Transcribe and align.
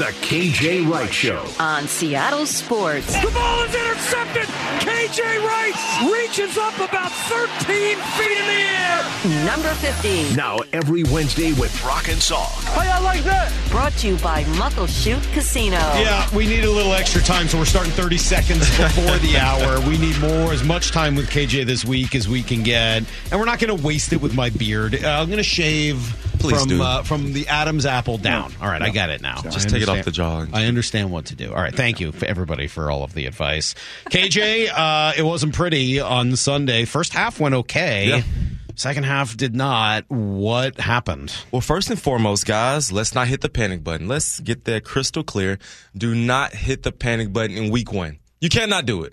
The 0.00 0.06
KJ 0.22 0.90
Wright 0.90 1.12
Show. 1.12 1.44
on 1.58 1.86
Seattle 1.86 2.46
Sports. 2.46 3.12
The 3.22 3.30
ball 3.32 3.62
is 3.64 3.74
intercepted. 3.74 4.44
KJ 4.80 5.44
Wright 5.44 6.10
reaches 6.10 6.56
up 6.56 6.74
about 6.76 7.12
13 7.12 7.98
feet 8.16 8.38
in 8.38 8.46
the 8.46 8.62
air. 8.64 9.44
Number 9.44 9.68
50. 9.74 10.34
Now 10.34 10.60
every 10.72 11.02
Wednesday 11.02 11.52
with 11.52 11.84
Rock 11.84 12.08
and 12.08 12.18
Song. 12.18 12.46
How 12.48 12.82
y'all 12.82 13.02
like 13.04 13.24
that? 13.24 13.52
Brought 13.70 13.92
to 13.98 14.08
you 14.08 14.16
by 14.16 14.44
Muckleshoot 14.44 15.22
Casino. 15.34 15.76
Yeah, 15.76 16.34
we 16.34 16.46
need 16.46 16.64
a 16.64 16.70
little 16.70 16.94
extra 16.94 17.20
time, 17.20 17.46
so 17.46 17.58
we're 17.58 17.66
starting 17.66 17.92
30 17.92 18.16
seconds 18.16 18.60
before 18.78 19.18
the 19.18 19.36
hour. 19.38 19.86
We 19.86 19.98
need 19.98 20.18
more, 20.18 20.50
as 20.54 20.64
much 20.64 20.92
time 20.92 21.14
with 21.14 21.28
KJ 21.28 21.66
this 21.66 21.84
week 21.84 22.14
as 22.14 22.26
we 22.26 22.42
can 22.42 22.62
get, 22.62 23.04
and 23.30 23.38
we're 23.38 23.44
not 23.44 23.58
going 23.58 23.76
to 23.76 23.84
waste 23.84 24.14
it 24.14 24.22
with 24.22 24.34
my 24.34 24.48
beard. 24.48 24.94
Uh, 25.04 25.08
I'm 25.20 25.26
going 25.26 25.36
to 25.36 25.42
shave 25.42 26.16
Please 26.40 26.58
from 26.58 26.68
do. 26.68 26.82
uh, 26.82 27.02
from 27.02 27.32
the 27.32 27.48
Adam's 27.48 27.86
apple 27.86 28.18
down. 28.18 28.52
All 28.60 28.68
right, 28.68 28.82
I 28.82 28.90
got 28.90 29.10
it 29.10 29.20
now. 29.20 29.42
Just 29.42 29.68
take 29.68 29.82
it 29.82 29.88
off 29.88 30.04
the 30.04 30.10
jaw. 30.10 30.46
I 30.52 30.64
understand 30.64 31.10
what 31.12 31.26
to 31.26 31.36
do. 31.36 31.50
All 31.52 31.60
right, 31.60 31.74
thank 31.74 32.00
you 32.00 32.12
for 32.12 32.24
everybody 32.26 32.66
for 32.66 32.90
all 32.90 33.04
of 33.04 33.12
the 33.14 33.26
advice. 33.26 33.74
KJ, 34.10 34.68
uh, 34.74 35.12
it 35.16 35.22
wasn't 35.22 35.54
pretty 35.54 36.00
on 36.00 36.34
Sunday. 36.36 36.84
First 36.84 37.12
half 37.12 37.38
went 37.38 37.54
okay. 37.54 38.08
Yeah. 38.08 38.22
Second 38.74 39.04
half 39.04 39.36
did 39.36 39.54
not. 39.54 40.04
What 40.08 40.80
happened? 40.80 41.34
Well, 41.52 41.60
first 41.60 41.90
and 41.90 42.00
foremost, 42.00 42.46
guys, 42.46 42.90
let's 42.90 43.14
not 43.14 43.28
hit 43.28 43.42
the 43.42 43.50
panic 43.50 43.84
button. 43.84 44.08
Let's 44.08 44.40
get 44.40 44.64
that 44.64 44.84
crystal 44.84 45.22
clear. 45.22 45.58
Do 45.94 46.14
not 46.14 46.54
hit 46.54 46.82
the 46.82 46.92
panic 46.92 47.32
button 47.32 47.56
in 47.58 47.70
week 47.70 47.92
one. 47.92 48.18
You 48.40 48.48
cannot 48.48 48.86
do 48.86 49.02
it. 49.02 49.12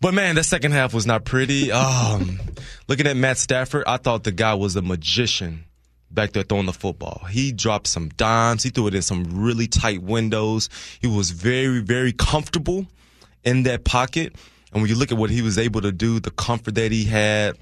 But 0.00 0.14
man, 0.14 0.36
that 0.36 0.44
second 0.44 0.72
half 0.72 0.94
was 0.94 1.06
not 1.06 1.24
pretty. 1.24 1.70
Um, 1.78 2.40
looking 2.86 3.06
at 3.06 3.16
Matt 3.16 3.36
Stafford, 3.36 3.84
I 3.86 3.98
thought 3.98 4.24
the 4.24 4.32
guy 4.32 4.54
was 4.54 4.74
a 4.76 4.80
magician 4.82 5.64
back 6.10 6.32
there 6.32 6.42
throwing 6.42 6.66
the 6.66 6.72
football. 6.72 7.24
He 7.30 7.52
dropped 7.52 7.86
some 7.86 8.08
dimes. 8.10 8.62
He 8.62 8.70
threw 8.70 8.86
it 8.88 8.94
in 8.94 9.02
some 9.02 9.24
really 9.42 9.66
tight 9.66 10.02
windows. 10.02 10.68
He 11.00 11.06
was 11.06 11.30
very, 11.30 11.80
very 11.80 12.12
comfortable 12.12 12.86
in 13.44 13.62
that 13.64 13.84
pocket. 13.84 14.34
And 14.72 14.82
when 14.82 14.90
you 14.90 14.96
look 14.96 15.12
at 15.12 15.18
what 15.18 15.30
he 15.30 15.42
was 15.42 15.58
able 15.58 15.80
to 15.82 15.92
do, 15.92 16.20
the 16.20 16.30
comfort 16.30 16.74
that 16.76 16.92
he 16.92 17.04
had, 17.04 17.56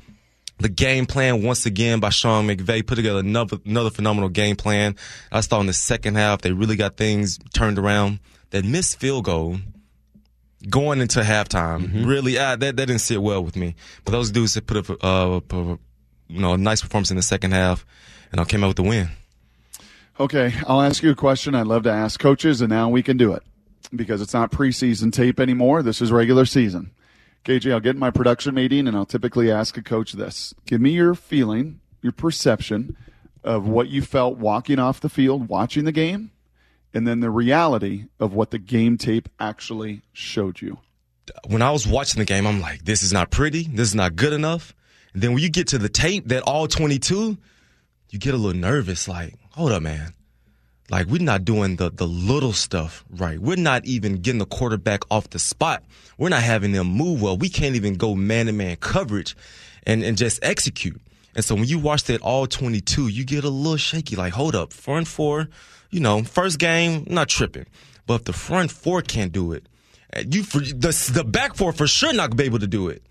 the 0.59 0.69
game 0.69 1.07
plan 1.07 1.43
once 1.43 1.67
again 1.67 2.01
by 2.01 2.09
Sean 2.09 2.47
McVay 2.49 2.87
put 2.87 2.95
together 2.95 3.19
another 3.21 3.59
another 3.67 3.91
phenomenal 3.91 4.29
game 4.31 4.57
plan. 4.57 4.97
I 5.31 5.41
saw 5.43 5.61
in 5.61 5.67
the 5.67 5.73
second 5.75 6.15
half 6.15 6.41
they 6.41 6.53
really 6.53 6.77
got 6.77 6.97
things 6.97 7.39
turned 7.53 7.79
around. 7.79 8.21
That 8.51 8.65
missed 8.65 8.99
field 8.99 9.25
goal 9.27 9.59
going 10.71 11.01
into 11.01 11.21
halftime 11.21 12.07
really 12.07 12.39
uh, 12.39 12.57
that 12.57 12.77
that 12.77 12.87
didn't 12.87 13.01
sit 13.01 13.21
well 13.23 13.45
with 13.45 13.55
me. 13.57 13.75
But 14.05 14.13
those 14.13 14.31
dudes 14.31 14.55
had 14.55 14.67
put 14.67 14.89
up 14.89 15.05
uh, 15.05 15.41
a- 15.55 15.79
you 16.29 16.41
know 16.41 16.55
a 16.55 16.59
nice 16.59 16.81
performance 16.83 17.11
in 17.11 17.17
the 17.17 17.23
second 17.23 17.53
half, 17.53 17.85
and 18.33 18.41
I 18.41 18.45
came 18.45 18.65
out 18.65 18.69
with 18.69 18.77
the 18.77 18.83
win. 18.83 19.11
Okay, 20.19 20.55
I'll 20.67 20.81
ask 20.81 21.03
you 21.03 21.11
a 21.11 21.15
question 21.15 21.55
I'd 21.55 21.67
love 21.67 21.83
to 21.85 21.93
ask 21.93 22.19
coaches, 22.19 22.61
and 22.61 22.71
now 22.71 22.89
we 22.89 23.03
can 23.03 23.17
do 23.17 23.33
it 23.33 23.43
because 23.95 24.21
it's 24.21 24.35
not 24.35 24.51
preseason 24.51 25.13
tape 25.13 25.39
anymore. 25.39 25.83
This 25.83 26.01
is 26.01 26.11
regular 26.11 26.45
season. 26.47 26.91
KJ, 27.45 27.73
I'll 27.73 27.81
get 27.81 27.95
in 27.95 28.01
my 28.01 28.11
production 28.11 28.55
meeting 28.55 28.89
and 28.89 28.97
I'll 28.97 29.07
typically 29.07 29.53
ask 29.53 29.77
a 29.77 29.83
coach 29.83 30.13
this. 30.15 30.53
Give 30.67 30.81
me 30.81 30.91
your 30.91 31.15
feeling, 31.15 31.81
your 32.03 32.13
perception 32.13 32.97
of 33.45 33.69
what 33.69 33.89
you 33.89 34.03
felt 34.03 34.39
walking 34.39 34.81
off 34.81 35.01
the 35.01 35.09
field, 35.09 35.49
watching 35.49 35.85
the 35.85 35.93
game, 35.93 36.33
and 36.93 37.07
then 37.07 37.21
the 37.21 37.31
reality 37.31 38.07
of 38.19 38.35
what 38.35 38.51
the 38.51 38.59
game 38.59 38.99
tape 38.99 39.29
actually 39.39 40.03
showed 40.13 40.61
you. 40.61 40.79
when 41.47 41.63
I 41.63 41.71
was 41.71 41.87
watching 41.87 42.19
the 42.19 42.25
game, 42.25 42.47
I'm 42.47 42.61
like, 42.61 42.85
this 42.85 43.03
is 43.03 43.13
not 43.13 43.31
pretty. 43.31 43.65
This 43.65 43.89
is 43.89 43.95
not 43.95 44.17
good 44.17 44.33
enough. 44.33 44.75
And 45.15 45.23
then 45.23 45.33
when 45.33 45.43
you 45.43 45.49
get 45.49 45.69
to 45.69 45.79
the 45.79 45.89
tape, 45.89 46.29
that 46.29 46.43
all 46.43 46.67
22, 46.67 47.39
you 48.11 48.19
get 48.19 48.35
a 48.35 48.37
little 48.37 48.59
nervous. 48.59 49.09
Like, 49.09 49.35
hold 49.51 49.73
up, 49.73 49.83
man. 49.83 50.15
Like, 50.89 51.07
we're 51.07 51.23
not 51.23 51.45
doing 51.45 51.77
the, 51.77 51.91
the 51.91 52.07
little 52.07 52.53
stuff 52.53 53.05
right. 53.11 53.41
We're 53.41 53.57
not 53.57 53.85
even 53.85 54.21
getting 54.21 54.39
the 54.39 54.47
quarterback 54.47 55.03
off 55.11 55.31
the 55.31 55.39
spot. 55.39 55.83
We're 56.17 56.29
not 56.29 56.43
having 56.43 56.73
them 56.73 56.87
move 56.87 57.21
well. 57.21 57.37
We 57.37 57.49
can't 57.49 57.75
even 57.75 57.95
go 57.95 58.15
man 58.15 58.47
to 58.47 58.53
man 58.53 58.77
coverage 58.77 59.37
and, 59.85 60.05
and 60.05 60.17
just 60.17 60.39
execute. 60.45 61.01
And 61.35 61.45
so 61.45 61.55
when 61.55 61.65
you 61.65 61.79
watch 61.79 62.05
that 62.05 62.23
all 62.23 62.47
22, 62.47 63.09
you 63.09 63.25
get 63.25 63.45
a 63.45 63.51
little 63.51 63.77
shaky. 63.77 64.17
Like, 64.17 64.33
hold 64.33 64.55
up, 64.55 64.73
front 64.73 65.09
four, 65.09 65.49
you 65.91 66.01
know, 66.01 66.23
first 66.23 66.59
game, 66.59 67.05
not 67.09 67.29
tripping. 67.29 67.67
But 68.07 68.15
if 68.15 68.25
the 68.25 68.33
front 68.33 68.71
four 68.71 69.03
can't 69.03 69.33
do 69.33 69.53
it, 69.53 69.69
uh, 70.17 70.23
you 70.31 70.45
for, 70.45 70.61
the 70.61 71.11
the 71.13 71.25
back 71.25 71.55
four 71.55 71.73
for 71.73 71.87
sure 71.87 72.13
not 72.13 72.37
be 72.37 72.45
able 72.45 72.61
to 72.61 72.67
do 72.67 72.89
it 72.89 73.03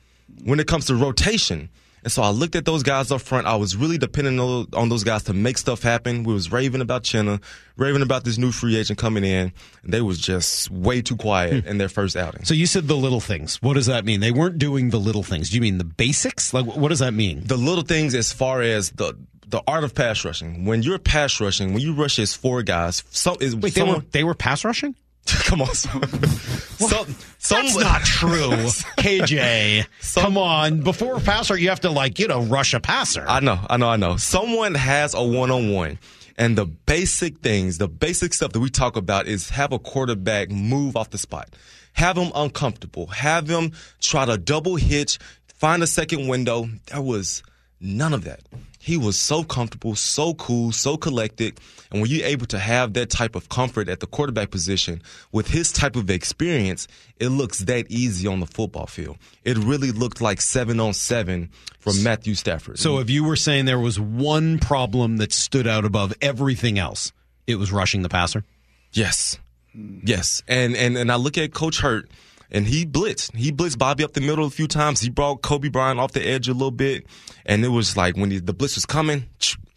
when 0.44 0.60
it 0.60 0.68
comes 0.68 0.86
to 0.86 0.96
rotation. 0.96 1.70
And 2.06 2.12
so 2.12 2.22
I 2.22 2.30
looked 2.30 2.56
at 2.56 2.66
those 2.66 2.84
guys 2.84 3.12
up 3.12 3.20
front. 3.22 3.48
I 3.48 3.56
was 3.56 3.76
really 3.76 3.98
depending 3.98 4.40
on, 4.40 4.68
on 4.74 4.90
those 4.90 5.04
guys 5.04 5.24
to 5.24 5.34
make 5.34 5.58
stuff 5.58 5.82
happen. 5.82 6.24
We 6.24 6.34
was 6.34 6.52
raving 6.52 6.82
about 6.82 7.02
Chenna, 7.02 7.42
raving 7.78 8.04
about 8.04 8.24
this 8.24 8.38
new 8.38 8.52
free 8.52 8.78
agent 8.78 9.00
coming 9.00 9.24
in, 9.24 9.52
and 9.84 9.92
they 9.92 10.02
was 10.02 10.20
just 10.20 10.70
way 10.70 11.02
too 11.02 11.16
quiet 11.16 11.64
hmm. 11.64 11.68
in 11.68 11.80
their 11.80 11.90
first 11.90 12.16
outing. 12.16 12.46
So 12.46 12.54
you 12.54 12.68
said 12.68 12.88
the 12.88 12.96
little 12.96 13.22
things. 13.22 13.60
What 13.60 13.74
does 13.74 13.88
that 13.88 14.06
mean? 14.06 14.20
They 14.20 14.32
weren't 14.32 14.60
doing 14.60 14.92
the 14.92 15.00
little 15.00 15.24
things. 15.24 15.50
Do 15.50 15.56
you 15.56 15.62
mean 15.62 15.80
the 15.80 15.84
basics? 15.84 16.54
Like, 16.54 16.68
what 16.68 16.90
does 16.90 17.00
that 17.00 17.16
mean? 17.16 17.42
the 17.44 17.58
little 17.58 17.84
things 17.84 18.14
as 18.14 18.32
far 18.32 18.62
as 18.62 18.92
the 18.92 19.18
the 19.48 19.64
art 19.68 19.84
of 19.84 19.96
pass 19.96 20.24
rushing. 20.26 20.66
When 20.66 20.84
you're 20.84 21.00
pass 21.00 21.40
rushing, 21.40 21.74
when 21.74 21.82
you 21.82 21.94
rush 21.94 22.20
as 22.20 22.36
four 22.36 22.62
guys, 22.62 23.04
some 23.10 23.38
is 23.40 23.56
Wait, 23.56 23.74
they 23.74 23.84
were 23.84 24.04
they 24.12 24.24
were 24.24 24.36
pass 24.36 24.64
rushing? 24.64 24.96
come 25.46 25.62
on. 25.62 25.74
Some, 25.74 26.02
some, 27.40 27.66
That's 27.66 27.78
not 27.78 28.04
true, 28.04 28.30
KJ. 28.98 29.86
Come 30.16 30.38
on, 30.38 30.82
before 30.82 31.20
passer, 31.20 31.58
you 31.58 31.70
have 31.70 31.80
to 31.82 31.90
like 31.90 32.20
you 32.20 32.28
know 32.28 32.42
rush 32.44 32.74
a 32.74 32.80
passer. 32.80 33.26
I 33.28 33.40
know, 33.40 33.60
I 33.70 33.78
know, 33.78 33.90
I 33.90 33.96
know. 33.96 34.18
Someone 34.18 34.76
has 34.76 35.14
a 35.14 35.24
one 35.24 35.52
on 35.52 35.72
one. 35.72 36.00
And 36.38 36.58
the 36.58 36.66
basic 36.66 37.40
things, 37.40 37.78
the 37.78 37.88
basic 37.88 38.34
stuff 38.34 38.52
that 38.52 38.60
we 38.60 38.70
talk 38.70 38.98
about 38.98 39.26
is 39.26 39.52
have 39.52 39.72
a 39.72 39.80
quarterback 39.80 40.52
move 40.52 40.98
off 40.98 41.10
the 41.10 41.18
spot. 41.18 41.56
Have 41.94 42.18
him 42.18 42.30
uncomfortable. 42.36 43.08
Have 43.08 43.48
him 43.48 43.72
try 44.02 44.26
to 44.26 44.38
double 44.38 44.76
hitch, 44.76 45.18
find 45.48 45.82
a 45.82 45.88
second 45.88 46.28
window. 46.28 46.68
That 46.88 47.06
was 47.06 47.42
none 47.80 48.14
of 48.14 48.24
that. 48.24 48.42
He 48.80 48.98
was 48.98 49.18
so 49.18 49.44
comfortable, 49.44 49.96
so 49.96 50.36
cool, 50.36 50.72
so 50.72 50.96
collected. 50.96 51.60
And 51.92 52.02
when 52.02 52.12
you're 52.12 52.26
able 52.26 52.46
to 52.48 52.60
have 52.60 52.94
that 52.94 53.10
type 53.10 53.36
of 53.36 53.50
comfort 53.50 53.90
at 53.90 54.00
the 54.00 54.06
quarterback 54.06 54.52
position 54.52 55.02
with 55.32 55.48
his 55.48 55.72
type 55.72 55.96
of 55.96 56.10
experience, 56.12 56.88
it 57.20 57.30
looks 57.30 57.60
that 57.60 57.90
easy 57.90 58.28
on 58.28 58.42
the 58.42 58.46
football 58.46 58.86
field. 58.86 59.18
It 59.44 59.58
really 59.58 59.92
looked 59.92 60.22
like 60.22 60.40
seven 60.40 60.80
on 60.80 60.94
seven 60.94 61.50
from 61.80 62.04
Matthew 62.04 62.36
Stafford. 62.36 62.78
so 62.78 63.00
if 63.00 63.10
you 63.10 63.24
were 63.24 63.36
saying 63.36 63.66
there 63.66 63.80
was 63.80 64.00
one 64.00 64.60
problem 64.60 65.18
that 65.18 65.34
stood 65.34 65.66
out 65.66 65.84
above 65.84 66.14
everything 66.22 66.78
else, 66.78 67.12
it 67.48 67.56
was 67.56 67.72
rushing 67.72 68.04
the 68.04 68.10
passer. 68.10 68.44
Yes. 68.92 69.40
Yes. 69.74 70.44
And 70.48 70.76
and 70.76 70.96
and 70.96 71.12
I 71.12 71.16
look 71.16 71.38
at 71.38 71.54
Coach 71.54 71.80
Hurtt 71.80 72.10
and 72.52 72.68
he 72.68 72.86
blitzed. 72.86 73.36
He 73.36 73.52
blitzed 73.52 73.78
Bobby 73.78 74.04
up 74.04 74.14
the 74.14 74.22
middle 74.22 74.46
a 74.46 74.50
few 74.50 74.68
times. 74.68 75.02
He 75.02 75.10
brought 75.10 75.42
Coby 75.42 75.72
Bryant 75.72 76.00
off 76.00 76.12
the 76.12 76.26
edge 76.26 76.48
a 76.48 76.54
little 76.54 76.72
bit. 76.72 77.06
And 77.46 77.64
it 77.66 77.70
was 77.70 77.98
like 77.98 78.16
when 78.16 78.32
he, 78.32 78.40
the 78.40 78.54
blitz 78.54 78.76
was 78.76 78.86
coming, 78.86 79.26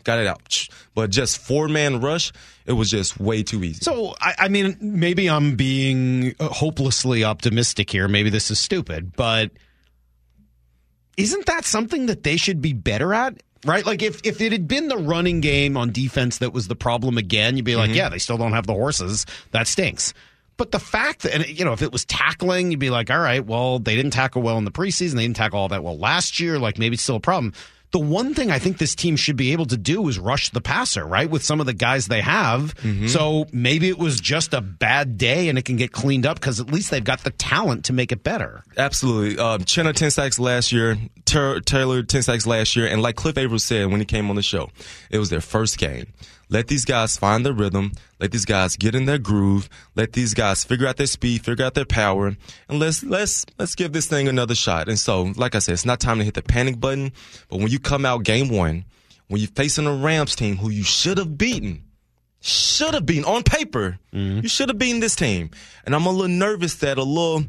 got 0.05 0.19
it 0.19 0.27
out. 0.27 0.69
But 0.95 1.11
just 1.11 1.39
four 1.39 1.69
man 1.69 2.01
rush, 2.01 2.33
it 2.67 2.73
was 2.73 2.91
just 2.91 3.19
way 3.19 3.43
too 3.43 3.63
easy. 3.65 3.81
So 3.83 4.15
I, 4.21 4.35
I 4.39 4.49
mean, 4.49 4.77
maybe 4.81 5.29
I'm 5.29 5.57
being 5.57 6.35
uh, 6.41 6.49
hopelessly 6.49 7.25
optimistic 7.25 7.91
here. 7.91 8.09
Maybe 8.09 8.31
this 8.31 8.51
is 8.51 8.59
stupid, 8.59 9.15
but 9.17 9.51
isn't 11.17 11.47
that 11.47 11.65
something 11.65 12.07
that 12.07 12.23
they 12.23 12.37
should 12.37 12.63
be 12.63 12.73
better 12.73 13.13
at? 13.13 13.43
Right? 13.67 13.85
Like 13.85 14.03
if, 14.03 14.21
if 14.25 14.41
it 14.41 14.53
had 14.53 14.69
been 14.69 14.87
the 14.87 14.97
running 14.97 15.41
game 15.41 15.77
on 15.77 15.91
defense 15.91 16.39
that 16.39 16.53
was 16.53 16.69
the 16.69 16.77
problem 16.77 17.19
again, 17.19 17.57
you'd 17.57 17.65
be 17.65 17.75
like, 17.75 17.93
yeah, 17.93 18.09
they 18.09 18.19
still 18.19 18.39
don't 18.39 18.53
have 18.53 18.69
the 18.69 18.73
horses. 18.73 19.27
That 19.51 19.67
stinks. 19.67 20.15
But 20.59 20.73
the 20.73 20.79
fact 20.81 21.23
that, 21.23 21.35
and, 21.35 21.49
you 21.49 21.65
know, 21.65 21.73
if 21.73 21.81
it 21.81 21.93
was 21.93 22.05
tackling, 22.05 22.71
you'd 22.71 22.81
be 22.81 22.91
like, 22.91 23.11
all 23.11 23.19
right, 23.21 23.45
well, 23.45 23.79
they 23.79 23.97
didn't 23.97 24.11
tackle 24.11 24.43
well 24.43 24.59
in 24.59 24.65
the 24.65 24.71
preseason. 24.71 25.15
They 25.15 25.23
didn't 25.23 25.37
tackle 25.37 25.59
all 25.59 25.69
that 25.69 25.83
well 25.83 25.97
last 25.97 26.39
year. 26.41 26.59
Like 26.59 26.79
maybe 26.79 26.95
it's 26.95 27.03
still 27.03 27.17
a 27.17 27.21
problem. 27.21 27.55
The 27.91 27.99
one 27.99 28.35
thing 28.35 28.51
I 28.51 28.59
think 28.59 28.77
this 28.77 28.95
team 28.95 29.17
should 29.17 29.37
be 29.37 29.53
able 29.53 29.65
to 29.65 29.77
do 29.79 30.07
is 30.09 30.19
rush 30.19 30.51
the 30.51 30.61
passer, 30.61 31.07
right? 31.07 31.31
With 31.31 31.43
some 31.43 31.59
of 31.59 31.65
the 31.65 31.73
guys 31.73 32.07
they 32.07 32.21
have. 32.21 32.75
So 33.09 33.47
maybe 33.51 33.89
it 33.89 33.97
was 33.97 34.21
just 34.21 34.53
a 34.53 34.61
bad 34.61 35.17
day 35.17 35.49
and 35.49 35.57
it 35.57 35.65
can 35.65 35.77
get 35.77 35.91
cleaned 35.91 36.27
up 36.27 36.39
because 36.39 36.61
at 36.61 36.71
least 36.71 36.91
they've 36.91 37.03
got 37.03 37.25
the 37.25 37.31
talent 37.31 37.87
to 37.87 37.95
make 37.95 38.13
it 38.13 38.23
better. 38.23 38.63
Absolutely. 38.77 39.39
Um, 39.43 39.63
Chenna 39.63 39.95
10 39.95 40.11
sacks 40.11 40.39
last 40.39 40.71
year, 40.71 40.99
Ter- 41.25 41.61
Taylor 41.61 42.03
10 42.03 42.23
sacks 42.25 42.47
last 42.47 42.77
year. 42.77 42.87
And 42.87 43.01
like 43.01 43.17
Cliff 43.17 43.39
Avril 43.39 43.59
said 43.59 43.87
when 43.91 44.01
he 44.01 44.05
came 44.05 44.29
on 44.29 44.37
the 44.37 44.43
show, 44.43 44.69
it 45.11 45.19
was 45.19 45.31
their 45.31 45.41
first 45.41 45.79
game. 45.79 46.09
Let 46.51 46.69
these 46.69 46.85
guys 46.85 47.17
find 47.17 47.45
their 47.45 47.53
rhythm. 47.53 47.93
Let 48.21 48.33
these 48.33 48.45
guys 48.45 48.77
get 48.77 48.95
in 48.95 49.05
their 49.05 49.19
groove. 49.19 49.69
Let 49.95 50.13
these 50.13 50.35
guys 50.35 50.65
figure 50.65 50.87
out 50.87 50.97
their 50.97 51.07
speed, 51.07 51.45
figure 51.45 51.65
out 51.65 51.75
their 51.75 51.85
power, 51.85 52.37
and 52.69 52.79
let's 52.79 53.03
let's 53.03 53.45
let's 53.59 53.75
give 53.75 53.93
this 53.93 54.07
thing 54.07 54.29
another 54.29 54.55
shot. 54.55 54.89
And 54.89 54.99
so, 54.99 55.33
like 55.37 55.55
I 55.55 55.59
said, 55.59 55.75
it's 55.75 55.85
not 55.85 56.01
time 56.01 56.19
to 56.19 56.25
hit 56.25 56.35
the 56.35 56.43
panic 56.43 56.81
button. 56.81 57.13
But 57.49 57.59
when 57.59 57.69
you 57.69 57.79
come 57.79 58.07
out 58.07 58.25
game 58.25 58.49
one, 58.49 58.85
when 59.29 59.41
you're 59.41 59.49
facing 59.49 59.87
a 59.87 59.95
Rams 59.95 60.35
team 60.35 60.57
who 60.57 60.71
you 60.71 60.85
should 60.85 61.19
have 61.19 61.37
beaten, 61.37 61.85
should 62.41 62.95
have 62.95 63.05
beaten 63.05 63.25
on 63.25 63.43
paper, 63.43 63.99
mm-hmm. 64.13 64.41
you 64.41 64.49
should 64.49 64.69
have 64.69 64.79
beaten 64.79 65.01
this 65.01 65.17
team. 65.17 65.51
And 65.85 65.95
I'm 65.95 66.07
a 66.07 66.11
little 66.11 66.29
nervous 66.29 66.77
that 66.77 66.99
a 66.99 67.03
little 67.03 67.45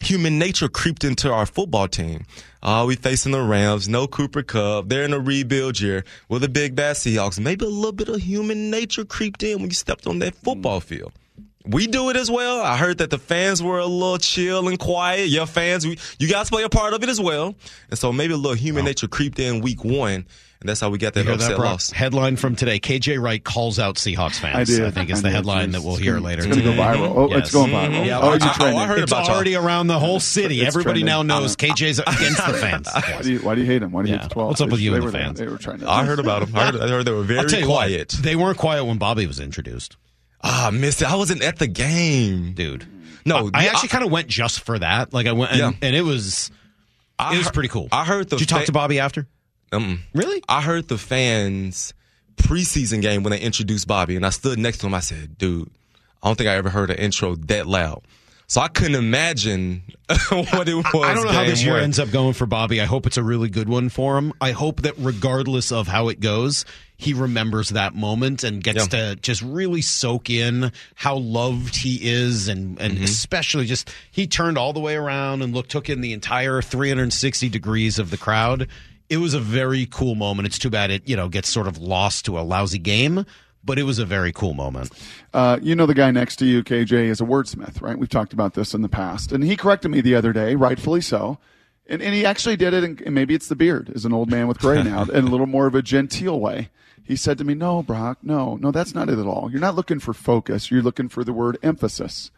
human 0.00 0.38
nature 0.38 0.68
creeped 0.68 1.04
into 1.04 1.32
our 1.32 1.46
football 1.46 1.88
team. 1.88 2.24
Uh, 2.62 2.84
we 2.86 2.96
facing 2.96 3.32
the 3.32 3.42
Rams, 3.42 3.88
no 3.88 4.06
Cooper 4.06 4.42
Kupp. 4.42 4.88
They're 4.88 5.04
in 5.04 5.12
a 5.12 5.18
rebuild 5.20 5.80
year 5.80 6.04
with 6.28 6.42
the 6.42 6.48
big 6.48 6.74
bad 6.74 6.96
Seahawks. 6.96 7.38
Maybe 7.38 7.64
a 7.64 7.68
little 7.68 7.92
bit 7.92 8.08
of 8.08 8.20
human 8.20 8.70
nature 8.70 9.04
creeped 9.04 9.42
in 9.42 9.58
when 9.58 9.70
you 9.70 9.74
stepped 9.74 10.06
on 10.06 10.18
that 10.20 10.34
football 10.34 10.80
field. 10.80 11.12
We 11.68 11.86
do 11.86 12.10
it 12.10 12.16
as 12.16 12.30
well. 12.30 12.62
I 12.62 12.76
heard 12.76 12.98
that 12.98 13.10
the 13.10 13.18
fans 13.18 13.62
were 13.62 13.78
a 13.78 13.86
little 13.86 14.18
chill 14.18 14.68
and 14.68 14.78
quiet. 14.78 15.28
Your 15.28 15.46
fans, 15.46 15.86
we, 15.86 15.98
you 16.18 16.28
guys 16.28 16.48
play 16.48 16.62
a 16.62 16.68
part 16.68 16.94
of 16.94 17.02
it 17.02 17.08
as 17.08 17.20
well. 17.20 17.54
And 17.90 17.98
so 17.98 18.12
maybe 18.12 18.32
a 18.34 18.36
little 18.36 18.54
human 18.56 18.84
nature 18.84 19.08
creeped 19.08 19.38
in 19.38 19.60
week 19.60 19.84
one. 19.84 20.26
And 20.60 20.68
that's 20.68 20.80
how 20.80 20.90
we 20.90 20.98
got 20.98 21.14
that 21.14 21.28
upset 21.28 21.50
that, 21.50 21.58
loss. 21.60 21.92
Headline 21.92 22.34
from 22.34 22.56
today: 22.56 22.80
KJ 22.80 23.22
Wright 23.22 23.44
calls 23.44 23.78
out 23.78 23.94
Seahawks 23.94 24.40
fans. 24.40 24.56
I 24.56 24.64
did. 24.64 24.84
I 24.84 24.90
think 24.90 25.08
it's 25.08 25.20
I 25.20 25.22
the 25.22 25.28
did. 25.28 25.34
headline 25.36 25.68
Jeez. 25.68 25.72
that 25.74 25.82
we'll 25.82 25.94
hear 25.94 26.18
later. 26.18 26.38
It's 26.38 26.46
going 26.48 26.58
to 26.58 26.64
go 26.64 26.70
today. 26.72 26.82
viral. 26.82 27.14
Oh, 27.16 27.28
Yes. 27.28 27.38
it's 27.38 27.52
going 27.52 27.70
viral. 27.70 27.90
Mm-hmm. 27.92 28.04
Yeah, 28.06 28.18
oh, 28.18 28.30
I- 28.30 28.64
I- 28.72 28.82
I 28.82 28.86
heard 28.88 28.98
It's 28.98 29.12
about 29.12 29.26
y'all. 29.26 29.36
already 29.36 29.54
around 29.54 29.86
the 29.86 30.00
whole 30.00 30.18
city. 30.34 30.58
It's 30.62 30.66
Everybody 30.74 31.04
now 31.04 31.22
knows 31.22 31.54
KJ's 31.54 32.00
against 32.00 32.44
the 32.44 32.54
fans. 32.60 32.88
Why 32.92 33.22
do, 33.22 33.32
you, 33.34 33.38
why 33.38 33.54
do 33.54 33.60
you 33.60 33.68
hate 33.68 33.84
him? 33.84 33.92
Why 33.92 34.02
do 34.02 34.08
you 34.08 34.14
Yeah. 34.16 34.22
hate 34.22 34.30
the 34.30 34.34
12? 34.34 34.48
What's 34.48 34.60
up 34.60 34.70
with 34.70 34.80
you 34.80 34.90
they 34.90 34.96
and 34.96 35.02
the 35.02 35.06
were 35.06 35.12
fans? 35.12 35.38
They 35.38 35.46
were 35.46 35.58
trying 35.58 35.78
to. 35.78 35.88
I 35.88 36.04
heard 36.04 36.18
about 36.18 36.44
them. 36.44 36.56
I 36.56 36.64
heard, 36.72 36.80
I 36.80 36.88
heard 36.88 37.04
they 37.04 37.12
were 37.12 37.22
very 37.22 37.62
quiet. 37.62 38.14
what, 38.14 38.22
they 38.24 38.34
weren't 38.34 38.58
quiet 38.58 38.84
when 38.84 38.98
Bobby 38.98 39.28
was 39.28 39.38
introduced, 39.38 39.96
Ah, 40.42 40.68
I 40.68 40.70
missed 40.70 41.02
it. 41.02 41.10
I 41.10 41.16
wasn't 41.16 41.42
at 41.42 41.58
the 41.58 41.66
game. 41.66 42.52
dude. 42.54 42.86
No, 43.24 43.50
I 43.52 43.64
yeah, 43.64 43.70
actually 43.70 43.88
kind 43.90 44.04
of 44.04 44.10
went 44.10 44.28
just 44.28 44.60
for 44.60 44.78
that. 44.78 45.12
Like 45.12 45.26
I 45.26 45.32
went, 45.32 45.50
and, 45.52 45.60
Yeah. 45.60 45.70
and 45.82 45.94
it 45.96 46.02
was 46.02 46.50
I 47.18 47.34
it 47.34 47.38
was 47.38 47.46
heard- 47.46 47.54
pretty 47.54 47.68
cool. 47.68 47.88
I 47.92 48.04
heard 48.04 48.28
the 48.30 48.36
Did 48.36 48.42
you 48.42 48.46
talk 48.46 48.64
to 48.66 48.72
Bobby 48.72 49.00
after? 49.00 49.26
Um, 49.72 50.00
Really? 50.14 50.42
I 50.48 50.62
heard 50.62 50.88
the 50.88 50.96
fans 50.96 51.92
preseason 52.36 53.02
game 53.02 53.22
when 53.22 53.32
they 53.32 53.40
introduced 53.40 53.86
Bobby, 53.86 54.16
and 54.16 54.24
I 54.24 54.30
stood 54.30 54.58
next 54.58 54.78
to 54.78 54.86
him. 54.86 54.94
I 54.94 55.00
said, 55.00 55.36
"Dude, 55.36 55.68
I 56.22 56.28
don't 56.28 56.36
think 56.36 56.48
I 56.48 56.54
ever 56.54 56.70
heard 56.70 56.90
an 56.90 56.96
intro 56.96 57.34
that 57.34 57.66
loud." 57.66 58.02
So 58.46 58.62
I 58.62 58.68
couldn't 58.68 58.94
imagine 58.94 59.82
what 60.30 60.66
it 60.68 60.74
was. 60.74 60.86
I 60.94 61.12
don't 61.14 61.26
know 61.26 61.32
how 61.32 61.44
this 61.44 61.62
year 61.62 61.74
one. 61.74 61.82
ends 61.82 61.98
up 61.98 62.10
going 62.10 62.32
for 62.32 62.46
Bobby. 62.46 62.80
I 62.80 62.86
hope 62.86 63.06
it's 63.06 63.18
a 63.18 63.22
really 63.22 63.50
good 63.50 63.68
one 63.68 63.90
for 63.90 64.16
him. 64.16 64.32
I 64.40 64.52
hope 64.52 64.82
that 64.82 64.94
regardless 64.96 65.70
of 65.70 65.86
how 65.86 66.08
it 66.08 66.20
goes, 66.20 66.64
he 67.00 67.14
remembers 67.14 67.70
that 67.70 67.94
moment 67.94 68.42
and 68.44 68.62
gets 68.62 68.92
Yeah. 68.92 69.10
to 69.12 69.16
just 69.16 69.40
really 69.40 69.80
soak 69.80 70.28
in 70.28 70.72
how 70.96 71.16
loved 71.16 71.76
he 71.76 71.98
is 72.02 72.48
and 72.48 72.78
and 72.80 72.94
Mm-hmm. 72.94 73.04
especially 73.04 73.66
just 73.66 73.90
he 74.10 74.26
turned 74.26 74.58
all 74.58 74.72
the 74.72 74.80
way 74.80 74.96
around 74.96 75.40
and 75.42 75.54
look 75.54 75.68
took 75.68 75.88
in 75.88 76.00
the 76.00 76.12
entire 76.12 76.60
360 76.60 77.48
degrees 77.48 77.98
of 77.98 78.10
the 78.10 78.16
crowd. 78.18 78.66
It 79.08 79.18
was 79.18 79.32
a 79.32 79.40
very 79.40 79.86
cool 79.86 80.16
moment. 80.16 80.46
It's 80.48 80.58
too 80.58 80.68
bad 80.70 80.90
it, 80.90 81.08
you 81.08 81.16
know, 81.16 81.28
gets 81.28 81.48
sort 81.48 81.66
of 81.68 81.78
lost 81.78 82.24
to 82.26 82.38
a 82.38 82.42
lousy 82.42 82.78
game, 82.78 83.24
but 83.64 83.78
it 83.78 83.84
was 83.84 83.98
a 83.98 84.04
very 84.04 84.32
cool 84.32 84.52
moment. 84.54 84.90
Uh, 85.32 85.58
you 85.62 85.74
know 85.76 85.86
the 85.86 85.94
guy 85.94 86.10
next 86.10 86.36
to 86.40 86.44
you, 86.46 86.62
KJ, 86.64 87.04
is 87.04 87.20
a 87.20 87.24
wordsmith, 87.24 87.80
right? 87.80 87.96
We've 87.98 88.08
talked 88.08 88.32
about 88.32 88.54
this 88.54 88.74
in 88.74 88.82
the 88.82 88.88
past, 88.88 89.30
and 89.32 89.42
he 89.44 89.56
corrected 89.56 89.90
me 89.90 90.00
the 90.02 90.14
other 90.16 90.32
day, 90.32 90.56
rightfully 90.56 91.00
so. 91.00 91.38
And, 91.86 92.02
and 92.02 92.12
he 92.14 92.26
actually 92.26 92.56
did 92.56 92.74
it, 92.74 92.84
and 92.84 93.14
maybe 93.14 93.34
it's 93.34 93.48
the 93.48 93.56
beard, 93.56 93.90
as 93.94 94.04
an 94.04 94.12
old 94.12 94.30
man 94.30 94.46
with 94.46 94.58
gray 94.58 94.82
now, 94.82 95.04
in 95.04 95.24
a 95.26 95.30
little 95.30 95.46
more 95.46 95.66
of 95.66 95.74
a 95.74 95.80
genteel 95.80 96.38
way. 96.38 96.68
He 97.08 97.16
said 97.16 97.38
to 97.38 97.44
me, 97.44 97.54
"No, 97.54 97.82
Brock, 97.82 98.18
no, 98.22 98.56
no, 98.56 98.70
that's 98.70 98.94
not 98.94 99.08
it 99.08 99.18
at 99.18 99.26
all. 99.26 99.48
You're 99.50 99.62
not 99.62 99.74
looking 99.74 99.98
for 99.98 100.12
focus. 100.12 100.70
You're 100.70 100.82
looking 100.82 101.08
for 101.08 101.24
the 101.24 101.32
word 101.32 101.58
emphasis." 101.62 102.30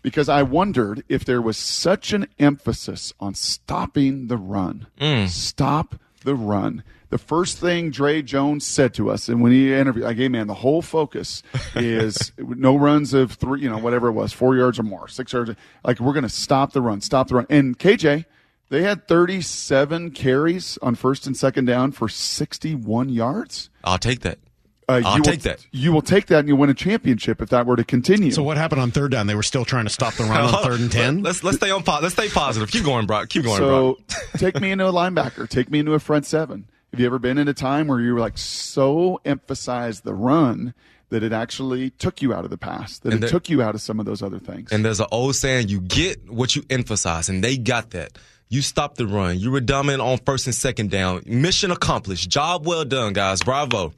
Because 0.00 0.28
I 0.28 0.42
wondered 0.42 1.04
if 1.08 1.24
there 1.24 1.42
was 1.42 1.56
such 1.56 2.12
an 2.12 2.28
emphasis 2.38 3.12
on 3.20 3.34
stopping 3.34 4.28
the 4.28 4.36
run. 4.36 4.86
Mm. 5.00 5.28
Stop 5.28 5.96
the 6.24 6.34
run. 6.34 6.82
The 7.10 7.18
first 7.18 7.58
thing 7.58 7.90
Dre 7.90 8.22
Jones 8.22 8.66
said 8.66 8.94
to 8.94 9.10
us, 9.10 9.28
and 9.28 9.40
when 9.40 9.52
he 9.52 9.72
interviewed, 9.72 10.04
like, 10.06 10.16
hey 10.16 10.28
man, 10.28 10.46
the 10.46 10.54
whole 10.54 10.82
focus 10.82 11.42
is 11.74 12.32
no 12.38 12.76
runs 12.76 13.14
of 13.14 13.32
three, 13.32 13.60
you 13.60 13.68
know, 13.68 13.78
whatever 13.78 14.08
it 14.08 14.12
was, 14.12 14.32
four 14.32 14.56
yards 14.56 14.78
or 14.78 14.82
more, 14.82 15.08
six 15.08 15.32
yards. 15.32 15.50
Like, 15.84 16.00
we're 16.00 16.12
going 16.12 16.22
to 16.22 16.28
stop 16.28 16.72
the 16.72 16.82
run, 16.82 17.00
stop 17.00 17.28
the 17.28 17.36
run. 17.36 17.46
And 17.50 17.78
KJ, 17.78 18.24
they 18.68 18.82
had 18.82 19.06
37 19.08 20.10
carries 20.10 20.78
on 20.82 20.94
first 20.94 21.26
and 21.26 21.36
second 21.36 21.66
down 21.66 21.92
for 21.92 22.08
61 22.08 23.08
yards. 23.10 23.70
I'll 23.84 23.98
take 23.98 24.20
that. 24.20 24.38
Uh, 24.88 25.02
I'll 25.04 25.16
you 25.16 25.22
take 25.22 25.42
will, 25.42 25.50
that. 25.52 25.66
You 25.72 25.92
will 25.92 26.02
take 26.02 26.26
that 26.26 26.40
and 26.40 26.48
you'll 26.48 26.58
win 26.58 26.70
a 26.70 26.74
championship 26.74 27.42
if 27.42 27.48
that 27.48 27.66
were 27.66 27.74
to 27.76 27.84
continue. 27.84 28.30
So 28.30 28.42
what 28.44 28.56
happened 28.56 28.80
on 28.80 28.92
third 28.92 29.10
down? 29.10 29.26
They 29.26 29.34
were 29.34 29.42
still 29.42 29.64
trying 29.64 29.84
to 29.84 29.90
stop 29.90 30.14
the 30.14 30.24
run 30.24 30.40
on 30.54 30.62
third 30.64 30.80
and 30.80 30.92
10? 30.92 31.22
Let's 31.22 31.42
let's 31.42 31.56
stay 31.56 31.70
on. 31.70 31.82
Let's 31.84 32.14
stay 32.14 32.28
positive. 32.28 32.70
Keep 32.70 32.84
going, 32.84 33.06
Brock. 33.06 33.28
Keep 33.28 33.44
going, 33.44 33.56
So 33.58 33.94
Brock. 34.08 34.18
take 34.38 34.60
me 34.60 34.70
into 34.70 34.86
a 34.86 34.92
linebacker. 34.92 35.48
Take 35.48 35.70
me 35.70 35.80
into 35.80 35.94
a 35.94 35.98
front 35.98 36.24
seven. 36.24 36.68
Have 36.92 37.00
you 37.00 37.06
ever 37.06 37.18
been 37.18 37.36
in 37.36 37.48
a 37.48 37.54
time 37.54 37.88
where 37.88 38.00
you 38.00 38.14
were 38.14 38.20
like 38.20 38.38
so 38.38 39.20
emphasized 39.24 40.04
the 40.04 40.14
run 40.14 40.72
that 41.08 41.22
it 41.22 41.32
actually 41.32 41.90
took 41.90 42.22
you 42.22 42.32
out 42.32 42.44
of 42.44 42.50
the 42.50 42.56
pass, 42.58 42.98
that 42.98 43.12
And 43.12 43.22
it 43.22 43.26
the- 43.26 43.30
took 43.30 43.48
you 43.48 43.62
out 43.62 43.74
of 43.74 43.80
some 43.80 43.98
of 44.00 44.06
those 44.06 44.22
other 44.22 44.38
things? 44.38 44.70
And 44.72 44.84
there's 44.84 45.00
an 45.00 45.06
old 45.10 45.34
saying: 45.34 45.68
you 45.68 45.80
get 45.80 46.30
what 46.30 46.54
you 46.54 46.64
emphasize, 46.70 47.28
and 47.28 47.42
they 47.42 47.56
got 47.56 47.90
that. 47.90 48.16
You 48.48 48.62
stopped 48.62 48.96
the 48.96 49.06
run. 49.06 49.40
You 49.40 49.50
were 49.50 49.60
dominant 49.60 50.00
on 50.00 50.18
first 50.18 50.46
and 50.46 50.54
second 50.54 50.90
down. 50.90 51.22
Mission 51.26 51.72
accomplished. 51.72 52.30
Job 52.30 52.66
well 52.66 52.84
done, 52.84 53.12
guys. 53.12 53.42
Bravo. 53.42 53.92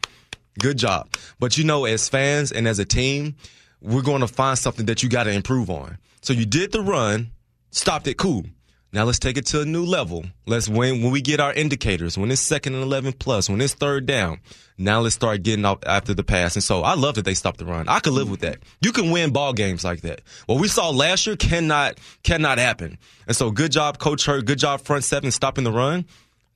Good 0.59 0.79
job. 0.79 1.11
But 1.39 1.59
you 1.59 1.65
know, 1.65 1.85
as 1.85 2.09
fans 2.09 2.51
and 2.51 2.67
as 2.67 2.79
a 2.79 2.85
team, 2.85 3.37
we're 3.81 4.03
going 4.03 4.23
to 4.23 4.29
find 4.29 4.59
something 4.59 4.87
that 4.87 5.03
you 5.03 5.09
got 5.09 5.25
to 5.25 5.33
improve 5.33 5.69
on. 5.71 5.99
So 6.23 6.33
you 6.33 6.47
did 6.47 6.73
the 6.73 6.81
run, 6.81 7.31
stopped 7.71 8.07
it, 8.07 8.17
cool. 8.17 8.45
Now 8.93 9.05
let's 9.05 9.19
take 9.19 9.37
it 9.37 9.45
to 9.47 9.61
a 9.61 9.65
new 9.67 9.85
level. 9.85 10.25
Let's 10.47 10.69
when 10.69 11.03
when 11.03 11.11
we 11.13 11.21
get 11.21 11.41
our 11.41 11.53
indicators, 11.53 12.17
when 12.17 12.31
it's 12.31 12.41
second 12.41 12.75
and 12.75 12.83
eleven 12.83 13.13
plus, 13.13 13.49
when 13.51 13.61
it's 13.61 13.75
third 13.75 14.07
down. 14.07 14.41
Now 14.79 15.01
let's 15.01 15.15
start 15.17 15.43
getting 15.43 15.65
off 15.65 15.79
after 15.85 16.15
the 16.15 16.23
pass. 16.25 16.55
And 16.57 16.63
so 16.63 16.83
I 16.83 16.95
love 16.95 17.17
that 17.17 17.25
they 17.25 17.35
stopped 17.35 17.59
the 17.59 17.67
run. 17.67 17.89
I 17.89 17.99
could 18.01 18.13
live 18.15 18.31
with 18.31 18.41
that. 18.41 18.61
You 18.81 18.93
can 18.93 19.11
win 19.11 19.31
ball 19.33 19.53
games 19.53 19.85
like 19.85 20.01
that. 20.03 20.23
What 20.47 20.61
we 20.61 20.69
saw 20.69 20.89
last 20.91 21.27
year 21.27 21.37
cannot 21.37 21.99
cannot 22.23 22.59
happen. 22.59 22.97
And 23.27 23.37
so 23.37 23.51
good 23.51 23.73
job, 23.73 23.99
Coach 23.99 24.25
Hurtt. 24.25 24.47
Good 24.47 24.59
job, 24.59 24.81
front 24.81 25.05
seven, 25.05 25.31
stopping 25.33 25.65
the 25.65 25.73
run. 25.73 26.07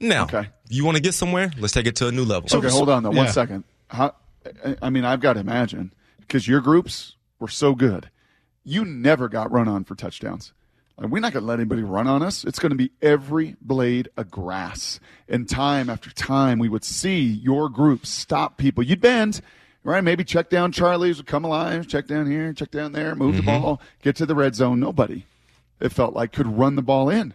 Now, 0.00 0.24
Okay. 0.24 0.48
you 0.68 0.84
want 0.84 0.96
to 0.96 1.02
get 1.02 1.14
somewhere? 1.14 1.50
Let's 1.58 1.74
take 1.74 1.86
it 1.86 1.96
to 1.96 2.08
a 2.08 2.12
new 2.12 2.24
level. 2.24 2.48
okay, 2.56 2.68
hold 2.70 2.88
on 2.88 3.02
though, 3.02 3.12
yeah. 3.12 3.24
one 3.24 3.28
second. 3.32 3.64
How, 3.88 4.14
I- 4.64 4.76
I 4.82 4.90
mean, 4.90 5.04
I've 5.04 5.20
got 5.20 5.34
to 5.34 5.40
imagine 5.40 5.92
because 6.20 6.48
your 6.48 6.60
groups 6.60 7.14
were 7.38 7.48
so 7.48 7.74
good, 7.74 8.08
you 8.64 8.84
never 8.84 9.28
got 9.28 9.52
run 9.52 9.68
on 9.68 9.84
for 9.84 9.94
touchdowns. 9.94 10.52
Like, 10.98 11.10
we're 11.10 11.20
not 11.20 11.32
going 11.32 11.42
to 11.42 11.48
let 11.48 11.58
anybody 11.58 11.82
run 11.82 12.06
on 12.06 12.22
us. 12.22 12.44
It's 12.44 12.58
going 12.58 12.70
to 12.70 12.76
be 12.76 12.92
every 13.00 13.56
blade 13.60 14.08
of 14.16 14.30
grass. 14.30 15.00
And 15.28 15.48
time 15.48 15.88
after 15.88 16.10
time, 16.10 16.58
we 16.58 16.68
would 16.68 16.84
see 16.84 17.22
your 17.22 17.68
group 17.68 18.06
stop 18.06 18.58
people. 18.58 18.82
You'd 18.84 19.00
bend, 19.00 19.40
right? 19.84 20.04
Maybe 20.04 20.22
check 20.22 20.50
down 20.50 20.70
Charlie's 20.70 21.16
would 21.16 21.26
come 21.26 21.44
alive, 21.44 21.88
check 21.88 22.06
down 22.06 22.30
here, 22.30 22.52
check 22.52 22.70
down 22.70 22.92
there, 22.92 23.14
move 23.14 23.36
the 23.36 23.42
mm-hmm. 23.42 23.62
ball, 23.62 23.80
get 24.02 24.16
to 24.16 24.26
the 24.26 24.34
red 24.34 24.54
zone. 24.54 24.78
Nobody, 24.80 25.24
it 25.80 25.90
felt 25.90 26.14
like, 26.14 26.32
could 26.32 26.46
run 26.46 26.76
the 26.76 26.82
ball 26.82 27.08
in. 27.08 27.34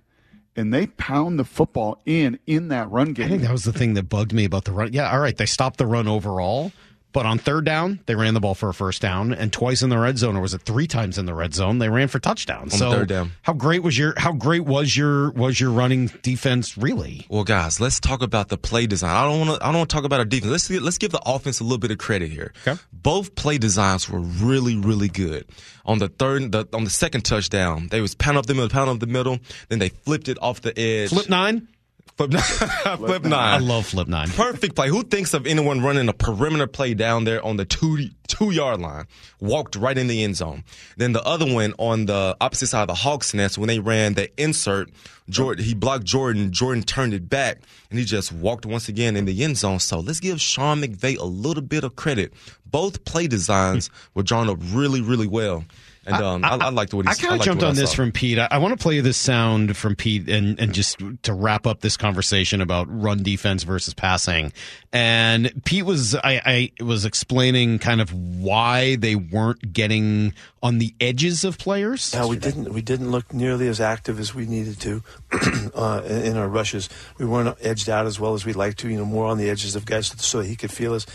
And 0.56 0.74
they 0.74 0.88
pound 0.88 1.38
the 1.38 1.44
football 1.44 2.02
in 2.06 2.40
in 2.48 2.70
that 2.70 2.90
run 2.90 3.14
game. 3.14 3.28
I 3.28 3.30
think 3.30 3.42
that 3.44 3.52
was 3.52 3.64
the 3.64 3.74
thing 3.74 3.94
that 3.94 4.10
bugged 4.10 4.34
me 4.34 4.46
about 4.46 4.66
the 4.66 4.72
run. 4.72 4.92
Yeah, 4.92 5.12
all 5.12 5.20
right, 5.20 5.38
they 5.38 5.46
stopped 5.46 5.78
the 5.78 5.86
run 5.86 6.08
overall, 6.08 6.72
but 7.18 7.26
on 7.26 7.40
third 7.40 7.66
down, 7.66 8.00
they 8.06 8.14
ran 8.14 8.36
the 8.36 8.40
ball 8.40 8.54
for 8.54 8.70
a 8.70 8.76
first 8.76 9.02
down, 9.02 9.34
and 9.34 9.52
twice 9.52 9.82
in 9.82 9.90
the 9.90 9.98
red 9.98 10.20
zone, 10.20 10.38
or 10.38 10.42
was 10.42 10.54
it 10.54 10.62
three 10.62 10.86
times 10.86 11.18
in 11.18 11.26
the 11.26 11.34
red 11.34 11.52
zone? 11.52 11.80
They 11.80 11.90
ran 11.90 12.10
for 12.10 12.20
touchdowns. 12.20 12.74
On 12.74 12.78
so 12.78 12.92
third 12.92 13.10
down. 13.10 13.32
how 13.42 13.54
great 13.54 13.82
was 13.82 13.98
your 13.98 14.14
how 14.18 14.34
great 14.34 14.66
was 14.66 14.96
your 14.96 15.32
was 15.32 15.60
your 15.60 15.72
running 15.72 16.12
defense 16.22 16.78
really? 16.78 17.26
Well, 17.28 17.44
guys, 17.44 17.80
let's 17.80 18.00
talk 18.00 18.22
about 18.22 18.50
the 18.50 18.58
play 18.60 18.86
design. 18.86 19.16
I 19.16 19.24
don't 19.24 19.48
want 19.48 19.60
to. 19.60 19.66
I 19.66 19.70
don't 19.72 19.80
want 19.80 19.90
to 19.90 19.96
talk 19.96 20.06
about 20.06 20.20
our 20.20 20.26
defense. 20.26 20.52
Let's 20.52 20.70
let's 20.70 21.00
give 21.00 21.12
the 21.12 21.22
offense 21.26 21.60
a 21.60 21.64
little 21.64 21.80
bit 21.80 21.90
of 21.90 21.98
credit 21.98 22.30
here. 22.30 22.54
Okay. 22.68 22.80
Both 22.94 23.34
play 23.34 23.58
designs 23.58 24.08
were 24.08 24.20
really, 24.20 24.78
really 24.78 25.10
good. 25.10 25.48
On 25.88 25.98
the 25.98 26.10
third, 26.10 26.52
the, 26.52 26.68
on 26.72 26.84
the 26.84 26.92
second 26.92 27.26
touchdown, 27.26 27.88
they 27.90 28.00
was 28.00 28.14
pound 28.14 28.38
up 28.38 28.46
the 28.46 28.54
middle, 28.54 28.70
pound 28.70 28.92
up 28.92 29.00
the 29.00 29.08
middle. 29.08 29.40
Then 29.70 29.80
they 29.80 29.90
flipped 29.90 30.28
it 30.28 30.38
off 30.40 30.62
the 30.62 30.78
edge. 30.80 31.10
Flip 31.10 31.30
nine. 31.30 31.68
flip, 32.18 32.32
flip 32.32 33.26
I 33.26 33.30
nine. 33.30 33.68
love 33.68 33.86
flip 33.88 34.08
nine. 34.08 34.30
Perfect 34.30 34.76
play. 34.76 34.90
Who 34.90 35.04
thinks 35.04 35.34
of 35.34 35.46
anyone 35.46 35.82
running 35.82 36.08
a 36.10 36.14
perimeter 36.14 36.68
play 36.68 36.94
down 36.94 37.24
there 37.26 37.44
on 37.46 37.58
the 37.58 37.66
two 37.66 38.10
two 38.28 38.52
yard 38.52 38.80
line? 38.80 39.06
Walked 39.40 39.76
right 39.76 39.98
in 39.98 40.08
the 40.08 40.24
end 40.24 40.36
zone. 40.36 40.64
Then 40.98 41.14
the 41.14 41.24
other 41.24 41.52
one 41.52 41.74
on 41.78 42.06
the 42.06 42.36
opposite 42.42 42.68
side 42.68 42.82
of 42.84 42.88
the 42.88 42.96
Hawks 42.96 43.34
nest 43.34 43.58
when 43.58 43.68
they 43.68 43.80
ran 43.80 44.14
the 44.16 44.30
insert, 44.42 44.90
Jordan 45.30 45.64
he 45.66 45.74
blocked 45.74 46.06
Jordan. 46.06 46.52
Jordan 46.52 46.84
turned 46.84 47.14
it 47.14 47.30
back 47.30 47.60
and 47.90 48.00
he 48.00 48.06
just 48.06 48.32
walked 48.32 48.66
once 48.66 48.90
again 48.90 49.16
in 49.16 49.26
the 49.26 49.44
end 49.44 49.58
zone. 49.58 49.80
So 49.80 50.00
let's 50.00 50.20
give 50.20 50.42
Sean 50.42 50.82
McVay 50.82 51.18
a 51.18 51.26
little 51.26 51.64
bit 51.64 51.84
of 51.84 51.96
credit. 51.96 52.34
Both 52.66 53.06
play 53.06 53.28
designs 53.28 53.90
were 54.14 54.24
drawn 54.24 54.50
up 54.50 54.58
really, 54.72 55.02
really 55.02 55.28
well. 55.28 55.64
And 56.08 56.24
um, 56.24 56.46
I, 56.46 56.56
I, 56.56 56.70
liked 56.70 56.94
what 56.94 57.06
he 57.06 57.12
I 57.12 57.16
kind 57.16 57.38
of 57.38 57.46
jumped 57.46 57.64
on 57.64 57.76
this 57.76 57.94
from 57.94 58.14
Pete. 58.14 58.40
I, 58.40 58.48
I 58.50 58.60
want 58.60 58.78
to 58.78 58.82
play 58.82 58.96
you 58.96 59.02
this 59.02 59.18
sound 59.18 59.76
from 59.76 59.98
Pete 59.98 60.30
and, 60.30 60.58
and 60.58 60.74
just 60.74 61.00
to 61.24 61.34
wrap 61.34 61.68
up 61.68 61.82
this 61.82 61.98
conversation 61.98 62.62
about 62.62 62.88
run 62.90 63.24
defense 63.24 63.64
versus 63.64 63.94
passing. 63.94 64.54
And 64.94 65.52
Pete 65.66 65.86
was 65.86 66.16
I, 66.16 66.72
I 66.80 66.84
was 66.84 67.04
explaining 67.04 67.80
kind 67.80 68.00
of 68.00 68.14
why 68.14 68.96
they 68.96 69.16
weren't 69.16 69.74
getting 69.74 70.34
on 70.64 70.78
the 70.78 70.96
edges 71.02 71.44
of 71.44 71.58
players. 71.58 72.14
Yeah, 72.14 72.26
we 72.26 72.38
didn't. 72.38 72.72
We 72.72 72.82
didn't 72.82 73.12
look 73.12 73.34
nearly 73.34 73.68
as 73.68 73.82
active 73.82 74.18
as 74.18 74.34
we 74.34 74.46
needed 74.46 74.80
to 74.80 75.04
uh, 75.76 76.04
in 76.06 76.22
in 76.28 76.38
our 76.38 76.48
rushes. 76.48 76.88
We 77.18 77.26
weren't 77.26 77.58
edged 77.60 77.90
out 77.90 78.06
as 78.06 78.18
well 78.18 78.34
as 78.34 78.46
we'd 78.46 78.56
like 78.56 78.78
to. 78.78 78.90
You 78.90 78.98
know, 78.98 79.06
more 79.06 79.26
on 79.26 79.38
the 79.38 79.50
edges 79.50 79.76
of 79.76 79.86
guys 79.86 80.08
so 80.08 80.40
he 80.40 80.56
could 80.56 80.72
feel 80.72 80.94
us. 80.94 81.06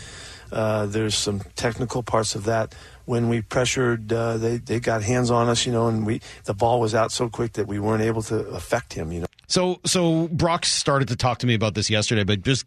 Uh, 0.51 0.85
there's 0.85 1.15
some 1.15 1.41
technical 1.55 2.03
parts 2.03 2.35
of 2.35 2.43
that. 2.43 2.75
When 3.05 3.29
we 3.29 3.41
pressured, 3.41 4.11
uh, 4.13 4.37
they 4.37 4.57
they 4.57 4.79
got 4.79 5.03
hands 5.03 5.29
on 5.29 5.49
us. 5.49 5.65
You 5.65 5.71
know, 5.71 5.87
and 5.87 6.05
we 6.05 6.21
the 6.45 6.53
ball 6.53 6.79
was 6.79 6.95
out 6.95 7.11
so 7.11 7.29
quick 7.29 7.53
that 7.53 7.67
we 7.67 7.79
weren't 7.79 8.03
able 8.03 8.21
to 8.23 8.47
affect 8.49 8.93
him. 8.93 9.11
You 9.11 9.21
know. 9.21 9.25
So 9.47 9.79
so 9.85 10.27
Brock 10.29 10.65
started 10.65 11.09
to 11.09 11.15
talk 11.15 11.39
to 11.39 11.47
me 11.47 11.53
about 11.53 11.75
this 11.75 11.89
yesterday, 11.89 12.23
but 12.23 12.41
just 12.43 12.65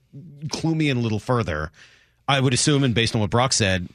clue 0.50 0.75
me 0.75 0.90
in 0.90 0.99
a 0.99 1.00
little 1.00 1.19
further. 1.19 1.71
I 2.28 2.40
would 2.40 2.52
assume, 2.52 2.85
and 2.85 2.95
based 2.95 3.14
on 3.14 3.21
what 3.21 3.31
Brock 3.31 3.52
said, 3.52 3.88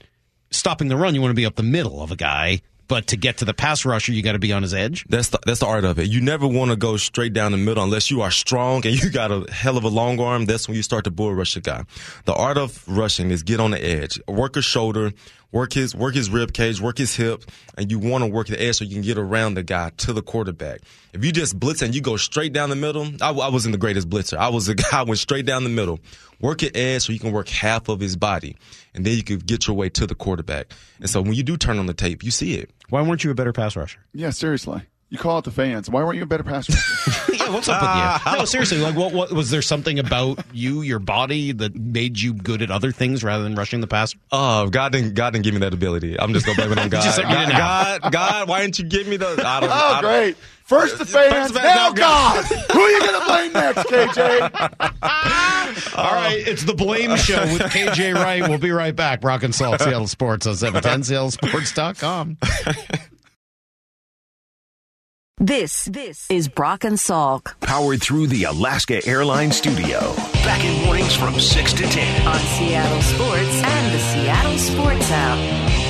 stopping 0.50 0.88
the 0.88 0.96
run, 0.96 1.14
you 1.14 1.22
want 1.22 1.32
to 1.32 1.36
be 1.36 1.46
up 1.46 1.56
the 1.56 1.64
middle 1.64 2.02
of 2.02 2.12
a 2.12 2.16
guy. 2.16 2.62
but 2.92 3.08
to 3.08 3.16
get 3.16 3.38
to 3.38 3.46
the 3.46 3.54
pass 3.54 3.86
rusher, 3.86 4.12
you 4.12 4.22
got 4.22 4.34
to 4.34 4.40
be 4.40 4.52
on 4.52 4.64
his 4.64 4.74
edge. 4.74 5.06
That's 5.08 5.30
the, 5.30 5.40
that's 5.46 5.62
the 5.62 5.66
art 5.66 5.86
of 5.86 5.98
it. 5.98 6.10
You 6.10 6.20
never 6.20 6.46
want 6.46 6.72
to 6.72 6.76
go 6.76 6.98
straight 6.98 7.32
down 7.32 7.54
the 7.54 7.58
middle 7.58 7.82
unless 7.82 8.12
you 8.12 8.22
are 8.22 8.32
strong 8.32 8.86
and 8.86 9.02
you 9.02 9.10
got 9.10 9.32
a 9.32 9.50
hell 9.50 9.78
of 9.78 9.86
a 9.86 9.88
long 9.88 10.20
arm. 10.20 10.44
That's 10.44 10.68
when 10.68 10.76
you 10.76 10.84
start 10.84 11.06
to 11.06 11.12
bull 11.12 11.34
rush 11.34 11.56
a 11.56 11.62
guy. 11.62 11.86
The 12.26 12.34
art 12.34 12.58
of 12.58 12.86
rushing 12.90 13.32
is 13.32 13.44
get 13.44 13.62
on 13.62 13.72
the 13.72 13.82
edge, 13.82 14.20
work 14.28 14.58
a 14.58 14.62
shoulder, 14.62 15.14
work 15.52 15.74
his 15.74 15.96
work 15.96 16.16
his 16.16 16.30
rib 16.30 16.54
cage, 16.54 16.82
work 16.82 16.98
his 16.98 17.16
hip, 17.16 17.44
and 17.78 17.92
you 17.92 18.00
want 18.00 18.24
to 18.24 18.30
work 18.30 18.48
the 18.48 18.62
edge 18.62 18.78
so 18.78 18.86
you 18.86 18.94
can 18.94 19.02
get 19.02 19.18
around 19.18 19.56
the 19.56 19.64
guy 19.64 19.92
to 19.98 20.14
the 20.14 20.22
quarterback. 20.22 20.82
If 21.14 21.24
you 21.26 21.32
just 21.32 21.60
blitz 21.60 21.82
and 21.82 21.94
you 21.94 22.02
go 22.02 22.18
straight 22.18 22.54
down 22.54 22.70
the 22.70 22.76
middle, 22.76 23.08
I, 23.22 23.32
I 23.32 23.50
wasn't 23.50 23.74
the 23.74 23.78
greatest 23.78 24.10
blitzer. 24.10 24.38
I 24.38 24.50
was 24.50 24.70
a 24.70 24.76
guy 24.92 25.00
who 25.00 25.06
went 25.06 25.20
straight 25.20 25.46
down 25.46 25.64
the 25.64 25.70
middle. 25.70 26.00
Work 26.40 26.64
your 26.64 26.72
edge 26.74 27.04
so 27.04 27.14
you 27.14 27.20
can 27.20 27.32
work 27.32 27.50
half 27.50 27.88
of 27.88 28.00
his 28.00 28.16
body, 28.16 28.56
and 28.96 29.06
then 29.06 29.16
you 29.16 29.24
can 29.24 29.38
get 29.40 29.68
your 29.68 29.76
way 29.76 29.90
to 29.90 30.08
the 30.08 30.16
quarterback. 30.16 30.74
And 31.00 31.10
so 31.10 31.22
when 31.22 31.34
you 31.34 31.44
do 31.44 31.56
turn 31.56 31.78
on 31.78 31.86
the 31.86 31.94
tape, 31.94 32.24
you 32.24 32.32
see 32.32 32.56
it. 32.56 32.72
Why 32.90 33.02
weren't 33.02 33.24
you 33.24 33.32
a 33.32 33.36
better 33.36 33.54
pass 33.54 33.76
rusher? 33.76 34.00
Yeah, 34.14 34.32
seriously. 34.32 34.82
You 35.12 35.18
call 35.18 35.36
out 35.36 35.44
the 35.44 35.52
fans. 35.52 35.90
Why 35.90 36.06
weren't 36.06 36.16
you 36.16 36.24
a 36.24 36.26
better 36.26 36.44
pass 36.44 36.70
rusher? 37.20 37.34
yeah, 37.34 37.50
what's 37.50 37.68
up 37.68 37.82
with 37.82 37.90
you? 37.90 38.02
Ah. 38.02 38.36
No, 38.38 38.46
seriously. 38.46 38.78
Like, 38.78 38.96
what, 38.96 39.12
what 39.12 39.34
was 39.34 39.50
there 39.50 39.62
something 39.62 40.00
about 40.00 40.40
you, 40.54 40.84
your 40.84 41.00
body, 41.00 41.52
that 41.52 41.76
made 41.76 42.18
you 42.18 42.34
good 42.34 42.62
at 42.62 42.72
other 42.72 42.94
things 42.94 43.22
rather 43.22 43.44
than 43.44 43.54
rushing 43.54 43.82
the 43.82 43.88
pass? 43.88 44.16
Oh, 44.32 44.70
God 44.70 44.94
didn't 44.94 45.16
God 45.16 45.32
didn't 45.34 45.44
give 45.44 45.54
me 45.54 45.60
that 45.60 45.74
ability. 45.74 46.18
I'm 46.18 46.32
just 46.32 46.46
gonna 46.46 46.56
blame 46.56 46.72
it 46.72 46.80
on 46.80 46.88
God. 46.88 47.04
Just 47.04 47.18
like 47.18 47.28
you 47.28 47.34
God, 47.34 47.46
didn't 47.46 47.56
have. 47.56 48.02
God, 48.04 48.12
God, 48.14 48.48
why 48.48 48.62
didn't 48.62 48.80
you 48.80 48.86
give 48.86 49.06
me 49.06 49.18
the? 49.18 49.28
I 49.46 49.60
don't, 49.60 49.70
oh, 49.70 49.74
I 49.74 49.92
don't- 49.92 50.02
great. 50.02 50.38
First 50.64 50.98
the 50.98 51.06
fans, 51.06 51.52
the 51.52 51.60
fans, 51.60 51.76
now 51.76 51.90
now 51.90 51.94
God. 51.94 52.46
Who 52.46 52.80
are 52.80 52.90
you 52.92 53.00
going 53.02 53.20
to 53.20 53.28
blame 53.28 53.52
next, 53.52 53.90
KJ? 53.90 54.72
All 55.98 56.06
oh. 56.06 56.16
right, 56.16 56.42
it's 56.48 56.64
the 56.64 56.74
Blame 56.74 57.18
Show 57.18 57.42
with 57.42 57.64
KJ 57.64 58.16
Wright. 58.16 58.48
We'll 58.48 58.58
be 58.58 58.72
right 58.72 58.96
back. 58.96 59.20
Brock 59.20 59.44
and 59.44 59.54
Salk, 59.54 59.80
Seattle 59.82 60.08
Sports 60.08 60.48
on 60.48 60.56
710, 60.56 61.02
seattlesports.com. 61.02 62.38
This, 65.42 65.86
this 65.86 66.30
is 66.30 66.48
Brock 66.48 66.84
and 66.84 66.98
Salk 66.98 67.60
Powered 67.62 68.00
through 68.00 68.28
the 68.28 68.44
Alaska 68.44 69.04
Airlines 69.08 69.56
studio. 69.56 70.14
Back 70.44 70.64
in 70.64 70.86
mornings 70.86 71.16
from 71.16 71.40
6 71.40 71.74
to 71.74 71.82
10. 71.82 72.28
on 72.28 72.38
Seattle 72.38 73.02
Sports 73.02 73.64
and 73.64 73.92
the 73.92 73.98
Seattle 73.98 74.58
Sports 74.60 75.10
app. 75.10 75.82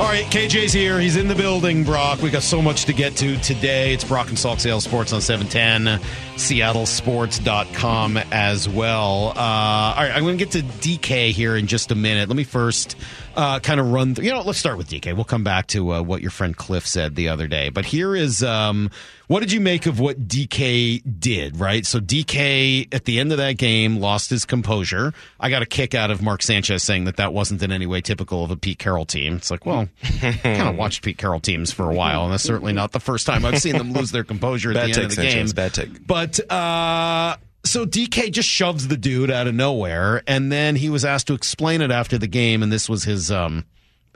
All 0.00 0.06
right, 0.06 0.24
KJ's 0.26 0.72
here. 0.72 0.98
He's 1.00 1.16
in 1.16 1.28
the 1.28 1.34
building, 1.34 1.84
Brock. 1.84 2.22
We 2.22 2.30
got 2.30 2.42
so 2.42 2.62
much 2.62 2.86
to 2.86 2.94
get 2.94 3.14
to 3.16 3.36
today. 3.38 3.92
It's 3.92 4.04
Brock 4.04 4.28
and 4.28 4.38
Salk 4.38 4.60
Seattle 4.60 4.80
Sports 4.80 5.12
on 5.12 5.20
710, 5.20 6.00
seattlesports.com 6.36 8.16
as 8.30 8.68
well. 8.70 9.34
Uh, 9.36 9.40
all 9.40 10.02
right, 10.02 10.12
I'm 10.14 10.22
going 10.22 10.38
to 10.38 10.44
get 10.44 10.52
to 10.52 10.62
DK 10.62 11.30
here 11.30 11.56
in 11.56 11.66
just 11.66 11.90
a 11.90 11.94
minute. 11.94 12.28
Let 12.28 12.36
me 12.36 12.44
first 12.44 12.96
uh, 13.36 13.60
kind 13.60 13.78
of 13.80 13.92
run 13.92 14.14
through. 14.14 14.24
You 14.24 14.32
know, 14.32 14.40
let's 14.42 14.58
start 14.58 14.78
with 14.78 14.88
DK. 14.88 15.14
We'll 15.14 15.24
come 15.24 15.44
back 15.44 15.66
to 15.68 15.92
uh, 15.92 16.02
what 16.02 16.22
your 16.22 16.30
friend 16.30 16.56
Cliff 16.56 16.86
said 16.86 17.14
the 17.14 17.28
other 17.28 17.46
day. 17.46 17.68
But 17.68 17.84
here 17.84 18.16
is 18.16 18.42
um, 18.42 18.90
what 19.28 19.40
did 19.40 19.52
you 19.52 19.60
make 19.60 19.86
of 19.86 20.00
what 20.00 20.26
DK 20.26 21.02
did, 21.20 21.58
right? 21.58 21.84
So 21.84 22.00
DK, 22.00 22.92
at 22.94 23.04
the 23.04 23.18
end 23.20 23.32
of 23.32 23.38
that 23.38 23.58
game, 23.58 23.96
lost 24.00 24.30
his 24.30 24.44
composure. 24.44 25.12
I 25.38 25.50
got 25.50 25.62
a 25.62 25.66
kick 25.66 25.94
out 25.94 26.10
of 26.10 26.22
Mark 26.22 26.42
Sanchez 26.42 26.82
saying 26.82 27.04
that 27.04 27.16
that 27.16 27.32
wasn't 27.32 27.62
in 27.62 27.70
any 27.72 27.86
way 27.86 28.00
typical 28.00 28.42
of 28.44 28.50
a 28.50 28.56
Pete 28.56 28.78
Carroll 28.78 29.04
team. 29.06 29.36
It's 29.36 29.50
like, 29.50 29.66
well, 29.66 29.88
I 30.22 30.32
kind 30.42 30.68
of 30.68 30.76
watched 30.76 31.02
Pete 31.02 31.18
Carroll 31.18 31.40
teams 31.40 31.72
for 31.72 31.90
a 31.90 31.94
while, 31.94 32.24
and 32.24 32.32
that's 32.32 32.42
certainly 32.44 32.72
not 32.72 32.92
the 32.92 33.00
first 33.00 33.26
time 33.26 33.44
I've 33.44 33.58
seen 33.58 33.76
them 33.76 33.92
lose 33.92 34.10
their 34.12 34.24
composure 34.24 34.70
at 34.70 34.74
Bad 34.74 34.88
the 34.88 34.94
end 34.94 35.02
of 35.04 35.08
the 35.10 35.14
Sanchez. 35.16 35.52
game. 35.52 35.56
Bad 35.56 35.74
take. 35.74 36.06
But 36.06 36.50
uh, 36.50 37.36
so 37.66 37.84
DK 37.84 38.30
just 38.30 38.48
shoves 38.48 38.88
the 38.88 38.96
dude 38.96 39.30
out 39.30 39.46
of 39.46 39.54
nowhere, 39.54 40.22
and 40.26 40.50
then 40.50 40.76
he 40.76 40.88
was 40.88 41.04
asked 41.04 41.26
to 41.26 41.34
explain 41.34 41.80
it 41.80 41.90
after 41.90 42.16
the 42.18 42.26
game, 42.26 42.62
and 42.62 42.72
this 42.72 42.88
was 42.88 43.04
his 43.04 43.30
um, 43.30 43.64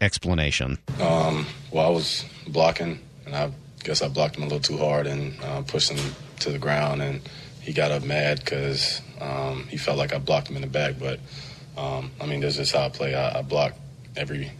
explanation. 0.01 0.79
Um, 1.01 1.47
well, 1.71 1.87
I 1.87 1.91
was 1.91 2.25
blocking, 2.49 3.01
and 3.27 3.35
I 3.35 3.53
guess 3.83 4.03
I 4.03 4.09
blocked 4.09 4.37
him 4.37 4.43
a 4.43 4.47
little 4.47 4.61
too 4.61 4.79
hard 4.79 5.07
and 5.07 5.35
uh, 5.43 5.63
pushed 5.63 5.91
him 5.91 6.15
to 6.41 6.51
the 6.51 6.59
ground, 6.59 7.03
and 7.03 7.21
he 7.61 7.73
got 7.73 7.91
up 7.91 8.03
mad 8.03 8.41
because 8.41 9.03
um, 9.21 9.67
he 9.69 9.77
felt 9.77 9.99
like 9.99 10.15
I 10.15 10.19
blocked 10.19 10.49
him 10.49 10.57
in 10.57 10.63
the 10.63 10.69
back. 10.69 10.95
But 10.99 11.21
um, 11.77 12.11
I 12.21 12.27
mean, 12.27 12.41
this 12.41 12.59
is 12.59 12.71
how 12.71 12.87
I 12.87 12.89
play. 12.89 13.15
I, 13.15 13.41
I 13.41 13.43
block 13.43 13.75
every 14.17 14.51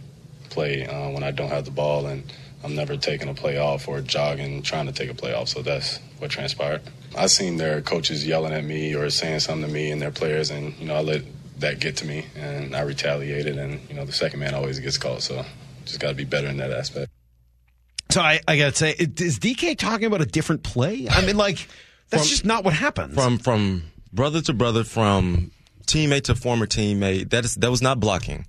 play 0.49 0.85
uh, 0.85 1.09
when 1.09 1.23
I 1.23 1.31
don't 1.31 1.49
have 1.49 1.65
the 1.65 1.71
ball, 1.71 2.05
and 2.07 2.31
I'm 2.63 2.75
never 2.75 2.97
taking 2.97 3.29
a 3.29 3.33
play 3.33 3.57
off 3.57 3.87
or 3.87 4.01
jogging 4.01 4.61
trying 4.61 4.85
to 4.85 4.91
take 4.91 5.09
a 5.09 5.13
play 5.15 5.33
off. 5.33 5.49
So 5.49 5.61
that's 5.61 5.97
what 6.19 6.29
transpired. 6.29 6.81
I 7.17 7.27
seen 7.27 7.57
their 7.57 7.81
coaches 7.81 8.25
yelling 8.25 8.53
at 8.53 8.63
me 8.63 8.95
or 8.95 9.09
saying 9.09 9.41
something 9.41 9.67
to 9.67 9.73
me 9.73 9.91
and 9.91 10.01
their 10.01 10.11
players, 10.11 10.49
and 10.51 10.77
you 10.77 10.85
know 10.87 10.95
I 10.95 11.01
let 11.01 11.23
that 11.59 11.79
get 11.79 11.97
to 11.97 12.05
me, 12.05 12.25
and 12.35 12.75
I 12.75 12.81
retaliated, 12.81 13.57
and 13.57 13.79
you 13.89 13.95
know 13.95 14.05
the 14.05 14.13
second 14.13 14.39
man 14.39 14.53
always 14.53 14.79
gets 14.79 14.97
caught. 14.97 15.21
So 15.21 15.43
just 15.85 15.99
got 15.99 16.09
to 16.09 16.15
be 16.15 16.23
better 16.25 16.47
in 16.47 16.57
that 16.57 16.71
aspect. 16.71 17.11
So 18.09 18.21
I, 18.21 18.41
I 18.47 18.57
gotta 18.57 18.75
say, 18.75 18.91
is 18.91 19.39
DK 19.39 19.77
talking 19.77 20.05
about 20.05 20.21
a 20.21 20.25
different 20.25 20.63
play? 20.63 21.07
I 21.09 21.25
mean, 21.25 21.37
like 21.37 21.67
that's 22.09 22.23
From- 22.23 22.29
just 22.29 22.45
not 22.45 22.63
what 22.63 22.73
happens. 22.73 23.13
from 23.15 23.37
from 23.37 23.83
brother 24.11 24.41
to 24.41 24.53
brother, 24.53 24.83
from 24.83 25.51
teammate 25.87 26.23
to 26.23 26.35
former 26.35 26.65
teammate. 26.65 27.29
That 27.29 27.45
is 27.45 27.55
that 27.55 27.71
was 27.71 27.81
not 27.81 27.99
blocking. 27.99 28.45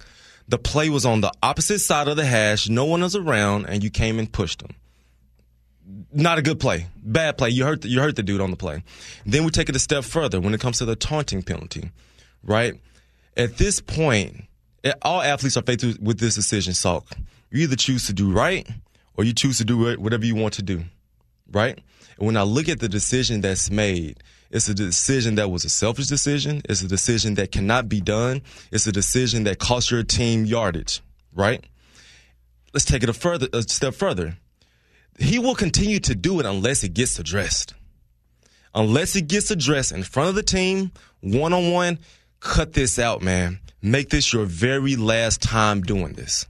The 0.48 0.58
play 0.58 0.90
was 0.90 1.06
on 1.06 1.20
the 1.20 1.32
opposite 1.42 1.78
side 1.78 2.08
of 2.08 2.16
the 2.16 2.24
hash. 2.24 2.68
No 2.68 2.84
one 2.84 3.02
was 3.02 3.14
around, 3.14 3.66
and 3.66 3.82
you 3.84 3.90
came 3.90 4.18
and 4.18 4.30
pushed 4.30 4.62
him. 4.62 4.74
Not 6.12 6.38
a 6.38 6.42
good 6.42 6.58
play. 6.60 6.86
Bad 6.96 7.38
play. 7.38 7.50
You 7.50 7.64
hurt 7.64 7.82
the, 7.82 7.88
you 7.88 8.00
hurt 8.00 8.16
the 8.16 8.22
dude 8.22 8.40
on 8.40 8.50
the 8.50 8.56
play. 8.56 8.82
Then 9.26 9.44
we 9.44 9.50
take 9.50 9.68
it 9.68 9.76
a 9.76 9.80
step 9.80 10.04
further 10.04 10.40
when 10.40 10.54
it 10.54 10.60
comes 10.60 10.78
to 10.78 10.84
the 10.84 10.96
taunting 10.96 11.42
penalty, 11.42 11.90
right? 12.42 12.74
At 13.36 13.58
this 13.58 13.80
point, 13.80 14.44
all 15.02 15.22
athletes 15.22 15.56
are 15.56 15.62
faced 15.62 15.84
with- 15.84 16.00
with 16.00 16.18
this 16.18 16.34
decision. 16.34 16.72
Salk, 16.72 17.04
you 17.50 17.62
either 17.62 17.76
choose 17.76 18.06
to 18.06 18.12
do 18.12 18.30
right 18.30 18.66
or 19.16 19.24
you 19.24 19.32
choose 19.32 19.58
to 19.58 19.64
do 19.64 19.96
whatever 19.98 20.24
you 20.24 20.34
want 20.34 20.54
to 20.54 20.62
do 20.62 20.84
right? 21.52 21.78
And 22.18 22.26
when 22.26 22.36
I 22.36 22.42
look 22.42 22.68
at 22.68 22.80
the 22.80 22.88
decision 22.88 23.40
that's 23.40 23.70
made, 23.70 24.22
it's 24.50 24.68
a 24.68 24.74
decision 24.74 25.36
that 25.36 25.50
was 25.50 25.64
a 25.64 25.68
selfish 25.68 26.06
decision. 26.06 26.62
It's 26.68 26.82
a 26.82 26.88
decision 26.88 27.34
that 27.34 27.52
cannot 27.52 27.88
be 27.88 28.00
done. 28.00 28.42
It's 28.70 28.86
a 28.86 28.92
decision 28.92 29.44
that 29.44 29.58
cost 29.58 29.90
your 29.90 30.02
team 30.02 30.44
yardage, 30.44 31.00
right? 31.34 31.64
Let's 32.74 32.84
take 32.84 33.02
it 33.02 33.08
a 33.08 33.12
further 33.12 33.48
a 33.52 33.62
step 33.62 33.94
further. 33.94 34.36
He 35.18 35.38
will 35.38 35.54
continue 35.54 36.00
to 36.00 36.14
do 36.14 36.40
it 36.40 36.46
unless 36.46 36.84
it 36.84 36.94
gets 36.94 37.18
addressed. 37.18 37.74
Unless 38.74 39.16
it 39.16 39.28
gets 39.28 39.50
addressed 39.50 39.92
in 39.92 40.02
front 40.02 40.30
of 40.30 40.34
the 40.34 40.42
team, 40.42 40.92
one 41.20 41.52
on 41.52 41.72
one, 41.72 41.98
cut 42.40 42.72
this 42.72 42.98
out, 42.98 43.22
man. 43.22 43.60
Make 43.82 44.10
this 44.10 44.32
your 44.32 44.46
very 44.46 44.96
last 44.96 45.42
time 45.42 45.82
doing 45.82 46.14
this. 46.14 46.46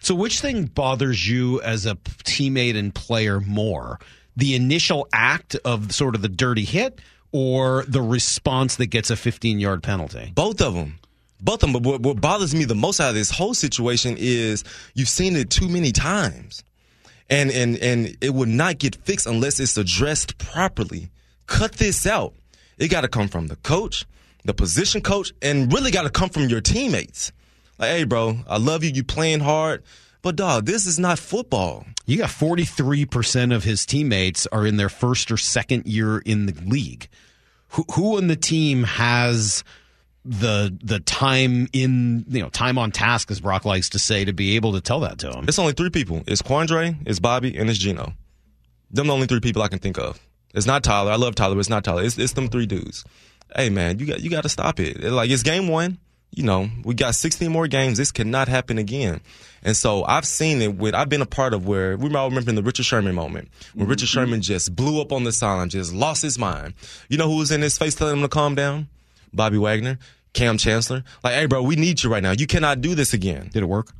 so, 0.00 0.14
which 0.14 0.40
thing 0.40 0.66
bothers 0.66 1.28
you 1.28 1.60
as 1.62 1.86
a 1.86 1.96
teammate 2.24 2.76
and 2.76 2.94
player 2.94 3.40
more? 3.40 3.98
The 4.36 4.54
initial 4.54 5.08
act 5.12 5.56
of 5.64 5.92
sort 5.92 6.14
of 6.14 6.22
the 6.22 6.28
dirty 6.28 6.64
hit, 6.64 7.00
or 7.32 7.84
the 7.88 8.00
response 8.00 8.76
that 8.76 8.86
gets 8.86 9.10
a 9.10 9.16
15 9.16 9.60
yard 9.60 9.82
penalty? 9.82 10.32
Both 10.34 10.60
of 10.60 10.74
them. 10.74 10.98
Both 11.40 11.62
of 11.62 11.72
them. 11.72 11.72
But 11.72 11.82
what, 11.82 12.00
what 12.00 12.20
bothers 12.20 12.54
me 12.54 12.64
the 12.64 12.74
most 12.74 13.00
out 13.00 13.10
of 13.10 13.14
this 13.14 13.30
whole 13.30 13.54
situation 13.54 14.16
is 14.18 14.64
you've 14.94 15.08
seen 15.08 15.36
it 15.36 15.50
too 15.50 15.68
many 15.68 15.92
times. 15.92 16.62
And, 17.30 17.50
and, 17.50 17.76
and 17.78 18.16
it 18.20 18.30
will 18.30 18.46
not 18.46 18.78
get 18.78 18.96
fixed 18.96 19.26
unless 19.26 19.60
it's 19.60 19.76
addressed 19.76 20.38
properly. 20.38 21.10
Cut 21.46 21.74
this 21.74 22.06
out. 22.06 22.34
It 22.78 22.88
got 22.88 23.02
to 23.02 23.08
come 23.08 23.28
from 23.28 23.48
the 23.48 23.56
coach, 23.56 24.06
the 24.44 24.54
position 24.54 25.00
coach, 25.02 25.32
and 25.42 25.72
really 25.72 25.90
got 25.90 26.02
to 26.02 26.10
come 26.10 26.30
from 26.30 26.48
your 26.48 26.60
teammates. 26.60 27.32
Like, 27.78 27.90
hey, 27.90 28.04
bro, 28.04 28.38
I 28.48 28.58
love 28.58 28.82
you. 28.82 28.90
You 28.90 29.04
playing 29.04 29.40
hard. 29.40 29.82
But 30.22 30.36
dog, 30.36 30.66
this 30.66 30.86
is 30.86 30.98
not 30.98 31.18
football. 31.18 31.84
You 32.06 32.18
got 32.18 32.30
43% 32.30 33.54
of 33.54 33.64
his 33.64 33.86
teammates 33.86 34.46
are 34.48 34.66
in 34.66 34.76
their 34.76 34.88
first 34.88 35.30
or 35.30 35.36
second 35.36 35.86
year 35.86 36.18
in 36.18 36.46
the 36.46 36.54
league. 36.64 37.08
Who, 37.70 37.84
who 37.92 38.18
in 38.18 38.28
the 38.28 38.36
team 38.36 38.84
has 38.84 39.62
the 40.24 40.76
the 40.82 41.00
time 41.00 41.68
in 41.72 42.24
you 42.28 42.42
know 42.42 42.48
time 42.50 42.76
on 42.78 42.90
task 42.90 43.30
as 43.30 43.40
Brock 43.40 43.64
likes 43.64 43.90
to 43.90 43.98
say 43.98 44.24
to 44.24 44.32
be 44.32 44.56
able 44.56 44.72
to 44.72 44.80
tell 44.80 45.00
that 45.00 45.18
to 45.20 45.30
him? 45.30 45.44
It's 45.48 45.58
only 45.58 45.72
three 45.72 45.90
people. 45.90 46.22
It's 46.26 46.42
Quandre, 46.42 46.96
it's 47.06 47.18
Bobby, 47.18 47.56
and 47.56 47.70
it's 47.70 47.78
Geno. 47.78 48.12
Them 48.90 49.06
the 49.06 49.12
only 49.12 49.26
three 49.26 49.40
people 49.40 49.62
I 49.62 49.68
can 49.68 49.78
think 49.78 49.98
of. 49.98 50.20
It's 50.54 50.66
not 50.66 50.82
Tyler. 50.82 51.12
I 51.12 51.16
love 51.16 51.34
Tyler, 51.34 51.54
but 51.54 51.60
it's 51.60 51.68
not 51.68 51.84
Tyler. 51.84 52.02
It's, 52.02 52.18
it's 52.18 52.32
them 52.32 52.48
three 52.48 52.66
dudes. 52.66 53.04
Hey 53.54 53.70
man, 53.70 53.98
you 53.98 54.06
got 54.06 54.20
you 54.20 54.30
got 54.30 54.42
to 54.42 54.48
stop 54.48 54.80
it. 54.80 55.02
Like 55.02 55.30
it's 55.30 55.42
game 55.42 55.68
one. 55.68 55.98
You 56.30 56.42
know, 56.42 56.68
we 56.84 56.94
got 56.94 57.14
16 57.14 57.50
more 57.50 57.66
games. 57.66 57.96
This 57.96 58.12
cannot 58.12 58.48
happen 58.48 58.76
again. 58.76 59.22
And 59.62 59.74
so 59.74 60.04
I've 60.04 60.26
seen 60.26 60.60
it 60.60 60.76
with, 60.76 60.94
I've 60.94 61.08
been 61.08 61.22
a 61.22 61.26
part 61.26 61.54
of 61.54 61.66
where, 61.66 61.96
we 61.96 62.14
all 62.14 62.28
remember 62.28 62.52
the 62.52 62.62
Richard 62.62 62.84
Sherman 62.84 63.14
moment, 63.14 63.48
when 63.74 63.88
Richard 63.88 64.06
mm-hmm. 64.06 64.20
Sherman 64.20 64.42
just 64.42 64.76
blew 64.76 65.00
up 65.00 65.10
on 65.10 65.24
the 65.24 65.32
sideline, 65.32 65.70
just 65.70 65.92
lost 65.92 66.22
his 66.22 66.38
mind. 66.38 66.74
You 67.08 67.16
know 67.16 67.28
who 67.28 67.38
was 67.38 67.50
in 67.50 67.62
his 67.62 67.78
face 67.78 67.94
telling 67.94 68.16
him 68.16 68.22
to 68.22 68.28
calm 68.28 68.54
down? 68.54 68.88
Bobby 69.32 69.58
Wagner, 69.58 69.98
Kam 70.32 70.58
Chancellor. 70.58 71.04
Like, 71.22 71.34
hey 71.34 71.46
bro, 71.46 71.62
we 71.62 71.76
need 71.76 72.02
you 72.02 72.10
right 72.10 72.22
now. 72.22 72.32
You 72.32 72.46
cannot 72.46 72.80
do 72.80 72.94
this 72.94 73.12
again. 73.14 73.50
Did 73.52 73.62
it 73.62 73.66
work? 73.66 73.92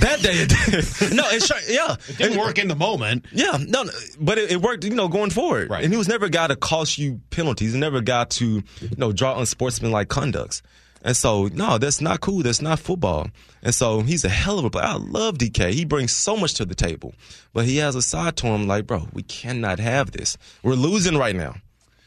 That 0.00 0.18
day, 0.20 0.32
it 0.32 0.48
did. 0.48 1.12
no, 1.14 1.22
it's 1.28 1.48
yeah, 1.70 1.94
It 2.08 2.18
didn't 2.18 2.38
work 2.38 2.58
in 2.58 2.66
the 2.66 2.74
moment. 2.74 3.26
yeah, 3.32 3.56
no, 3.60 3.84
no, 3.84 3.92
but 4.18 4.36
it, 4.36 4.50
it 4.50 4.60
worked, 4.60 4.82
you 4.82 4.90
know, 4.90 5.06
going 5.06 5.30
forward. 5.30 5.70
Right. 5.70 5.84
And 5.84 5.92
he 5.92 5.96
was 5.96 6.08
never 6.08 6.26
a 6.26 6.30
guy 6.30 6.48
to 6.48 6.56
cost 6.56 6.98
you 6.98 7.20
penalties. 7.30 7.72
He 7.72 7.78
never 7.78 8.00
got 8.00 8.30
to, 8.30 8.46
you 8.80 8.96
know, 8.96 9.12
draw 9.12 9.38
unsportsmanlike 9.38 10.08
conducts. 10.08 10.60
And 11.02 11.16
so, 11.16 11.46
no, 11.52 11.78
that's 11.78 12.00
not 12.00 12.20
cool. 12.20 12.42
That's 12.42 12.62
not 12.62 12.80
football. 12.80 13.28
And 13.62 13.74
so 13.74 14.00
he's 14.00 14.24
a 14.24 14.28
hell 14.28 14.58
of 14.58 14.64
a 14.64 14.70
player. 14.70 14.86
I 14.86 14.94
love 14.96 15.38
DK. 15.38 15.70
He 15.72 15.84
brings 15.84 16.12
so 16.12 16.36
much 16.36 16.54
to 16.54 16.64
the 16.64 16.74
table. 16.74 17.14
But 17.52 17.66
he 17.66 17.76
has 17.76 17.94
a 17.94 18.02
side 18.02 18.36
to 18.38 18.46
him 18.48 18.66
like, 18.66 18.86
bro, 18.86 19.06
we 19.12 19.22
cannot 19.22 19.78
have 19.78 20.10
this. 20.12 20.36
We're 20.64 20.74
losing 20.74 21.16
right 21.16 21.36
now. 21.36 21.56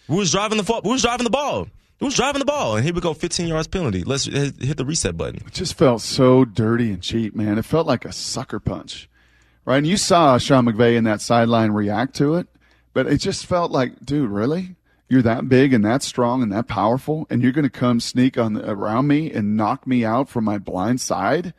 We 0.08 0.16
was 0.16 0.32
driving 0.32 0.58
the 0.58 0.64
fo- 0.64 0.82
we 0.84 0.92
was 0.92 1.02
driving 1.02 1.24
the 1.26 1.30
ball. 1.30 1.68
We 2.00 2.06
was 2.06 2.16
driving 2.16 2.40
the 2.40 2.46
ball, 2.46 2.76
and 2.76 2.86
here 2.86 2.94
we 2.94 3.02
go, 3.02 3.14
15 3.14 3.48
yards 3.48 3.68
penalty. 3.68 4.04
Let's 4.04 4.26
hit 4.26 4.62
hit 4.62 4.78
the 4.78 4.86
reset 4.86 5.18
button. 5.18 5.42
It 5.46 5.54
just 5.54 5.74
felt 5.74 6.02
so 6.02 6.46
dirty 6.46 6.92
and 6.92 7.02
cheap, 7.02 7.36
man. 7.36 7.58
It 7.58 7.66
felt 7.66 7.88
like 7.88 8.06
a 8.06 8.12
sucker 8.12 8.60
punch, 8.60 9.10
right? 9.66 9.78
And 9.78 9.88
you 9.88 9.98
saw 9.98 10.38
Sean 10.38 10.66
McVay 10.66 10.96
in 10.96 11.06
that 11.06 11.22
sideline 11.22 11.72
react 11.72 12.16
to 12.18 12.36
it, 12.36 12.48
but 12.94 13.08
it 13.08 13.18
just 13.18 13.46
felt 13.46 13.72
like, 13.72 14.06
dude, 14.06 14.30
really? 14.30 14.76
You're 15.10 15.22
that 15.24 15.48
big 15.48 15.74
and 15.74 15.86
that 15.86 16.04
strong 16.04 16.44
and 16.44 16.52
that 16.52 16.68
powerful, 16.68 17.26
and 17.30 17.42
you're 17.42 17.54
going 17.54 17.64
to 17.64 17.70
come 17.70 18.00
sneak 18.02 18.38
on 18.38 18.54
the, 18.54 18.70
around 18.70 19.08
me 19.08 19.32
and 19.32 19.56
knock 19.56 19.88
me 19.88 20.04
out 20.04 20.28
from 20.28 20.44
my 20.44 20.58
blind 20.58 21.00
side, 21.00 21.54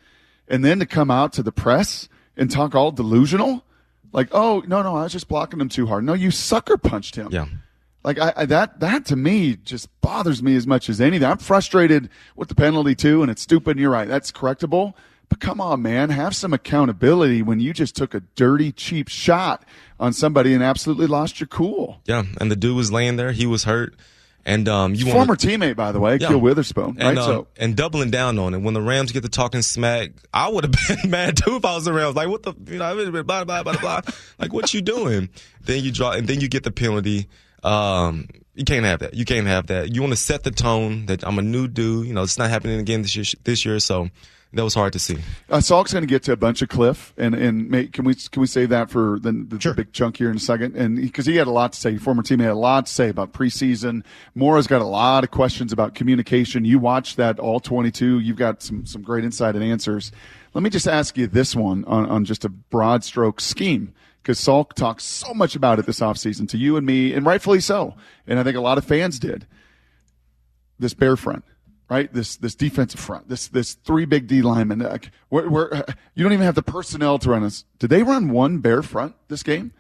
and 0.47 0.65
then 0.65 0.79
to 0.81 0.87
come 0.87 1.11
out 1.11 1.33
to 1.33 1.43
the 1.43 1.51
press 1.51 2.09
and 2.37 2.51
talk 2.51 2.75
all 2.75 2.93
delusional, 2.93 3.65
like, 4.13 4.29
oh 4.33 4.63
no, 4.69 4.83
no, 4.83 4.97
I 4.97 5.03
was 5.05 5.13
just 5.13 5.29
blocking 5.29 5.61
him 5.61 5.69
too 5.69 5.87
hard. 5.87 6.05
No, 6.05 6.13
you 6.13 6.31
sucker 6.31 6.77
punched 6.77 7.17
him. 7.17 7.29
Yeah. 7.33 7.47
Like 8.09 8.19
I, 8.19 8.33
I, 8.39 8.47
that, 8.47 8.81
that 8.81 9.05
to 9.07 9.17
me 9.17 9.57
just 9.57 9.89
bothers 10.01 10.43
me 10.43 10.57
as 10.57 10.67
much 10.67 10.89
as 10.89 10.99
anything. 10.99 11.29
I'm 11.29 11.37
frustrated 11.37 12.09
with 12.37 12.49
the 12.49 12.55
penalty 12.55 12.95
too, 12.95 13.21
and 13.21 13.31
it's 13.31 13.43
stupid. 13.43 13.73
And 13.73 13.81
you're 13.81 13.91
right, 13.91 14.09
that's 14.09 14.33
correctable. 14.33 14.95
But 15.29 15.41
come 15.41 15.61
on, 15.61 15.83
man, 15.83 16.09
have 16.09 16.35
some 16.35 16.55
accountability 16.55 17.43
when 17.43 17.61
you 17.61 17.75
just 17.75 17.95
took 17.95 18.15
a 18.15 18.21
dirty, 18.21 18.73
cheap 18.73 19.09
shot 19.09 19.63
on 20.01 20.15
somebody 20.15 20.55
and 20.55 20.63
absolutely 20.63 21.07
lost 21.07 21.39
your 21.39 21.49
cool. 21.49 22.01
Yeah, 22.07 22.23
and 22.41 22.51
the 22.51 22.57
dude 22.57 22.75
was 22.77 22.91
laying 22.91 23.17
there. 23.17 23.33
He 23.33 23.45
was 23.45 23.65
hurt. 23.65 23.95
And 24.47 24.71
um, 24.71 24.95
you 24.95 25.05
former 25.05 25.19
wanna, 25.19 25.35
teammate, 25.35 25.77
by 25.77 25.93
the 25.93 26.01
way, 26.01 26.17
Yeah. 26.17 26.29
Gil 26.29 26.41
Witherspoon, 26.41 26.97
and, 26.99 27.01
right? 27.01 27.19
um, 27.19 27.25
so 27.27 27.49
and 27.59 27.77
doubling 27.77 28.11
down 28.11 28.39
on 28.39 28.55
it. 28.55 28.63
When 28.63 28.73
the 28.73 28.81
Rams 28.81 29.13
get 29.13 29.23
to 29.25 29.29
talking 29.29 29.61
smack, 29.61 30.13
I 30.33 30.49
would 30.49 30.65
have 30.65 30.75
been 31.03 31.11
mad 31.11 31.37
too 31.37 31.57
if 31.57 31.65
I 31.67 31.75
was 31.75 31.85
the 31.85 31.93
Rams. 31.93 32.17
Like, 32.17 32.29
what 32.29 32.43
the, 32.43 32.55
you 32.73 32.79
know, 32.79 33.23
blah, 33.23 33.45
blah, 33.45 33.63
blah, 33.63 33.77
blah. 33.77 34.01
like, 34.39 34.55
what 34.55 34.73
you 34.73 34.81
doing? 34.81 35.29
Then 35.61 35.85
you 35.85 35.93
draw, 35.93 36.13
and 36.13 36.27
then 36.27 36.41
you 36.41 36.49
get 36.49 36.63
the 36.63 36.71
penalty. 36.71 37.29
Um, 37.63 38.29
you 38.55 38.65
can't 38.65 38.85
have 38.85 39.01
that. 39.01 39.15
You 39.15 39.25
can't 39.25 39.47
have 39.47 39.69
that. 39.69 39.95
You 39.95 40.01
want 40.01 40.13
to 40.13 40.17
set 40.17 40.43
the 40.43 40.51
tone 40.51 41.07
that 41.07 41.27
I'm 41.27 41.39
a 41.39 41.43
new 41.43 41.69
dude. 41.69 42.07
You 42.07 42.15
know, 42.15 42.23
it's 42.23 42.39
not 42.39 42.51
happening 42.51 42.81
again 42.81 43.03
this 43.03 43.15
year. 43.15 43.25
This 43.45 43.65
year, 43.65 43.79
so 43.79 44.09
that 44.53 44.65
was 44.65 44.75
hard 44.75 44.95
to 44.95 44.99
see. 44.99 45.19
Uh, 45.51 45.61
Salk's 45.61 45.93
going 45.93 46.03
to 46.03 46.09
get 46.09 46.23
to 46.23 46.33
a 46.33 46.37
bunch 46.37 46.63
of 46.63 46.69
Cliff, 46.69 47.13
and 47.17 47.35
and 47.35 47.69
make, 47.69 47.93
can 47.93 48.05
we 48.05 48.15
can 48.15 48.41
we 48.41 48.47
save 48.47 48.71
that 48.71 48.91
for 48.91 49.19
the, 49.21 49.33
the, 49.33 49.59
the 49.59 49.75
big 49.75 49.93
chunk 49.93 50.17
here 50.17 50.31
in 50.31 50.37
a 50.37 50.41
second? 50.41 50.75
And 50.75 50.97
because 50.97 51.27
he 51.27 51.37
had 51.37 51.47
a 51.47 51.51
lot 51.51 51.75
to 51.75 51.79
say, 51.79 51.99
former 51.99 52.23
teammate 52.23 52.45
had 52.45 52.53
a 52.53 52.55
lot 52.55 52.87
to 52.87 52.93
say 52.93 53.11
about 53.11 53.33
preseason. 53.33 54.05
Mora's 54.35 54.67
got 54.67 54.81
a 54.81 54.87
lot 54.87 55.23
of 55.23 55.31
questions 55.31 55.73
about 55.73 55.95
communication. 55.95 56.65
You 56.65 56.79
watched 56.79 57.17
that 57.19 57.39
all 57.39 57.61
twenty 57.61 57.91
two. 57.91 58.19
You've 58.19 58.39
got 58.39 58.63
some 58.63 58.87
some 58.87 59.03
great 59.03 59.25
insight 59.25 59.55
and 59.55 59.63
answers. 59.63 60.13
Let 60.55 60.63
me 60.63 60.71
just 60.71 60.89
ask 60.89 61.17
you 61.19 61.27
this 61.27 61.55
one 61.55 61.85
on, 61.85 62.07
on 62.07 62.25
just 62.25 62.45
a 62.45 62.49
broad 62.49 63.05
stroke 63.05 63.41
scheme. 63.41 63.93
Because 64.29 64.45
Salk 64.45 64.75
talked 64.75 65.01
so 65.01 65.33
much 65.33 65.57
about 65.57 65.79
it 65.79 65.87
this 65.87 66.01
offseason 66.01 66.51
to 66.51 66.59
you 66.59 66.77
and 66.77 66.85
me, 66.85 67.15
and 67.15 67.25
rightfully 67.25 67.61
so. 67.61 67.95
And 68.27 68.39
I 68.39 68.43
think 68.43 68.59
a 68.59 68.61
lot 68.61 68.77
of 68.77 68.85
fans 68.85 69.19
did 69.19 69.47
this 70.79 70.93
bear 70.93 71.17
front, 71.17 71.45
right? 71.89 72.13
This 72.13 72.37
this 72.37 72.55
defensive 72.55 73.01
front, 73.01 73.31
this 73.31 73.49
this 73.49 73.73
three 73.73 74.05
big 74.05 74.27
D 74.27 74.43
linemen. 74.43 74.83
Uh, 74.83 74.99
where, 75.31 75.49
where, 75.49 75.83
you 76.15 76.25
don't 76.25 76.35
even 76.35 76.45
have 76.45 76.57
the 76.57 76.63
personnel 76.63 77.19
to 77.21 77.31
run 77.31 77.43
us. 77.43 77.65
Did 77.79 77.89
they 77.89 78.03
run 78.03 78.29
one 78.29 78.59
bear 78.59 78.83
front 78.83 79.15
this 79.29 79.43
game? 79.43 79.73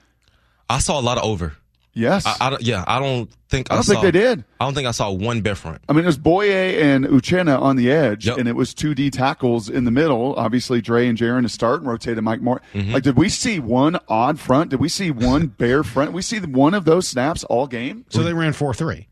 I 0.67 0.79
saw 0.79 0.99
a 0.99 1.03
lot 1.03 1.19
of 1.19 1.25
over. 1.25 1.59
Yes. 1.99 2.25
I, 2.27 2.37
I 2.41 2.51
don't, 2.51 2.63
yeah, 2.63 2.85
I 2.87 3.01
don't 3.01 3.29
think 3.49 3.71
I 3.71 3.75
I, 3.75 3.77
don't 3.79 3.85
think 3.85 3.97
saw- 3.97 4.03
they 4.03 4.11
did. 4.11 4.45
I 4.61 4.65
don't 4.65 4.75
think 4.75 4.87
I 4.87 4.93
saw 4.93 5.11
one 5.11 5.41
bear 5.41 5.55
front. 5.55 5.83
I 5.89 5.93
mean, 5.93 6.05
it 6.05 6.07
was 6.07 6.17
Boye 6.19 6.45
and 6.51 7.05
Uchenna 7.07 7.61
on 7.61 7.77
the 7.77 7.91
edge, 7.91 8.27
Yep. 8.27 8.39
and 8.39 8.49
it 8.49 8.55
was 8.57 8.73
two 8.75 8.95
D 8.95 9.11
tackles 9.11 9.69
in 9.69 9.85
the 9.85 9.91
middle. 9.91 10.35
Obviously, 10.37 10.81
Dre 10.81 11.09
and 11.09 11.19
Jarran 11.19 11.43
to 11.43 11.49
start 11.49 11.81
and 11.81 11.89
rotated 11.91 12.23
Mike 12.23 12.41
Moore. 12.41 12.63
Mm-hmm. 12.75 12.93
Like, 12.93 13.03
did 13.03 13.17
we 13.17 13.29
see 13.29 13.59
one 13.59 13.99
odd 14.09 14.39
front? 14.39 14.71
Did 14.71 14.81
we 14.81 14.89
see 14.89 15.11
one 15.11 15.47
bear 15.59 15.83
front? 15.83 16.13
We 16.13 16.23
see 16.23 16.39
one 16.41 16.75
of 16.75 16.85
those 16.85 17.09
snaps 17.09 17.43
all 17.45 17.67
game, 17.67 18.05
So 18.11 18.23
they 18.23 18.33
ran 18.33 18.53
4 18.53 18.73
3. 18.75 19.09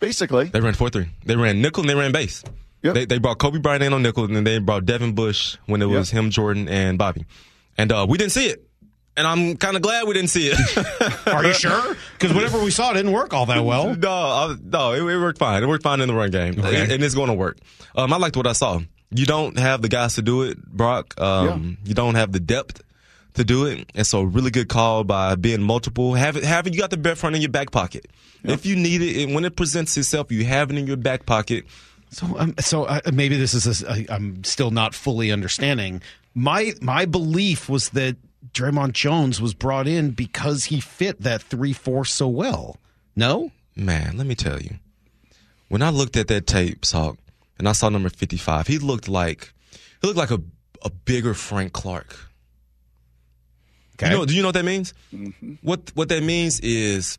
basically. 0.00 0.44
They 0.44 0.60
ran 0.60 0.74
four 0.74 0.90
three. 0.90 1.08
They 1.24 1.36
ran 1.36 1.60
nickel 1.60 1.82
and 1.82 1.90
they 1.90 1.94
ran 1.94 2.12
base. 2.12 2.44
Yep. 2.82 2.94
They 2.94 3.04
they 3.06 3.18
brought 3.18 3.38
Coby 3.38 3.60
Bryant 3.60 3.82
in 3.82 3.92
on 3.92 4.02
nickel 4.02 4.24
and 4.24 4.36
then 4.36 4.44
they 4.44 4.58
brought 4.58 4.84
Devin 4.86 5.14
Bush 5.14 5.56
when 5.66 5.82
it 5.82 5.86
was 5.86 6.10
him, 6.10 6.30
Jordan, 6.30 6.68
and 6.68 6.96
Bobby. 6.98 7.26
And 7.76 7.90
uh, 7.90 8.06
we 8.08 8.16
didn't 8.18 8.32
see 8.32 8.46
it. 8.46 8.67
And 9.18 9.26
I'm 9.26 9.56
kind 9.56 9.74
of 9.76 9.82
glad 9.82 10.06
we 10.06 10.14
didn't 10.14 10.30
see 10.30 10.48
it. 10.52 11.26
Are 11.26 11.44
you 11.44 11.52
sure? 11.52 11.96
Because 12.18 12.34
whenever 12.34 12.62
we 12.62 12.70
saw 12.70 12.88
it, 12.90 12.92
it 12.92 12.98
didn't 12.98 13.12
work 13.12 13.34
all 13.34 13.46
that 13.46 13.64
well. 13.64 13.94
no, 13.96 14.10
I, 14.10 14.54
no, 14.62 14.92
it, 14.92 15.00
it 15.00 15.18
worked 15.18 15.38
fine. 15.38 15.62
It 15.62 15.66
worked 15.66 15.82
fine 15.82 16.00
in 16.00 16.08
the 16.08 16.14
run 16.14 16.30
game, 16.30 16.58
Okay. 16.58 16.82
and, 16.82 16.92
and 16.92 17.02
it's 17.04 17.14
going 17.14 17.28
to 17.28 17.34
work. 17.34 17.58
Um, 17.96 18.12
I 18.12 18.16
liked 18.16 18.36
what 18.36 18.46
I 18.46 18.52
saw. 18.52 18.80
You 19.10 19.26
don't 19.26 19.58
have 19.58 19.82
the 19.82 19.88
guys 19.88 20.14
to 20.14 20.22
do 20.22 20.42
it, 20.42 20.64
Brock. 20.64 21.20
Um, 21.20 21.78
You 21.84 21.94
don't 21.94 22.14
have 22.14 22.30
the 22.32 22.40
depth 22.40 22.82
to 23.34 23.44
do 23.44 23.66
it, 23.66 23.90
and 23.94 24.06
so 24.06 24.22
really 24.22 24.50
good 24.50 24.68
call 24.68 25.02
by 25.04 25.34
being 25.34 25.62
multiple. 25.62 26.14
Have 26.14 26.36
it, 26.36 26.44
have 26.44 26.66
it. 26.66 26.74
You 26.74 26.80
got 26.80 26.90
the 26.90 26.96
bear 26.96 27.16
front 27.16 27.34
in 27.36 27.42
your 27.42 27.50
back 27.50 27.70
pocket. 27.70 28.06
If 28.44 28.66
you 28.66 28.76
need 28.76 29.02
it, 29.02 29.24
and 29.24 29.34
when 29.34 29.44
it 29.44 29.56
presents 29.56 29.96
itself, 29.96 30.30
you 30.30 30.44
have 30.44 30.70
it 30.70 30.78
in 30.78 30.86
your 30.86 30.96
back 30.96 31.26
pocket. 31.26 31.64
So, 32.10 32.26
um, 32.38 32.54
so 32.60 32.84
uh, 32.84 33.00
maybe 33.12 33.36
this 33.36 33.52
is 33.54 33.82
a, 33.82 33.90
I, 33.90 34.06
I'm 34.10 34.44
still 34.44 34.70
not 34.70 34.94
fully 34.94 35.32
understanding. 35.32 36.02
My 36.34 36.72
my 36.80 37.04
belief 37.04 37.68
was 37.68 37.88
that 37.90 38.16
Dre'Mont 38.52 38.92
Jones 38.92 39.40
was 39.40 39.54
brought 39.54 39.86
in 39.86 40.10
because 40.10 40.66
he 40.66 40.80
fit 40.80 41.22
that 41.22 41.42
three 41.42 41.72
four 41.72 42.04
so 42.04 42.28
well. 42.28 42.78
No, 43.16 43.50
Man, 43.78 44.16
let 44.16 44.26
me 44.26 44.34
tell 44.34 44.60
you. 44.60 44.74
When 45.68 45.82
I 45.82 45.90
looked 45.90 46.16
at 46.16 46.26
that 46.28 46.48
tape, 46.48 46.80
Salk, 46.80 47.16
and 47.58 47.68
I 47.68 47.72
saw 47.72 47.88
number 47.88 48.08
55, 48.08 48.66
he 48.66 48.78
looked 48.78 49.06
like 49.08 49.52
he 50.02 50.08
looked 50.08 50.18
like 50.18 50.32
a 50.32 50.40
a 50.82 50.90
bigger 50.90 51.32
Frank 51.34 51.72
Clark. 51.72 52.16
okay. 53.94 54.10
You 54.10 54.18
know, 54.18 54.24
do 54.26 54.34
you 54.34 54.42
know 54.42 54.48
what 54.48 54.54
that 54.54 54.64
means? 54.64 54.94
Mm-hmm. 55.14 55.54
What 55.62 55.92
what 55.94 56.08
that 56.08 56.24
means 56.24 56.58
is 56.60 57.18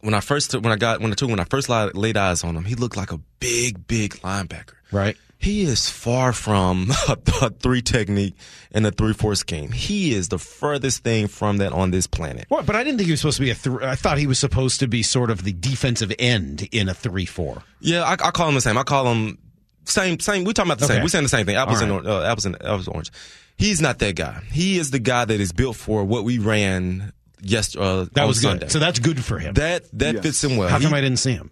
when 0.00 0.14
I 0.14 0.20
first 0.20 0.54
when 0.54 0.72
I 0.72 0.76
got 0.76 1.00
when 1.00 1.12
I 1.12 1.14
took 1.14 1.28
when 1.28 1.40
I 1.40 1.44
first 1.44 1.68
laid, 1.68 1.94
laid 1.94 2.16
eyes 2.16 2.42
on 2.42 2.56
him, 2.56 2.64
he 2.64 2.74
looked 2.74 2.96
like 2.96 3.12
a 3.12 3.18
big 3.40 3.86
big 3.86 4.14
linebacker. 4.16 4.74
right. 4.90 5.16
He 5.40 5.62
is 5.62 5.88
far 5.88 6.32
from 6.32 6.90
a, 7.08 7.16
a 7.42 7.50
three 7.50 7.80
technique 7.80 8.34
and 8.72 8.84
a 8.86 8.90
three 8.90 9.12
four 9.12 9.34
scheme. 9.36 9.70
He 9.70 10.12
is 10.12 10.28
the 10.28 10.38
furthest 10.38 11.04
thing 11.04 11.28
from 11.28 11.58
that 11.58 11.72
on 11.72 11.90
this 11.92 12.06
planet. 12.08 12.46
What? 12.48 12.66
But 12.66 12.74
I 12.76 12.82
didn't 12.82 12.98
think 12.98 13.06
he 13.06 13.12
was 13.12 13.20
supposed 13.20 13.36
to 13.38 13.42
be 13.44 13.50
a. 13.50 13.54
Th- 13.54 13.80
I 13.82 13.94
thought 13.94 14.18
he 14.18 14.26
was 14.26 14.38
supposed 14.38 14.80
to 14.80 14.88
be 14.88 15.02
sort 15.02 15.30
of 15.30 15.44
the 15.44 15.52
defensive 15.52 16.12
end 16.18 16.68
in 16.72 16.88
a 16.88 16.94
three 16.94 17.24
four. 17.26 17.62
Yeah, 17.80 18.02
I, 18.02 18.12
I 18.14 18.30
call 18.32 18.48
him 18.48 18.56
the 18.56 18.60
same. 18.60 18.76
I 18.76 18.82
call 18.82 19.06
him 19.12 19.38
same 19.84 20.18
same. 20.18 20.44
We're 20.44 20.52
talking 20.54 20.72
about 20.72 20.80
the 20.80 20.86
Okay. 20.86 20.94
same. 20.94 21.02
We're 21.04 21.08
saying 21.08 21.24
the 21.24 21.28
same 21.28 21.46
thing. 21.46 21.54
Apples 21.56 21.82
All 21.82 21.90
and 21.96 22.06
or- 22.06 22.10
uh, 22.10 22.30
apples 22.30 22.44
and 22.46 22.56
apples 22.56 22.88
and 22.88 22.94
orange. 22.96 23.12
He's 23.56 23.80
not 23.80 24.00
that 24.00 24.16
guy. 24.16 24.40
He 24.52 24.76
is 24.78 24.90
the 24.90 24.98
guy 24.98 25.24
that 25.24 25.40
is 25.40 25.52
built 25.52 25.76
for 25.76 26.04
what 26.04 26.24
we 26.24 26.38
ran 26.38 27.12
yesterday. 27.40 27.84
uh, 27.84 28.06
That 28.14 28.22
on 28.22 28.28
was 28.28 28.40
Sunday. 28.42 28.60
good. 28.66 28.72
So 28.72 28.78
that's 28.80 28.98
good 28.98 29.22
for 29.24 29.38
him. 29.38 29.54
that 29.54 29.84
that 29.98 30.14
Yes. 30.16 30.22
fits 30.24 30.44
him 30.44 30.56
well. 30.56 30.68
How 30.68 30.78
come 30.80 30.90
He- 30.90 30.96
I 30.96 31.00
didn't 31.00 31.18
see 31.20 31.32
him? 31.32 31.50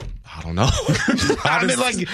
I 0.00 0.42
don't 0.42 0.54
know. 0.54 0.68
I, 0.70 1.36
I 1.62 1.66
mean, 1.66 1.78
like- 1.78 2.08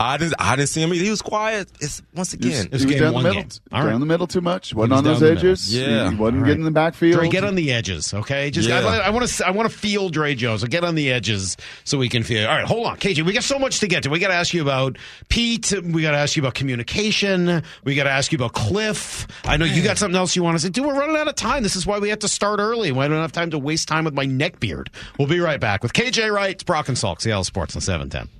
I 0.00 0.16
didn't. 0.16 0.34
I 0.38 0.56
didn't 0.56 0.70
see 0.70 0.80
him. 0.80 0.94
Either. 0.94 1.04
He 1.04 1.10
was 1.10 1.20
quiet. 1.20 1.70
It's 1.78 2.00
once 2.14 2.32
again. 2.32 2.68
he 2.68 2.68
was 2.70 2.86
game 2.86 3.00
down 3.00 3.12
the 3.12 3.20
middle, 3.20 3.34
game. 3.34 3.48
All 3.70 3.80
down 3.82 3.90
right. 3.90 3.98
the 3.98 4.06
middle 4.06 4.26
too 4.26 4.40
much. 4.40 4.74
wasn't 4.74 4.92
was 4.92 4.98
on 4.98 5.04
those 5.04 5.20
down 5.20 5.28
middle. 5.34 5.50
edges. 5.50 5.74
Yeah. 5.74 6.10
he 6.10 6.16
wasn't 6.16 6.38
All 6.38 6.46
getting 6.46 6.60
in 6.60 6.64
the 6.64 6.70
backfield. 6.70 7.20
Dre, 7.20 7.28
get 7.28 7.44
on 7.44 7.54
the 7.54 7.70
edges, 7.70 8.14
okay? 8.14 8.50
Just 8.50 8.66
Yeah. 8.66 8.78
I, 8.80 8.96
I 8.96 9.10
want 9.10 9.28
to 9.28 9.46
I 9.46 9.50
want 9.50 9.70
to 9.70 9.76
feel 9.76 10.08
Dre 10.08 10.34
Jones. 10.34 10.62
So 10.62 10.68
get 10.68 10.84
on 10.84 10.94
the 10.94 11.12
edges 11.12 11.58
so 11.84 11.98
we 11.98 12.08
can 12.08 12.22
feel. 12.22 12.48
All 12.48 12.56
right, 12.56 12.64
hold 12.64 12.86
on, 12.86 12.96
KJ. 12.96 13.26
We 13.26 13.34
got 13.34 13.44
so 13.44 13.58
much 13.58 13.80
to 13.80 13.88
get 13.88 14.04
to. 14.04 14.08
We 14.10 14.20
got 14.20 14.28
to 14.28 14.34
ask 14.34 14.54
you 14.54 14.62
about 14.62 14.96
Pete. 15.28 15.70
We 15.70 16.00
got 16.00 16.12
to 16.12 16.16
ask 16.16 16.34
you 16.34 16.42
about 16.42 16.54
communication. 16.54 17.62
We 17.84 17.94
got 17.94 18.04
to 18.04 18.10
ask 18.10 18.32
you 18.32 18.36
about 18.36 18.54
Cliff. 18.54 19.26
I 19.44 19.58
know 19.58 19.66
you 19.66 19.82
got 19.82 19.98
something 19.98 20.16
else 20.18 20.34
you 20.34 20.42
want 20.42 20.56
to 20.56 20.60
say. 20.60 20.70
Dude, 20.70 20.86
we're 20.86 20.98
running 20.98 21.16
out 21.16 21.28
of 21.28 21.34
time. 21.34 21.62
This 21.62 21.76
is 21.76 21.86
why 21.86 21.98
we 21.98 22.08
have 22.08 22.20
to 22.20 22.28
start 22.28 22.58
early. 22.58 22.90
We 22.90 23.06
don't 23.06 23.12
have 23.12 23.32
time 23.32 23.50
to 23.50 23.58
waste 23.58 23.86
time 23.88 24.06
with 24.06 24.14
my 24.14 24.24
neck 24.24 24.60
beard. 24.60 24.88
We'll 25.18 25.28
be 25.28 25.40
right 25.40 25.60
back 25.60 25.82
with 25.82 25.92
KJ 25.92 26.32
Wright, 26.32 26.64
Brock 26.64 26.88
and 26.88 26.96
Salk, 26.96 27.20
Seattle 27.20 27.44
Sports 27.44 27.76
on 27.76 27.82
seven 27.82 28.08
ten. 28.08 28.39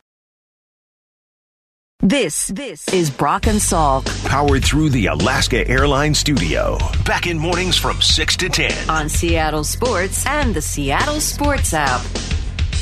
This 2.02 2.48
this 2.48 2.88
is 2.94 3.10
Brock 3.10 3.46
and 3.46 3.58
Salk 3.58 4.06
Powered 4.26 4.64
through 4.64 4.88
the 4.88 5.08
Alaska 5.08 5.68
Airlines 5.68 6.18
Studio. 6.18 6.78
Back 7.04 7.26
in 7.26 7.38
mornings 7.38 7.76
from 7.76 8.00
6 8.00 8.36
to 8.38 8.48
10. 8.48 8.88
on 8.88 9.10
Seattle 9.10 9.64
Sports 9.64 10.24
and 10.24 10.54
the 10.54 10.62
Seattle 10.62 11.20
Sports 11.20 11.74
app. 11.74 12.00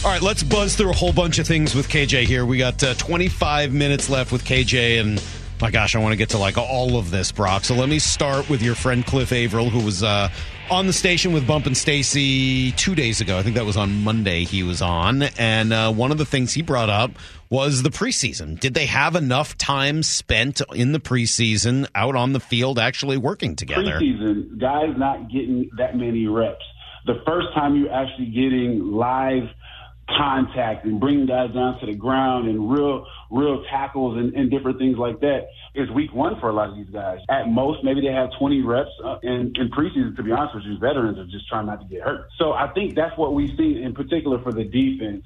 All 0.04 0.12
right, 0.12 0.22
let's 0.22 0.44
buzz 0.44 0.76
through 0.76 0.90
a 0.90 0.94
whole 0.94 1.12
bunch 1.12 1.40
of 1.40 1.48
things 1.48 1.74
with 1.74 1.88
KJ 1.88 2.26
here. 2.26 2.46
We 2.46 2.58
got 2.58 2.80
uh, 2.84 2.94
25 2.94 3.72
minutes 3.72 4.08
left 4.08 4.30
with 4.30 4.44
KJ, 4.44 5.00
and 5.00 5.20
my 5.60 5.72
gosh, 5.72 5.96
I 5.96 5.98
want 5.98 6.12
to 6.12 6.16
get 6.16 6.28
to 6.28 6.38
like 6.38 6.56
all 6.56 6.96
of 6.96 7.10
this, 7.10 7.32
Brock. 7.32 7.64
So 7.64 7.74
let 7.74 7.88
me 7.88 7.98
start 7.98 8.48
with 8.48 8.62
your 8.62 8.76
friend 8.76 9.04
Cliff 9.04 9.32
Avril, 9.32 9.68
who 9.68 9.84
was 9.84 10.04
uh, 10.04 10.28
on 10.70 10.86
the 10.86 10.92
station 10.92 11.32
with 11.32 11.44
Bump 11.44 11.66
and 11.66 11.76
Stacy 11.76 12.70
two 12.72 12.94
days 12.94 13.20
ago. 13.20 13.36
I 13.36 13.42
think 13.42 13.56
that 13.56 13.66
was 13.66 13.76
on 13.76 14.04
Monday. 14.04 14.44
He 14.44 14.62
was 14.62 14.80
on, 14.80 15.22
and 15.36 15.72
uh, 15.72 15.92
one 15.92 16.12
of 16.12 16.18
the 16.18 16.24
things 16.24 16.52
he 16.52 16.62
brought 16.62 16.88
up 16.90 17.10
was 17.50 17.82
the 17.82 17.90
preseason. 17.90 18.58
Did 18.58 18.74
they 18.74 18.86
have 18.86 19.16
enough 19.16 19.56
time 19.56 20.02
spent 20.02 20.60
in 20.74 20.92
the 20.92 21.00
preseason 21.00 21.88
out 21.94 22.16
on 22.16 22.32
the 22.32 22.40
field 22.40 22.78
actually 22.78 23.16
working 23.16 23.56
together? 23.56 23.98
preseason, 23.98 24.60
guys 24.60 24.90
not 24.96 25.30
getting 25.30 25.70
that 25.78 25.96
many 25.96 26.26
reps. 26.26 26.64
The 27.06 27.22
first 27.26 27.48
time 27.54 27.76
you're 27.76 27.92
actually 27.92 28.26
getting 28.26 28.92
live 28.92 29.44
contact 30.16 30.84
and 30.84 30.98
bringing 31.00 31.26
guys 31.26 31.52
down 31.52 31.78
to 31.80 31.86
the 31.86 31.94
ground 31.94 32.48
and 32.48 32.70
real, 32.70 33.06
real 33.30 33.62
tackles 33.70 34.16
and, 34.16 34.34
and 34.34 34.50
different 34.50 34.78
things 34.78 34.96
like 34.96 35.20
that 35.20 35.48
is 35.74 35.90
week 35.90 36.12
one 36.14 36.38
for 36.40 36.48
a 36.48 36.52
lot 36.52 36.68
of 36.70 36.76
these 36.76 36.88
guys. 36.90 37.18
At 37.28 37.48
most, 37.48 37.84
maybe 37.84 38.00
they 38.00 38.12
have 38.12 38.30
20 38.38 38.62
reps 38.62 38.90
uh, 39.04 39.18
in, 39.22 39.52
in 39.56 39.70
preseason, 39.70 40.16
to 40.16 40.22
be 40.22 40.32
honest 40.32 40.54
with 40.54 40.64
you. 40.64 40.78
Veterans 40.78 41.18
are 41.18 41.26
just 41.26 41.46
trying 41.48 41.66
not 41.66 41.80
to 41.80 41.86
get 41.86 42.02
hurt. 42.02 42.28
So 42.38 42.52
I 42.52 42.72
think 42.72 42.94
that's 42.94 43.16
what 43.18 43.34
we've 43.34 43.54
seen 43.56 43.78
in 43.78 43.94
particular 43.94 44.42
for 44.42 44.52
the 44.52 44.64
defense. 44.64 45.24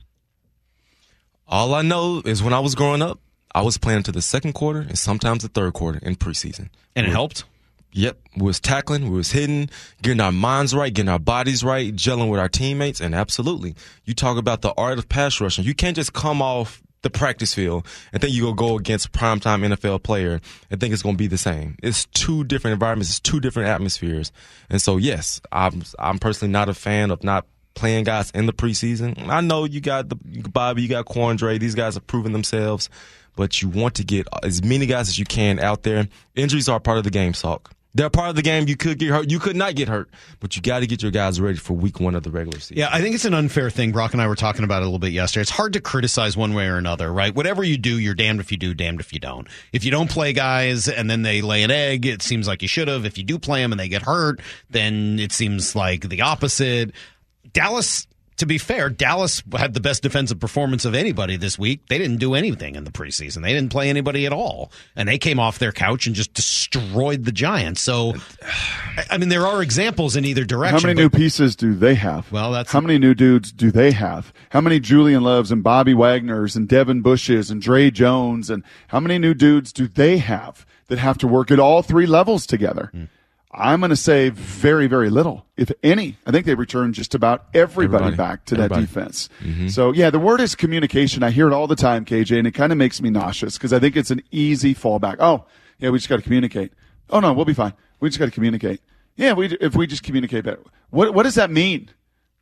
All 1.52 1.74
I 1.74 1.82
know 1.82 2.22
is 2.24 2.42
when 2.42 2.54
I 2.54 2.60
was 2.60 2.74
growing 2.74 3.02
up, 3.02 3.20
I 3.54 3.60
was 3.60 3.76
playing 3.76 4.04
to 4.04 4.12
the 4.12 4.22
second 4.22 4.54
quarter 4.54 4.80
and 4.80 4.98
sometimes 4.98 5.42
the 5.42 5.50
third 5.50 5.74
quarter 5.74 5.98
in 6.00 6.16
preseason. 6.16 6.70
And 6.96 7.06
it 7.06 7.10
helped? 7.10 7.44
Yep. 7.92 8.16
We 8.38 8.46
was 8.46 8.58
tackling, 8.58 9.10
we 9.10 9.18
was 9.18 9.32
hitting, 9.32 9.68
getting 10.00 10.22
our 10.22 10.32
minds 10.32 10.74
right, 10.74 10.94
getting 10.94 11.10
our 11.10 11.18
bodies 11.18 11.62
right, 11.62 11.94
gelling 11.94 12.30
with 12.30 12.40
our 12.40 12.48
teammates, 12.48 13.02
and 13.02 13.14
absolutely. 13.14 13.74
You 14.06 14.14
talk 14.14 14.38
about 14.38 14.62
the 14.62 14.72
art 14.78 14.96
of 14.96 15.10
pass 15.10 15.42
rushing. 15.42 15.66
You 15.66 15.74
can't 15.74 15.94
just 15.94 16.14
come 16.14 16.40
off 16.40 16.80
the 17.02 17.10
practice 17.10 17.52
field 17.52 17.86
and 18.14 18.22
think 18.22 18.34
you 18.34 18.44
go 18.44 18.54
go 18.54 18.78
against 18.78 19.08
a 19.08 19.10
primetime 19.10 19.62
NFL 19.74 20.02
player 20.02 20.40
and 20.70 20.80
think 20.80 20.94
it's 20.94 21.02
going 21.02 21.16
to 21.16 21.22
be 21.22 21.26
the 21.26 21.36
same. 21.36 21.76
It's 21.82 22.06
two 22.14 22.44
different 22.44 22.72
environments. 22.72 23.10
It's 23.10 23.20
two 23.20 23.40
different 23.40 23.68
atmospheres. 23.68 24.32
And 24.70 24.80
so, 24.80 24.96
yes, 24.96 25.42
I'm, 25.52 25.82
I'm 25.98 26.18
personally 26.18 26.50
not 26.50 26.70
a 26.70 26.74
fan 26.74 27.10
of 27.10 27.22
not 27.22 27.44
playing 27.74 28.04
guys 28.04 28.30
in 28.32 28.46
the 28.46 28.52
preseason. 28.52 29.28
I 29.28 29.40
know 29.40 29.64
you 29.64 29.80
got 29.80 30.08
the 30.08 30.16
Bobby, 30.16 30.82
you 30.82 30.88
got 30.88 31.06
Quandre. 31.06 31.58
These 31.58 31.74
guys 31.74 31.94
have 31.94 32.06
proven 32.06 32.32
themselves, 32.32 32.88
but 33.36 33.62
you 33.62 33.68
want 33.68 33.94
to 33.96 34.04
get 34.04 34.26
as 34.42 34.62
many 34.62 34.86
guys 34.86 35.08
as 35.08 35.18
you 35.18 35.24
can 35.24 35.58
out 35.58 35.82
there. 35.82 36.08
Injuries 36.34 36.68
are 36.68 36.80
part 36.80 36.98
of 36.98 37.04
the 37.04 37.10
game, 37.10 37.32
Salk. 37.32 37.66
They're 37.94 38.08
part 38.08 38.30
of 38.30 38.36
the 38.36 38.42
game. 38.42 38.68
You 38.68 38.76
could 38.76 38.98
get 38.98 39.10
hurt. 39.10 39.30
You 39.30 39.38
could 39.38 39.54
not 39.54 39.74
get 39.74 39.86
hurt, 39.88 40.08
but 40.40 40.56
you 40.56 40.62
got 40.62 40.80
to 40.80 40.86
get 40.86 41.02
your 41.02 41.10
guys 41.10 41.38
ready 41.38 41.58
for 41.58 41.74
week 41.74 42.00
one 42.00 42.14
of 42.14 42.22
the 42.22 42.30
regular 42.30 42.58
season. 42.58 42.78
Yeah, 42.78 42.88
I 42.90 43.02
think 43.02 43.14
it's 43.14 43.26
an 43.26 43.34
unfair 43.34 43.68
thing. 43.68 43.92
Brock 43.92 44.14
and 44.14 44.22
I 44.22 44.28
were 44.28 44.34
talking 44.34 44.64
about 44.64 44.78
it 44.78 44.84
a 44.84 44.86
little 44.86 44.98
bit 44.98 45.12
yesterday. 45.12 45.42
It's 45.42 45.50
hard 45.50 45.74
to 45.74 45.80
criticize 45.80 46.34
one 46.34 46.54
way 46.54 46.68
or 46.68 46.78
another, 46.78 47.12
right? 47.12 47.34
Whatever 47.34 47.62
you 47.62 47.76
do, 47.76 47.98
you're 47.98 48.14
damned 48.14 48.40
if 48.40 48.50
you 48.50 48.56
do, 48.56 48.72
damned 48.72 49.00
if 49.00 49.12
you 49.12 49.18
don't. 49.18 49.46
If 49.74 49.84
you 49.84 49.90
don't 49.90 50.10
play 50.10 50.32
guys 50.32 50.88
and 50.88 51.10
then 51.10 51.20
they 51.20 51.42
lay 51.42 51.64
an 51.64 51.70
egg, 51.70 52.06
it 52.06 52.22
seems 52.22 52.48
like 52.48 52.62
you 52.62 52.68
should 52.68 52.88
have. 52.88 53.04
If 53.04 53.18
you 53.18 53.24
do 53.24 53.38
play 53.38 53.60
them 53.60 53.72
and 53.72 53.80
they 53.80 53.88
get 53.88 54.02
hurt, 54.02 54.40
then 54.70 55.18
it 55.18 55.32
seems 55.32 55.76
like 55.76 56.08
the 56.08 56.22
opposite. 56.22 56.92
Dallas 57.52 58.06
to 58.42 58.46
be 58.46 58.58
fair, 58.58 58.90
Dallas 58.90 59.40
had 59.56 59.72
the 59.72 59.80
best 59.80 60.02
defensive 60.02 60.40
performance 60.40 60.84
of 60.84 60.96
anybody 60.96 61.36
this 61.36 61.58
week. 61.58 61.86
They 61.88 61.96
didn't 61.96 62.16
do 62.16 62.34
anything 62.34 62.74
in 62.74 62.82
the 62.82 62.90
preseason. 62.90 63.42
They 63.42 63.52
didn't 63.52 63.70
play 63.70 63.88
anybody 63.88 64.26
at 64.26 64.32
all. 64.32 64.72
And 64.96 65.08
they 65.08 65.18
came 65.18 65.38
off 65.38 65.60
their 65.60 65.70
couch 65.70 66.06
and 66.06 66.16
just 66.16 66.34
destroyed 66.34 67.24
the 67.24 67.30
Giants. 67.30 67.80
So, 67.80 68.14
I 69.10 69.18
mean, 69.18 69.28
there 69.28 69.46
are 69.46 69.62
examples 69.62 70.16
in 70.16 70.24
either 70.24 70.44
direction. 70.44 70.80
How 70.80 70.86
many 70.88 71.00
new 71.00 71.10
pieces 71.10 71.54
do 71.54 71.74
they 71.74 71.94
have? 71.94 72.32
Well, 72.32 72.50
that's 72.50 72.72
how 72.72 72.80
many 72.80 72.98
new 72.98 73.14
dudes 73.14 73.52
do 73.52 73.70
they 73.70 73.92
have? 73.92 74.32
How 74.50 74.60
many 74.60 74.80
Julian 74.80 75.22
Loves 75.22 75.52
and 75.52 75.62
Bobby 75.62 75.94
Wagners 75.94 76.56
and 76.56 76.66
Devin 76.68 77.02
Bushes 77.02 77.50
and 77.50 77.62
Dre 77.62 77.92
Jones 77.92 78.50
and 78.50 78.64
how 78.88 78.98
many 78.98 79.18
new 79.18 79.34
dudes 79.34 79.72
do 79.72 79.86
they 79.86 80.18
have 80.18 80.66
that 80.88 80.98
have 80.98 81.18
to 81.18 81.28
work 81.28 81.50
at 81.50 81.60
all 81.60 81.82
three 81.82 82.06
levels 82.06 82.46
together? 82.46 82.90
Hmm. 82.92 83.04
I'm 83.54 83.80
going 83.80 83.90
to 83.90 83.96
say 83.96 84.30
very, 84.30 84.86
very 84.86 85.10
little, 85.10 85.44
if 85.58 85.70
any. 85.82 86.16
I 86.26 86.30
think 86.30 86.46
they 86.46 86.54
returned 86.54 86.94
just 86.94 87.14
about 87.14 87.46
everybody, 87.52 88.04
Everybody. 88.04 88.16
back 88.16 88.44
to 88.46 88.54
Everybody. 88.54 88.80
that 88.80 88.86
defense. 88.86 89.28
Mm-hmm. 89.42 89.68
So, 89.68 89.92
yeah, 89.92 90.08
the 90.08 90.18
word 90.18 90.40
is 90.40 90.54
communication. 90.54 91.22
I 91.22 91.30
hear 91.30 91.48
it 91.48 91.52
all 91.52 91.66
the 91.66 91.76
time, 91.76 92.06
KJ, 92.06 92.38
and 92.38 92.46
it 92.46 92.52
kind 92.52 92.72
of 92.72 92.78
makes 92.78 93.02
me 93.02 93.10
nauseous 93.10 93.58
because 93.58 93.72
I 93.74 93.78
think 93.78 93.94
it's 93.96 94.10
an 94.10 94.22
easy 94.30 94.74
fallback. 94.74 95.16
Oh, 95.20 95.44
yeah, 95.78 95.90
we 95.90 95.98
just 95.98 96.08
got 96.08 96.16
to 96.16 96.22
communicate. 96.22 96.72
Oh, 97.10 97.20
no, 97.20 97.34
we'll 97.34 97.44
be 97.44 97.52
fine. 97.52 97.74
We 98.00 98.08
just 98.08 98.18
got 98.18 98.24
to 98.24 98.30
communicate. 98.30 98.80
Yeah, 99.16 99.34
we, 99.34 99.46
if 99.60 99.76
we 99.76 99.86
just 99.86 100.02
communicate 100.02 100.44
better. 100.44 100.60
What, 100.88 101.12
what 101.12 101.24
does 101.24 101.34
that 101.34 101.50
mean? 101.50 101.90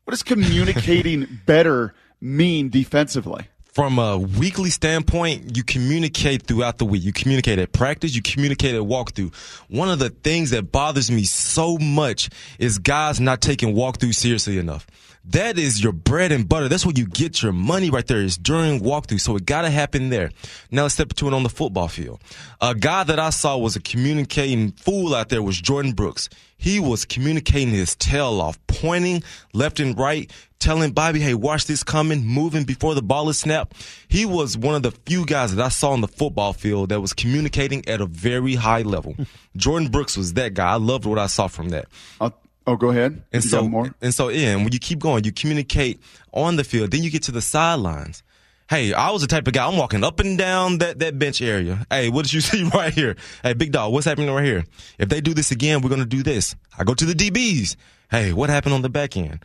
What 0.05 0.12
does 0.12 0.23
communicating 0.23 1.40
better 1.46 1.92
mean 2.20 2.68
defensively? 2.68 3.49
From 3.73 3.99
a 3.99 4.19
weekly 4.19 4.71
standpoint, 4.71 5.57
you 5.57 5.63
communicate 5.63 6.43
throughout 6.43 6.79
the 6.79 6.85
week. 6.85 7.05
You 7.05 7.13
communicate 7.13 7.59
at 7.59 7.73
practice, 7.73 8.15
you 8.15 8.23
communicate 8.23 8.75
at 8.75 8.83
walkthrough. 8.83 9.35
One 9.69 9.91
of 9.91 9.99
the 9.99 10.11
things 10.11 10.51
that 10.51 10.73
bothers 10.73 11.11
me 11.11 11.25
so 11.25 11.79
much 11.79 12.31
is 12.59 12.79
guys 12.79 13.21
not 13.21 13.41
taking 13.41 13.75
walkthrough 13.75 14.15
seriously 14.15 14.59
enough. 14.59 14.87
That 15.25 15.59
is 15.59 15.83
your 15.83 15.93
bread 15.93 16.33
and 16.33 16.49
butter. 16.49 16.69
That's 16.69 16.87
where 16.87 16.95
you 16.97 17.07
get 17.07 17.43
your 17.43 17.53
money 17.53 17.91
right 17.91 18.07
there 18.07 18.23
is 18.23 18.39
during 18.39 18.81
walkthrough. 18.81 19.21
So 19.21 19.37
it 19.37 19.45
got 19.45 19.63
to 19.63 19.71
happen 19.71 20.09
there. 20.09 20.31
Now 20.71 20.83
let's 20.83 20.95
step 20.95 21.11
into 21.11 21.29
it 21.29 21.35
on 21.35 21.43
the 21.43 21.49
football 21.51 21.89
field. 21.89 22.21
A 22.61 22.75
guy 22.75 23.05
that 23.05 23.19
I 23.19 23.31
saw 23.31 23.59
was 23.59 23.77
a 23.77 23.81
communicating 23.81 24.73
fool 24.73 25.15
out 25.15 25.29
there 25.29 25.43
was 25.43 25.61
Jordyn 25.61 25.95
Brooks. 25.95 26.31
He 26.57 26.81
was 26.81 27.05
communicating 27.05 27.71
his 27.71 27.97
tail 27.97 28.41
off, 28.41 28.59
pointing 28.67 29.23
left 29.53 29.79
and 29.81 29.99
right, 29.99 30.31
telling 30.59 30.93
Bobby, 30.93 31.21
hey, 31.21 31.35
watch 31.35 31.67
this 31.67 31.83
coming, 31.83 32.27
moving 32.27 32.65
before 32.65 32.95
the 32.95 33.03
ball 33.03 33.29
is 33.29 33.39
snapped. 33.39 33.77
He 34.09 34.27
was 34.27 34.57
one 34.57 34.75
of 34.75 34.83
the 34.83 34.91
few 34.91 35.25
guys 35.25 35.55
that 35.55 35.65
I 35.65 35.69
saw 35.69 35.93
on 35.93 36.03
the 36.03 36.09
football 36.09 36.53
field 36.53 36.91
that 36.91 37.01
was 37.01 37.13
communicating 37.13 37.87
at 37.89 38.01
a 38.01 38.07
very 38.07 38.55
high 38.55 38.83
level. 38.83 39.15
Jordyn 39.57 39.91
Brooks 39.91 40.17
was 40.17 40.35
that 40.35 40.55
guy. 40.55 40.73
I 40.73 40.77
loved 40.77 41.07
what 41.07 41.19
I 41.19 41.27
saw 41.27 41.47
from 41.47 41.71
that. 41.71 41.87
I'll, 42.21 42.39
oh, 42.73 42.77
go 42.77 42.91
ahead. 42.91 43.23
And 43.33 43.43
You 43.45 43.51
so, 43.51 43.69
more? 43.69 43.95
and 44.01 44.15
so, 44.15 44.29
yeah, 44.29 44.49
and 44.55 44.65
when 44.65 44.73
you 44.73 44.79
keep 44.79 44.99
going, 44.99 45.25
you 45.25 45.33
communicate 45.33 46.01
on 46.33 46.57
the 46.57 46.65
field, 46.65 46.91
then 46.91 47.03
you 47.03 47.11
get 47.11 47.23
to 47.25 47.33
the 47.33 47.41
sidelines. 47.43 48.23
Hey, 48.69 48.93
I 48.93 49.11
was 49.11 49.21
the 49.23 49.27
type 49.27 49.49
of 49.49 49.53
guy, 49.53 49.67
I'm 49.67 49.77
walking 49.77 50.05
up 50.05 50.21
and 50.21 50.39
down 50.39 50.79
that, 50.79 51.01
that 51.01 51.19
bench 51.19 51.43
area. 51.43 51.85
Hey, 51.91 52.09
what 52.09 52.23
did 52.25 52.33
you 52.33 52.41
see 52.51 52.63
right 52.73 52.93
here? 52.93 53.17
Hey, 53.43 53.53
big 53.55 53.73
dog, 53.73 53.93
what's 53.93 54.07
happening 54.07 54.31
right 54.31 54.45
here? 54.45 54.65
If 54.99 55.09
they 55.09 55.21
do 55.21 55.35
this 55.35 55.51
again, 55.51 55.81
we're 55.83 55.89
going 55.89 56.01
to 56.01 56.07
do 56.07 56.23
this. 56.23 56.55
I 56.79 56.85
go 56.85 56.95
to 56.95 57.05
the 57.05 57.15
DBs. 57.15 57.75
Hey, 58.11 58.33
what 58.33 58.49
happened 58.51 58.75
on 58.75 58.83
the 58.83 58.89
back 58.89 59.17
end? 59.17 59.45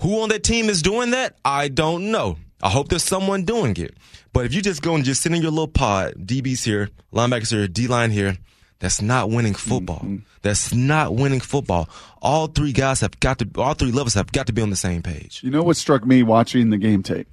Who 0.00 0.20
on 0.22 0.28
that 0.28 0.42
team 0.44 0.68
is 0.68 0.82
doing 0.82 1.10
that? 1.10 1.36
I 1.44 1.68
don't 1.68 2.10
know. 2.10 2.36
I 2.62 2.70
hope 2.70 2.88
there's 2.88 3.02
someone 3.04 3.44
doing 3.44 3.76
it. 3.76 3.96
But 4.32 4.46
if 4.46 4.54
you 4.54 4.62
just 4.62 4.82
go 4.82 4.94
and 4.94 5.04
just 5.04 5.22
sit 5.22 5.32
in 5.32 5.42
your 5.42 5.50
little 5.50 5.68
pod, 5.68 6.14
DBs 6.18 6.64
here, 6.64 6.90
linebackers 7.12 7.50
here, 7.50 7.68
D 7.68 7.86
line 7.86 8.10
here, 8.10 8.36
that's 8.84 9.00
not 9.00 9.30
winning 9.30 9.54
football. 9.54 10.00
Mm-hmm. 10.00 10.16
That's 10.42 10.74
not 10.74 11.14
winning 11.14 11.40
football. 11.40 11.88
All 12.20 12.48
three 12.48 12.72
guys 12.72 13.00
have 13.00 13.18
got 13.18 13.38
to, 13.38 13.48
all 13.56 13.72
three 13.72 13.90
levels 13.92 14.12
have 14.12 14.30
got 14.30 14.46
to 14.48 14.52
be 14.52 14.60
on 14.60 14.68
the 14.68 14.76
same 14.76 15.02
page. 15.02 15.40
You 15.42 15.50
know 15.50 15.62
what 15.62 15.78
struck 15.78 16.04
me 16.04 16.22
watching 16.22 16.68
the 16.68 16.76
game 16.76 17.02
tape? 17.02 17.26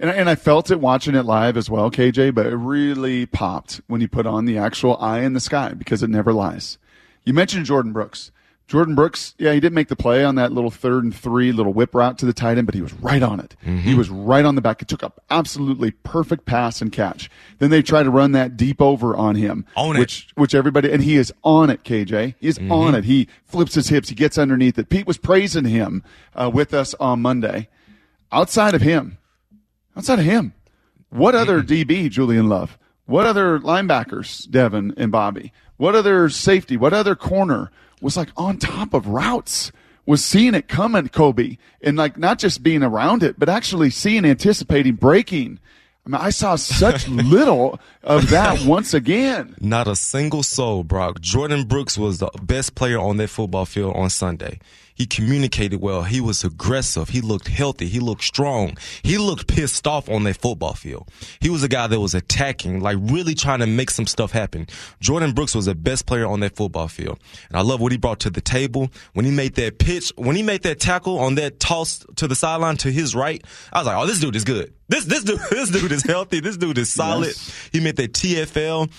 And, 0.00 0.08
I- 0.10 0.14
and 0.14 0.30
I 0.30 0.34
felt 0.36 0.70
it 0.70 0.80
watching 0.80 1.14
it 1.14 1.24
live 1.26 1.58
as 1.58 1.68
well, 1.68 1.90
KJ, 1.90 2.34
but 2.34 2.46
it 2.46 2.56
really 2.56 3.26
popped 3.26 3.82
when 3.88 4.00
you 4.00 4.08
put 4.08 4.26
on 4.26 4.46
the 4.46 4.56
actual 4.56 4.96
eye 4.96 5.20
in 5.20 5.34
the 5.34 5.40
sky 5.40 5.74
because 5.74 6.02
it 6.02 6.08
never 6.08 6.32
lies. 6.32 6.78
You 7.24 7.34
mentioned 7.34 7.66
Jordyn 7.66 7.92
Brooks. 7.92 8.30
Jordyn 8.68 8.96
Brooks, 8.96 9.36
yeah, 9.38 9.52
he 9.52 9.60
didn't 9.60 9.74
make 9.74 9.86
the 9.86 9.94
play 9.94 10.24
on 10.24 10.34
that 10.34 10.50
little 10.50 10.72
third 10.72 11.04
and 11.04 11.14
three 11.14 11.52
little 11.52 11.72
whip 11.72 11.94
route 11.94 12.18
to 12.18 12.26
the 12.26 12.32
tight 12.32 12.58
end, 12.58 12.66
but 12.66 12.74
he 12.74 12.80
was 12.80 12.92
right 12.94 13.22
on 13.22 13.38
it. 13.38 13.54
Mm-hmm. 13.64 13.78
He 13.78 13.94
was 13.94 14.10
right 14.10 14.44
on 14.44 14.56
the 14.56 14.60
back. 14.60 14.82
It 14.82 14.88
took 14.88 15.04
up 15.04 15.22
absolutely 15.30 15.92
perfect 15.92 16.46
pass 16.46 16.82
and 16.82 16.90
catch. 16.90 17.30
Then 17.60 17.70
they 17.70 17.80
try 17.80 18.02
to 18.02 18.10
run 18.10 18.32
that 18.32 18.56
deep 18.56 18.82
over 18.82 19.14
on 19.14 19.36
him, 19.36 19.66
Own 19.76 19.94
it. 19.94 20.00
which 20.00 20.28
which 20.34 20.54
everybody 20.54 20.90
and 20.90 21.04
he 21.04 21.16
is 21.16 21.32
on 21.44 21.70
it. 21.70 21.84
KJ, 21.84 22.34
he 22.40 22.48
is 22.48 22.58
on 22.58 22.64
mm-hmm. 22.64 22.94
it. 22.96 23.04
He 23.04 23.28
flips 23.44 23.74
his 23.74 23.88
hips. 23.88 24.08
He 24.08 24.16
gets 24.16 24.36
underneath 24.36 24.78
it. 24.78 24.88
Pete 24.88 25.06
was 25.06 25.18
praising 25.18 25.66
him 25.66 26.02
uh, 26.34 26.50
with 26.52 26.74
us 26.74 26.92
on 26.94 27.22
Monday. 27.22 27.68
Outside 28.32 28.74
of 28.74 28.82
him, 28.82 29.18
outside 29.96 30.18
of 30.18 30.24
him, 30.24 30.54
what 31.10 31.36
mm-hmm. 31.36 31.42
other 31.42 31.62
DB, 31.62 32.10
Julian 32.10 32.48
Love? 32.48 32.78
What 33.04 33.26
other 33.26 33.60
linebackers, 33.60 34.50
Devin 34.50 34.94
and 34.96 35.12
Bobby? 35.12 35.52
What 35.76 35.94
other 35.94 36.28
safety? 36.28 36.76
What 36.76 36.92
other 36.92 37.14
corner 37.14 37.70
was 38.00 38.16
like 38.16 38.30
on 38.36 38.58
top 38.58 38.94
of 38.94 39.06
routes? 39.08 39.72
Was 40.04 40.24
seeing 40.24 40.54
it 40.54 40.68
coming, 40.68 41.08
Coby, 41.08 41.58
and 41.82 41.96
like 41.96 42.16
not 42.16 42.38
just 42.38 42.62
being 42.62 42.84
around 42.84 43.24
it, 43.24 43.40
but 43.40 43.48
actually 43.48 43.90
seeing, 43.90 44.24
anticipating, 44.24 44.94
breaking. 44.94 45.58
I 46.06 46.08
mean, 46.08 46.20
I 46.20 46.30
saw 46.30 46.54
such 46.54 47.08
little 47.08 47.80
of 48.04 48.30
that 48.30 48.64
once 48.64 48.94
again. 48.94 49.56
Not 49.60 49.88
a 49.88 49.96
single 49.96 50.44
soul, 50.44 50.84
Brock. 50.84 51.18
Jordyn 51.18 51.66
Brooks 51.66 51.98
was 51.98 52.20
the 52.20 52.30
best 52.40 52.76
player 52.76 53.00
on 53.00 53.16
that 53.16 53.30
football 53.30 53.64
field 53.64 53.96
on 53.96 54.08
Sunday. 54.08 54.60
He 54.96 55.04
communicated 55.04 55.80
well. 55.80 56.02
He 56.04 56.22
was 56.22 56.42
aggressive. 56.42 57.10
He 57.10 57.20
looked 57.20 57.48
healthy. 57.48 57.86
He 57.86 58.00
looked 58.00 58.24
strong. 58.24 58.78
He 59.02 59.18
looked 59.18 59.46
pissed 59.46 59.86
off 59.86 60.08
on 60.08 60.24
that 60.24 60.38
football 60.38 60.72
field. 60.72 61.08
He 61.38 61.50
was 61.50 61.62
a 61.62 61.68
guy 61.68 61.86
that 61.86 62.00
was 62.00 62.14
attacking, 62.14 62.80
like 62.80 62.96
really 63.00 63.34
trying 63.34 63.60
to 63.60 63.66
make 63.66 63.90
some 63.90 64.06
stuff 64.06 64.32
happen. 64.32 64.66
Jordyn 65.02 65.34
Brooks 65.34 65.54
was 65.54 65.66
the 65.66 65.74
best 65.74 66.06
player 66.06 66.26
on 66.26 66.40
that 66.40 66.56
football 66.56 66.88
field. 66.88 67.18
And 67.48 67.58
I 67.58 67.60
love 67.60 67.80
what 67.80 67.92
he 67.92 67.98
brought 67.98 68.20
to 68.20 68.30
the 68.30 68.40
table. 68.40 68.90
When 69.12 69.26
he 69.26 69.30
made 69.30 69.54
that 69.56 69.78
pitch, 69.78 70.12
when 70.16 70.34
he 70.34 70.42
made 70.42 70.62
that 70.62 70.80
tackle 70.80 71.18
on 71.18 71.34
that 71.34 71.60
toss 71.60 72.04
to 72.16 72.26
the 72.26 72.34
sideline 72.34 72.78
to 72.78 72.90
his 72.90 73.14
right, 73.14 73.44
I 73.74 73.80
was 73.80 73.86
like, 73.86 73.96
oh, 73.96 74.06
this 74.06 74.18
dude 74.18 74.34
is 74.34 74.44
good. 74.44 74.72
This, 74.88 75.04
this 75.04 75.24
dude, 75.24 75.40
this 75.50 75.70
dude 75.70 75.92
is 75.92 76.04
healthy. 76.04 76.40
This 76.40 76.56
dude 76.56 76.78
is 76.78 76.90
solid. 76.90 77.28
Yes. 77.28 77.68
He 77.70 77.80
made 77.80 77.96
that 77.96 78.14
TFL. 78.14 78.90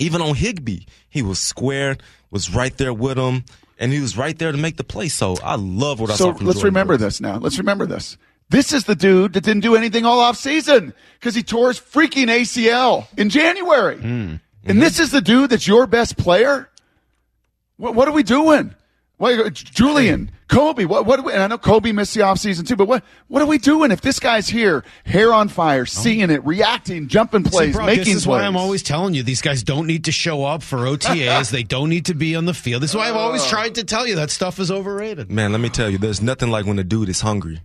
Even 0.00 0.20
on 0.20 0.34
Higbee, 0.34 0.86
he 1.08 1.22
was 1.22 1.38
square, 1.38 1.96
was 2.30 2.52
right 2.52 2.76
there 2.78 2.92
with 2.92 3.16
him, 3.16 3.44
and 3.78 3.92
he 3.92 4.00
was 4.00 4.16
right 4.16 4.38
there 4.38 4.52
to 4.52 4.58
make 4.58 4.76
the 4.76 4.84
play. 4.84 5.08
So 5.08 5.36
I 5.42 5.56
love 5.56 6.00
what 6.00 6.10
I 6.10 6.14
So 6.14 6.26
saw 6.26 6.32
from 6.34 6.46
let's 6.46 6.56
Jordan 6.58 6.74
remember 6.74 6.98
Brooks. 6.98 7.14
this 7.16 7.20
now. 7.20 7.38
Let's 7.38 7.58
remember 7.58 7.86
this. 7.86 8.16
This 8.50 8.72
is 8.72 8.84
the 8.84 8.94
dude 8.94 9.32
that 9.32 9.40
didn't 9.42 9.62
do 9.62 9.74
anything 9.74 10.04
all 10.04 10.20
off 10.20 10.36
season 10.36 10.92
because 11.18 11.34
he 11.34 11.42
tore 11.42 11.68
his 11.68 11.80
freaking 11.80 12.26
ACL 12.26 13.06
in 13.18 13.30
January. 13.30 13.96
Mm-hmm. 13.96 14.36
And 14.66 14.82
this 14.82 14.98
is 15.00 15.10
the 15.10 15.20
dude 15.20 15.50
that's 15.50 15.66
your 15.66 15.86
best 15.86 16.16
player? 16.16 16.68
What, 17.76 17.94
what 17.94 18.06
are 18.06 18.12
we 18.12 18.22
doing? 18.22 18.74
Wait, 19.16 19.38
uh, 19.38 19.48
Julian, 19.50 20.32
Coby. 20.48 20.86
What? 20.86 21.06
What? 21.06 21.20
And 21.32 21.42
I 21.42 21.46
know 21.46 21.56
Coby 21.56 21.94
missed 21.94 22.14
the 22.14 22.22
offseason 22.22 22.66
too, 22.66 22.74
but 22.74 22.88
what? 22.88 23.04
What 23.28 23.42
are 23.42 23.46
we 23.46 23.58
doing 23.58 23.92
if 23.92 24.00
this 24.00 24.18
guy's 24.18 24.48
here, 24.48 24.84
hair 25.04 25.32
on 25.32 25.48
fire, 25.48 25.82
oh. 25.82 25.84
seeing 25.84 26.30
it, 26.30 26.44
reacting, 26.44 27.06
jumping 27.06 27.44
plays, 27.44 27.68
See, 27.68 27.72
Brock, 27.76 27.86
making 27.86 28.04
this 28.04 28.16
is 28.16 28.24
plays? 28.24 28.40
why 28.40 28.46
I'm 28.46 28.56
always 28.56 28.82
telling 28.82 29.14
you 29.14 29.22
these 29.22 29.40
guys 29.40 29.62
don't 29.62 29.86
need 29.86 30.04
to 30.06 30.12
show 30.12 30.44
up 30.44 30.62
for 30.62 30.78
OTAs. 30.78 31.50
they 31.52 31.62
don't 31.62 31.88
need 31.88 32.06
to 32.06 32.14
be 32.14 32.34
on 32.34 32.44
the 32.44 32.54
field. 32.54 32.82
This 32.82 32.90
is 32.90 32.96
why 32.96 33.08
I've 33.08 33.16
always 33.16 33.42
uh. 33.42 33.48
tried 33.48 33.76
to 33.76 33.84
tell 33.84 34.06
you 34.06 34.16
that 34.16 34.30
stuff 34.30 34.58
is 34.58 34.70
overrated. 34.70 35.30
Man, 35.30 35.52
let 35.52 35.60
me 35.60 35.68
tell 35.68 35.88
you, 35.88 35.98
there's 35.98 36.20
nothing 36.20 36.50
like 36.50 36.66
when 36.66 36.78
a 36.80 36.84
dude 36.84 37.08
is 37.08 37.20
hungry. 37.20 37.60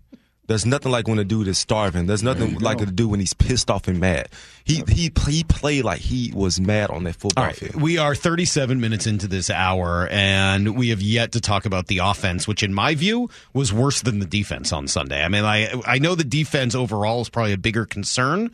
There's 0.50 0.66
nothing 0.66 0.92
like 0.92 1.08
when 1.08 1.20
a 1.20 1.24
dude 1.24 1.48
is 1.48 1.60
starving. 1.60 2.08
There's 2.08 2.24
nothing 2.24 2.58
like 2.58 2.82
a 2.82 2.88
dude 2.88 3.12
when 3.12 3.20
he's 3.20 3.36
pissed 3.36 3.70
off 3.70 3.88
and 3.88 4.00
mad. 4.00 4.30
He 4.64 4.82
he 4.88 5.12
he 5.28 5.44
played 5.44 5.84
like 5.84 6.00
he 6.00 6.32
was 6.34 6.60
mad 6.60 6.90
on 6.90 7.04
that 7.04 7.18
football 7.18 7.44
All 7.44 7.48
right, 7.50 7.56
field. 7.56 7.80
we 7.80 8.00
are 8.00 8.16
37 8.16 8.82
minutes 8.82 9.06
into 9.06 9.28
this 9.28 9.52
hour, 9.52 10.08
and 10.10 10.76
we 10.76 10.90
have 10.90 11.04
yet 11.04 11.34
to 11.34 11.40
talk 11.40 11.68
about 11.68 11.86
the 11.86 12.00
offense, 12.00 12.48
which, 12.48 12.64
in 12.64 12.74
my 12.74 12.96
view, 12.96 13.30
was 13.54 13.72
worse 13.72 14.02
than 14.02 14.18
the 14.18 14.26
defense 14.26 14.74
on 14.74 14.88
Sunday. 14.88 15.24
I 15.24 15.28
mean, 15.28 15.46
I 15.46 15.72
I 15.86 16.00
know 16.00 16.16
the 16.16 16.24
defense 16.24 16.74
overall 16.74 17.22
is 17.22 17.30
probably 17.30 17.54
a 17.54 17.58
bigger 17.60 17.86
concern, 17.86 18.50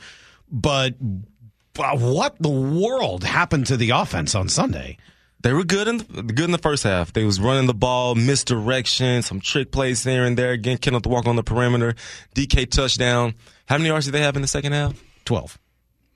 but 0.51 0.95
what 1.77 2.35
the 2.41 2.49
world 2.49 3.23
happened 3.23 3.67
to 3.67 3.77
the 3.77 3.91
offense 3.91 4.35
on 4.35 4.49
Sunday? 4.49 4.97
They 5.45 5.53
were 5.53 5.63
good 5.63 5.87
in 5.87 5.97
the, 5.97 6.23
good 6.23 6.45
in 6.45 6.51
the 6.51 6.57
first 6.57 6.81
half. 6.81 7.13
They 7.13 7.23
was 7.23 7.39
running 7.39 7.67
the 7.67 7.73
ball, 7.75 8.15
misdirection, 8.15 9.21
some 9.21 9.39
trick 9.39 9.71
plays 9.71 10.03
here 10.03 10.25
and 10.25 10.35
there. 10.35 10.53
Again, 10.53 10.79
Kenneth 10.79 11.05
Walker 11.05 11.29
on 11.29 11.35
the 11.35 11.43
perimeter, 11.43 11.93
DK 12.33 12.67
touchdown. 12.71 13.35
How 13.67 13.77
many 13.77 13.89
yards 13.89 14.07
did 14.07 14.13
they 14.13 14.21
have 14.21 14.35
in 14.35 14.41
the 14.41 14.47
second 14.47 14.71
half? 14.71 14.99
12. 15.25 15.59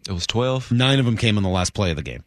It 0.08 0.14
was 0.14 0.26
twelve. 0.26 0.72
Nine 0.72 0.98
of 0.98 1.06
them 1.06 1.16
came 1.16 1.38
in 1.38 1.44
the 1.44 1.50
last 1.50 1.76
play 1.76 1.92
of 1.92 1.96
the 1.96 2.02
game. 2.02 2.24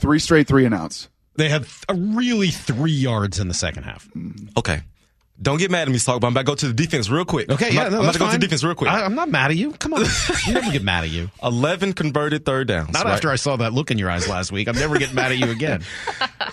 Three 0.00 0.20
straight 0.20 0.46
three 0.46 0.64
and 0.64 0.72
outs. 0.72 1.08
They 1.34 1.48
had 1.48 1.64
th- 1.64 1.98
really 1.98 2.50
three 2.50 2.92
yards 2.92 3.40
in 3.40 3.48
the 3.48 3.54
second 3.54 3.82
half. 3.82 4.08
Okay. 4.56 4.82
Don't 5.40 5.58
get 5.58 5.70
mad 5.70 5.88
at 5.88 5.88
me, 5.88 5.98
Salk, 5.98 6.20
but 6.20 6.28
I'm 6.28 6.34
about 6.34 6.42
to 6.42 6.44
go 6.44 6.54
to 6.54 6.68
the 6.68 6.74
defense 6.74 7.08
real 7.08 7.24
quick. 7.24 7.50
Okay, 7.50 7.68
I'm 7.68 7.74
yeah, 7.74 7.80
about, 7.80 7.92
no, 7.92 7.98
I'm 7.98 8.04
about 8.04 8.12
to 8.12 8.18
go 8.18 8.24
fine. 8.26 8.34
to 8.34 8.38
the 8.38 8.46
defense 8.46 8.62
real 8.62 8.74
quick. 8.74 8.90
I, 8.90 9.04
I'm 9.04 9.14
not 9.14 9.28
mad 9.28 9.50
at 9.50 9.56
you. 9.56 9.72
Come 9.72 9.94
on, 9.94 10.04
I 10.28 10.52
never 10.52 10.70
get 10.70 10.82
mad 10.84 11.04
at 11.04 11.10
you. 11.10 11.30
11 11.42 11.94
converted 11.94 12.44
third 12.44 12.68
downs. 12.68 12.92
Not 12.92 13.04
right? 13.04 13.14
after 13.14 13.30
I 13.30 13.36
saw 13.36 13.56
that 13.56 13.72
look 13.72 13.90
in 13.90 13.98
your 13.98 14.10
eyes 14.10 14.28
last 14.28 14.52
week. 14.52 14.68
I'm 14.68 14.76
never 14.76 14.98
getting 14.98 15.14
mad 15.16 15.32
at 15.32 15.38
you 15.38 15.50
again. 15.50 15.82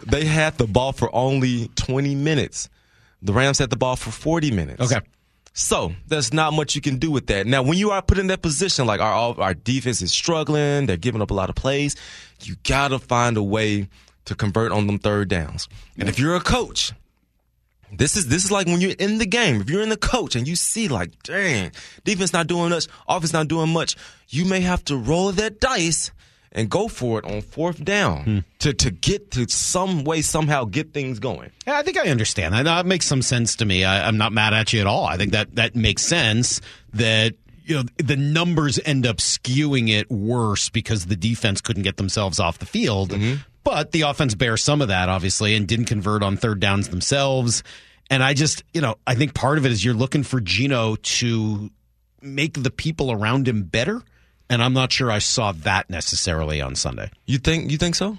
They 0.05 0.23
had 0.25 0.57
the 0.57 0.65
ball 0.65 0.93
for 0.93 1.13
only 1.13 1.67
20 1.75 2.15
minutes. 2.15 2.69
The 3.21 3.33
Rams 3.33 3.59
had 3.59 3.69
the 3.69 3.75
ball 3.75 3.95
for 3.95 4.11
40 4.11 4.49
minutes. 4.51 4.81
Okay. 4.81 5.05
So 5.53 5.93
there's 6.07 6.33
not 6.33 6.53
much 6.53 6.73
you 6.73 6.81
can 6.81 6.97
do 6.97 7.11
with 7.11 7.27
that. 7.27 7.45
Now, 7.45 7.61
when 7.63 7.77
you 7.77 7.91
are 7.91 8.01
put 8.01 8.17
in 8.17 8.27
that 8.27 8.41
position, 8.41 8.85
like 8.85 9.01
our 9.01 9.37
our 9.39 9.53
defense 9.53 10.01
is 10.01 10.11
struggling, 10.11 10.85
they're 10.85 10.97
giving 10.97 11.21
up 11.21 11.31
a 11.31 11.33
lot 11.33 11.49
of 11.49 11.55
plays. 11.55 11.95
You 12.41 12.55
gotta 12.63 12.97
find 12.97 13.35
a 13.35 13.43
way 13.43 13.89
to 14.25 14.35
convert 14.35 14.71
on 14.71 14.87
them 14.87 14.99
third 14.99 15.27
downs. 15.27 15.67
And 15.97 16.07
if 16.07 16.17
you're 16.17 16.35
a 16.35 16.39
coach, 16.39 16.93
this 17.91 18.15
is 18.15 18.27
this 18.27 18.45
is 18.45 18.51
like 18.51 18.67
when 18.67 18.81
you're 18.81 18.95
in 18.99 19.17
the 19.17 19.25
game. 19.25 19.61
If 19.61 19.69
you're 19.69 19.81
in 19.81 19.89
the 19.89 19.97
coach 19.97 20.35
and 20.35 20.47
you 20.47 20.55
see 20.55 20.87
like, 20.87 21.11
dang, 21.23 21.71
defense 22.03 22.33
not 22.33 22.47
doing 22.47 22.69
much, 22.69 22.87
offense 23.07 23.33
not 23.33 23.47
doing 23.47 23.69
much, 23.69 23.95
you 24.27 24.45
may 24.45 24.61
have 24.61 24.83
to 24.85 24.97
roll 24.97 25.31
that 25.33 25.59
dice 25.59 26.11
and 26.51 26.69
go 26.69 26.87
for 26.87 27.19
it 27.19 27.25
on 27.25 27.41
fourth 27.41 27.83
down 27.83 28.23
hmm. 28.23 28.39
to 28.59 28.73
to 28.73 28.91
get 28.91 29.31
to 29.31 29.47
some 29.49 30.03
way 30.03 30.21
somehow 30.21 30.65
get 30.65 30.93
things 30.93 31.19
going. 31.19 31.51
Yeah, 31.67 31.77
I 31.77 31.83
think 31.83 31.97
I 31.97 32.09
understand 32.09 32.53
that. 32.53 32.63
That 32.63 32.85
makes 32.85 33.05
some 33.05 33.21
sense 33.21 33.55
to 33.57 33.65
me. 33.65 33.83
I, 33.83 34.07
I'm 34.07 34.17
not 34.17 34.33
mad 34.33 34.53
at 34.53 34.73
you 34.73 34.81
at 34.81 34.87
all. 34.87 35.05
I 35.05 35.17
think 35.17 35.31
that 35.31 35.55
that 35.55 35.75
makes 35.75 36.03
sense. 36.03 36.61
That 36.93 37.35
you 37.65 37.75
know 37.75 37.83
the 37.97 38.15
numbers 38.17 38.79
end 38.83 39.05
up 39.05 39.17
skewing 39.17 39.89
it 39.89 40.09
worse 40.09 40.69
because 40.69 41.05
the 41.05 41.15
defense 41.15 41.61
couldn't 41.61 41.83
get 41.83 41.97
themselves 41.97 42.39
off 42.39 42.59
the 42.59 42.65
field. 42.65 43.11
Mm-hmm. 43.11 43.41
But 43.69 43.91
the 43.91 44.01
offense 44.01 44.33
bears 44.33 44.63
some 44.63 44.81
of 44.81 44.87
that, 44.87 45.09
obviously, 45.09 45.53
and 45.55 45.67
didn't 45.67 45.85
convert 45.85 46.23
on 46.23 46.37
third 46.37 46.59
downs 46.59 46.89
themselves. 46.89 47.61
And 48.09 48.23
I 48.23 48.33
just, 48.33 48.63
you 48.73 48.81
know, 48.81 48.95
I 49.05 49.13
think 49.13 49.35
part 49.35 49.59
of 49.59 49.65
it 49.67 49.71
is 49.71 49.85
you're 49.85 49.93
looking 49.93 50.23
for 50.23 50.41
Geno 50.41 50.95
to 50.95 51.69
make 52.19 52.63
the 52.63 52.71
people 52.71 53.11
around 53.11 53.47
him 53.47 53.61
better. 53.61 54.01
And 54.49 54.63
I'm 54.63 54.73
not 54.73 54.91
sure 54.91 55.11
I 55.11 55.19
saw 55.19 55.51
that 55.51 55.87
necessarily 55.87 56.61
on 56.61 56.73
Sunday. 56.73 57.11
You 57.27 57.37
think 57.37 57.69
you 57.69 57.77
think 57.77 57.93
so? 57.93 58.17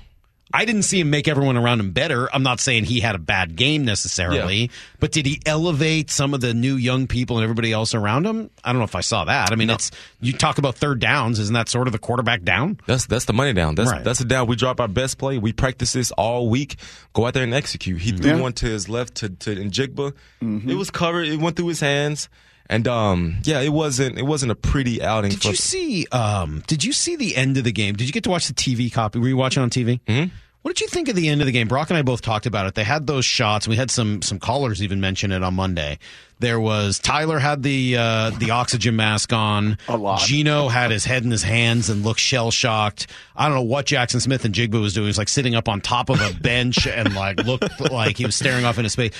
I 0.52 0.64
didn't 0.64 0.82
see 0.82 1.00
him 1.00 1.10
make 1.10 1.28
everyone 1.28 1.56
around 1.56 1.80
him 1.80 1.92
better. 1.92 2.28
I'm 2.34 2.42
not 2.42 2.58
saying 2.60 2.84
he 2.84 2.98
had 3.00 3.14
a 3.14 3.18
bad 3.18 3.54
game 3.56 3.84
necessarily, 3.84 4.70
but 4.98 5.12
did 5.12 5.24
he 5.26 5.40
elevate 5.46 6.10
some 6.10 6.34
of 6.34 6.40
the 6.40 6.54
new 6.54 6.74
young 6.74 7.06
people 7.06 7.36
and 7.38 7.44
everybody 7.44 7.72
else 7.72 7.94
around 7.94 8.26
him? 8.26 8.50
I 8.64 8.72
don't 8.72 8.78
know 8.80 8.84
if 8.84 8.94
I 8.96 9.00
saw 9.00 9.24
that. 9.24 9.52
I 9.52 9.54
mean, 9.54 9.70
it's 9.70 9.90
you 10.20 10.32
talk 10.32 10.58
about 10.58 10.74
third 10.74 10.98
downs, 10.98 11.38
isn't 11.38 11.54
that 11.54 11.68
sort 11.68 11.86
of 11.86 11.92
the 11.92 11.98
quarterback 11.98 12.42
down? 12.42 12.80
That's 12.86 13.06
that's 13.06 13.26
the 13.26 13.32
money 13.32 13.52
down. 13.52 13.76
That's 13.76 13.90
Right. 13.90 14.02
that's 14.02 14.18
the 14.18 14.24
down. 14.24 14.46
We 14.48 14.56
drop 14.56 14.80
our 14.80 14.88
best 14.88 15.18
play. 15.18 15.38
We 15.38 15.52
practice 15.52 15.92
this 15.92 16.10
all 16.12 16.48
week. 16.48 16.76
Go 17.12 17.26
out 17.26 17.34
there 17.34 17.44
and 17.44 17.54
execute. 17.54 18.00
He 18.00 18.12
threw 18.12 18.32
Yeah. 18.32 18.40
one 18.40 18.52
to 18.54 18.66
his 18.66 18.88
left 18.88 19.14
to 19.16 19.28
to 19.28 19.54
Njigba. 19.56 20.12
Mm-hmm. 20.42 20.68
It 20.70 20.74
was 20.74 20.90
covered. 20.90 21.28
It 21.28 21.38
went 21.38 21.56
through 21.56 21.68
his 21.68 21.80
hands. 21.80 22.28
And 22.70 22.86
um, 22.86 23.38
yeah, 23.42 23.60
it 23.60 23.72
wasn't 23.72 24.16
it 24.16 24.22
wasn't 24.22 24.52
a 24.52 24.54
pretty 24.54 25.02
outing. 25.02 25.32
Did 25.32 25.42
for, 25.42 25.48
you 25.48 25.56
see? 25.56 26.06
Um, 26.12 26.62
did 26.68 26.84
you 26.84 26.92
see 26.92 27.16
the 27.16 27.34
end 27.34 27.56
of 27.56 27.64
the 27.64 27.72
game? 27.72 27.96
Did 27.96 28.06
you 28.06 28.12
get 28.12 28.22
to 28.24 28.30
watch 28.30 28.46
the 28.46 28.54
TV 28.54 28.92
copy? 28.92 29.18
Were 29.18 29.26
you 29.26 29.36
watching 29.36 29.60
on 29.60 29.70
TV? 29.70 30.00
Mm-hmm. 30.06 30.32
What 30.62 30.76
did 30.76 30.82
you 30.82 30.88
think 30.88 31.08
of 31.08 31.16
the 31.16 31.28
end 31.28 31.40
of 31.40 31.46
the 31.46 31.52
game? 31.52 31.66
Brock 31.66 31.90
and 31.90 31.96
I 31.96 32.02
both 32.02 32.20
talked 32.20 32.46
about 32.46 32.66
it. 32.66 32.76
They 32.76 32.84
had 32.84 33.08
those 33.08 33.24
shots. 33.24 33.66
We 33.66 33.74
had 33.74 33.90
some 33.90 34.22
some 34.22 34.38
callers 34.38 34.84
even 34.84 35.00
mention 35.00 35.32
it 35.32 35.42
on 35.42 35.54
Monday. 35.54 35.98
There 36.38 36.60
was 36.60 37.00
Tyler 37.00 37.40
had 37.40 37.64
the 37.64 37.96
uh, 37.96 38.30
the 38.38 38.52
oxygen 38.52 38.94
mask 38.94 39.32
on. 39.32 39.76
A 39.88 39.96
lot. 39.96 40.20
Geno 40.20 40.68
had 40.68 40.92
his 40.92 41.04
head 41.04 41.24
in 41.24 41.32
his 41.32 41.42
hands 41.42 41.90
and 41.90 42.04
looked 42.04 42.20
shell 42.20 42.52
shocked. 42.52 43.08
I 43.34 43.46
don't 43.46 43.56
know 43.56 43.62
what 43.62 43.86
Jaxon 43.86 44.20
Smith-Njigba 44.20 44.80
was 44.80 44.94
doing. 44.94 45.06
He 45.06 45.08
was 45.08 45.18
like 45.18 45.28
sitting 45.28 45.56
up 45.56 45.68
on 45.68 45.80
top 45.80 46.08
of 46.08 46.20
a 46.20 46.32
bench 46.40 46.86
and 46.86 47.16
like 47.16 47.42
looked 47.44 47.80
like 47.90 48.16
he 48.16 48.26
was 48.26 48.36
staring 48.36 48.64
off 48.64 48.78
into 48.78 48.90
space. 48.90 49.12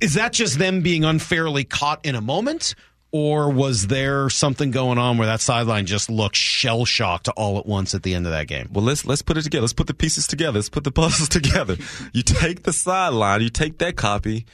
Is 0.00 0.14
that 0.14 0.32
just 0.32 0.58
them 0.58 0.80
being 0.80 1.04
unfairly 1.04 1.64
caught 1.64 2.04
in 2.04 2.14
a 2.14 2.20
moment? 2.20 2.74
Or 3.12 3.50
was 3.50 3.88
there 3.88 4.30
something 4.30 4.70
going 4.70 4.96
on 4.96 5.18
where 5.18 5.26
that 5.26 5.40
sideline 5.40 5.86
just 5.86 6.08
looked 6.08 6.36
shell 6.36 6.84
shocked 6.84 7.28
all 7.28 7.58
at 7.58 7.66
once 7.66 7.92
at 7.92 8.04
the 8.04 8.14
end 8.14 8.26
of 8.26 8.32
that 8.32 8.46
game? 8.46 8.68
Well, 8.72 8.84
let's 8.84 9.04
let's 9.04 9.20
put 9.20 9.36
it 9.36 9.42
together. 9.42 9.62
Let's 9.62 9.72
put 9.72 9.88
the 9.88 9.94
pieces 9.94 10.28
together. 10.28 10.58
Let's 10.58 10.68
put 10.68 10.84
the 10.84 10.92
puzzles 10.92 11.28
together. 11.28 11.76
You 12.12 12.22
take 12.22 12.62
the 12.62 12.72
sideline, 12.72 13.40
you 13.40 13.48
take 13.48 13.78
that 13.78 13.96
copy, 13.96 14.46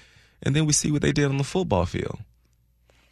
and 0.43 0.57
then 0.57 0.65
we 0.65 0.73
see 0.73 0.91
what 0.91 1.03
they 1.03 1.13
did 1.13 1.27
on 1.27 1.37
the 1.37 1.45
football 1.45 1.85
field. 1.85 2.19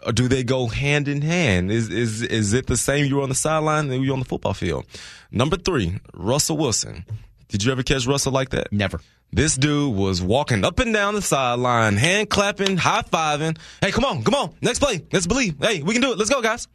Or 0.04 0.12
do 0.12 0.28
they 0.28 0.44
go 0.44 0.68
hand 0.68 1.08
in 1.08 1.20
hand? 1.20 1.70
Is 1.70 1.90
is 1.90 2.22
is 2.22 2.54
it 2.54 2.66
the 2.66 2.78
same? 2.78 3.04
You 3.04 3.16
were 3.16 3.22
on 3.22 3.28
the 3.28 3.34
sideline, 3.34 3.90
and 3.90 4.02
you 4.02 4.10
were 4.10 4.14
on 4.14 4.20
the 4.20 4.24
football 4.24 4.54
field. 4.54 4.86
Number 5.30 5.58
three, 5.58 6.00
Russell 6.14 6.56
Wilson. 6.56 7.04
Did 7.48 7.64
you 7.64 7.70
ever 7.70 7.82
catch 7.82 8.06
Russell 8.06 8.32
like 8.32 8.48
that? 8.50 8.72
Never. 8.72 9.00
This 9.34 9.56
dude 9.56 9.96
was 9.96 10.22
walking 10.22 10.64
up 10.64 10.78
and 10.78 10.94
down 10.94 11.16
the 11.16 11.20
sideline, 11.20 11.96
hand 11.96 12.30
clapping, 12.30 12.76
high 12.76 13.02
fiving. 13.02 13.58
Hey, 13.80 13.90
come 13.90 14.04
on, 14.04 14.22
come 14.22 14.34
on. 14.34 14.54
Next 14.62 14.78
play. 14.78 15.04
Let's 15.12 15.26
believe. 15.26 15.56
Hey, 15.60 15.82
we 15.82 15.92
can 15.92 16.00
do 16.00 16.12
it. 16.12 16.18
Let's 16.18 16.30
go, 16.30 16.40
guys. 16.40 16.68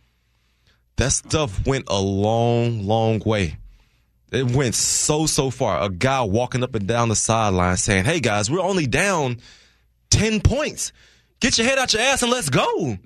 That 0.98 1.14
stuff 1.14 1.66
went 1.66 1.86
a 1.88 2.02
long, 2.02 2.86
long 2.86 3.20
way. 3.26 3.58
It 4.34 4.52
went 4.52 4.76
so, 4.76 5.26
so 5.26 5.52
far. 5.52 5.82
A 5.82 5.90
guy 5.90 6.22
walking 6.24 6.62
up 6.62 6.76
and 6.76 6.86
down 6.86 7.08
the 7.08 7.16
sideline 7.16 7.78
saying, 7.78 8.04
Hey, 8.04 8.20
guys, 8.20 8.52
we're 8.52 8.60
only 8.60 8.88
down 8.88 9.38
10 10.10 10.42
points. 10.42 10.92
Get 11.40 11.58
your 11.58 11.66
head 11.66 11.80
out 11.80 11.94
your 11.94 12.02
ass 12.02 12.24
and 12.24 12.32
let's 12.32 12.50
go. 12.50 12.98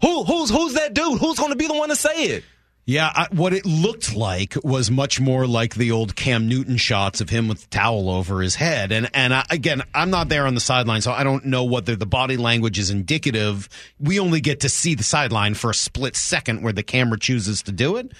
Who, 0.00 0.24
who's, 0.24 0.48
who's 0.48 0.74
that 0.74 0.94
dude? 0.94 1.18
Who's 1.18 1.40
going 1.40 1.50
to 1.50 1.56
be 1.56 1.66
the 1.66 1.74
one 1.74 1.88
to 1.88 1.96
say 1.96 2.22
it? 2.22 2.44
Yeah, 2.90 3.12
I, 3.14 3.28
what 3.30 3.52
it 3.52 3.64
looked 3.64 4.16
like 4.16 4.56
was 4.64 4.90
much 4.90 5.20
more 5.20 5.46
like 5.46 5.76
the 5.76 5.92
old 5.92 6.16
Cam 6.16 6.48
Newton 6.48 6.76
shots 6.76 7.20
of 7.20 7.30
him 7.30 7.46
with 7.46 7.60
the 7.60 7.68
towel 7.68 8.10
over 8.10 8.42
his 8.42 8.56
head. 8.56 8.90
And 8.90 9.08
and 9.14 9.32
I, 9.32 9.44
again, 9.48 9.84
I'm 9.94 10.10
not 10.10 10.28
there 10.28 10.44
on 10.44 10.56
the 10.56 10.60
sideline, 10.60 11.00
so 11.00 11.12
I 11.12 11.22
don't 11.22 11.44
know 11.44 11.62
whether 11.62 11.94
the 11.94 12.04
body 12.04 12.36
language 12.36 12.80
is 12.80 12.90
indicative. 12.90 13.68
We 14.00 14.18
only 14.18 14.40
get 14.40 14.58
to 14.60 14.68
see 14.68 14.96
the 14.96 15.04
sideline 15.04 15.54
for 15.54 15.70
a 15.70 15.74
split 15.74 16.16
second 16.16 16.62
where 16.62 16.72
the 16.72 16.82
camera 16.82 17.16
chooses 17.16 17.62
to 17.62 17.72
do 17.72 17.94
it. 17.94 18.10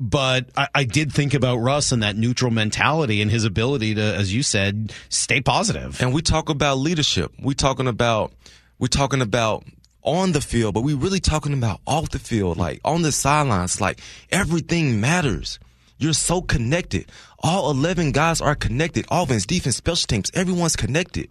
But 0.00 0.48
I, 0.56 0.68
I 0.74 0.84
did 0.84 1.12
think 1.12 1.34
about 1.34 1.56
Russ 1.56 1.92
and 1.92 2.02
that 2.02 2.16
neutral 2.16 2.50
mentality 2.50 3.20
and 3.20 3.30
his 3.30 3.44
ability 3.44 3.96
to, 3.96 4.02
as 4.02 4.32
you 4.32 4.42
said, 4.42 4.90
stay 5.10 5.42
positive. 5.42 6.00
And 6.00 6.14
we 6.14 6.22
talk 6.22 6.48
about 6.48 6.78
leadership. 6.78 7.30
We 7.38 7.54
talking 7.54 7.88
about 7.88 8.32
we 8.78 8.88
talking 8.88 9.20
about 9.20 9.66
on 10.04 10.32
the 10.32 10.40
field, 10.40 10.74
but 10.74 10.82
we 10.82 10.94
really 10.94 11.20
talking 11.20 11.52
about 11.52 11.80
off 11.86 12.10
the 12.10 12.18
field, 12.18 12.56
like 12.56 12.80
on 12.84 13.02
the 13.02 13.12
sidelines. 13.12 13.80
Like 13.80 14.00
everything 14.30 15.00
matters. 15.00 15.58
You're 15.98 16.12
so 16.12 16.42
connected. 16.42 17.10
All 17.38 17.70
11 17.70 18.12
guys 18.12 18.40
are 18.40 18.54
connected. 18.54 19.06
Offense, 19.10 19.46
defense, 19.46 19.76
special 19.76 20.06
teams, 20.06 20.30
everyone's 20.34 20.76
connected. 20.76 21.28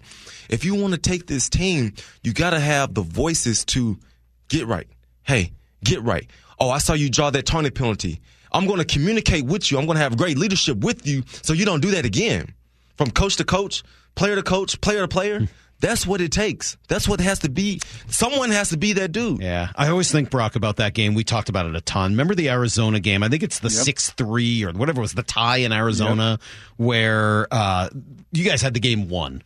If 0.49 0.65
you 0.65 0.75
want 0.75 0.93
to 0.93 0.99
take 0.99 1.27
this 1.27 1.49
team, 1.49 1.93
you 2.23 2.33
got 2.33 2.51
to 2.51 2.59
have 2.59 2.93
the 2.93 3.01
voices 3.01 3.65
to 3.65 3.99
get 4.47 4.67
right. 4.67 4.87
Hey, 5.23 5.51
get 5.83 6.01
right. 6.01 6.29
Oh, 6.59 6.69
I 6.69 6.77
saw 6.77 6.93
you 6.93 7.09
draw 7.09 7.29
that 7.29 7.45
turning 7.45 7.71
penalty. 7.71 8.21
I'm 8.51 8.67
going 8.67 8.79
to 8.79 8.85
communicate 8.85 9.45
with 9.45 9.71
you. 9.71 9.77
I'm 9.77 9.85
going 9.85 9.97
to 9.97 10.03
have 10.03 10.17
great 10.17 10.37
leadership 10.37 10.77
with 10.77 11.05
you 11.07 11.23
so 11.41 11.53
you 11.53 11.65
don't 11.65 11.81
do 11.81 11.91
that 11.91 12.05
again. 12.05 12.53
From 12.97 13.09
coach 13.09 13.37
to 13.37 13.43
coach, 13.43 13.83
player 14.15 14.35
to 14.35 14.43
coach, 14.43 14.79
player 14.79 15.01
to 15.01 15.07
player. 15.07 15.39
Hmm. 15.39 15.45
That's 15.83 16.07
what 16.07 16.21
it 16.21 16.31
takes. 16.31 16.77
That's 16.87 17.09
what 17.09 17.19
has 17.19 17.39
to 17.39 17.49
be. 17.49 17.81
Someone 18.07 18.51
has 18.51 18.69
to 18.69 18.77
be 18.77 18.93
that 18.93 19.11
dude. 19.11 19.41
Yeah, 19.41 19.67
I 19.75 19.89
always 19.89 20.09
think 20.09 20.29
Brock 20.29 20.55
about 20.55 20.77
that 20.77 20.93
game. 20.93 21.13
We 21.13 21.25
talked 21.25 21.49
about 21.49 21.65
it 21.65 21.75
a 21.75 21.81
ton. 21.81 22.11
Remember 22.11 22.33
the 22.35 22.49
Arizona 22.49 23.01
game? 23.01 23.21
I 23.21 23.27
think 23.27 23.43
it's 23.43 23.59
the 23.59 23.69
six 23.69 24.09
three 24.11 24.63
or 24.63 24.71
whatever 24.71 24.99
it 24.99 25.01
was 25.01 25.13
the 25.13 25.23
tie 25.23 25.57
in 25.57 25.73
Arizona 25.73 26.39
where 26.77 27.47
uh, 27.51 27.89
you 28.31 28.45
guys 28.45 28.61
had 28.61 28.73
the 28.73 28.79
game 28.79 29.09
won, 29.09 29.43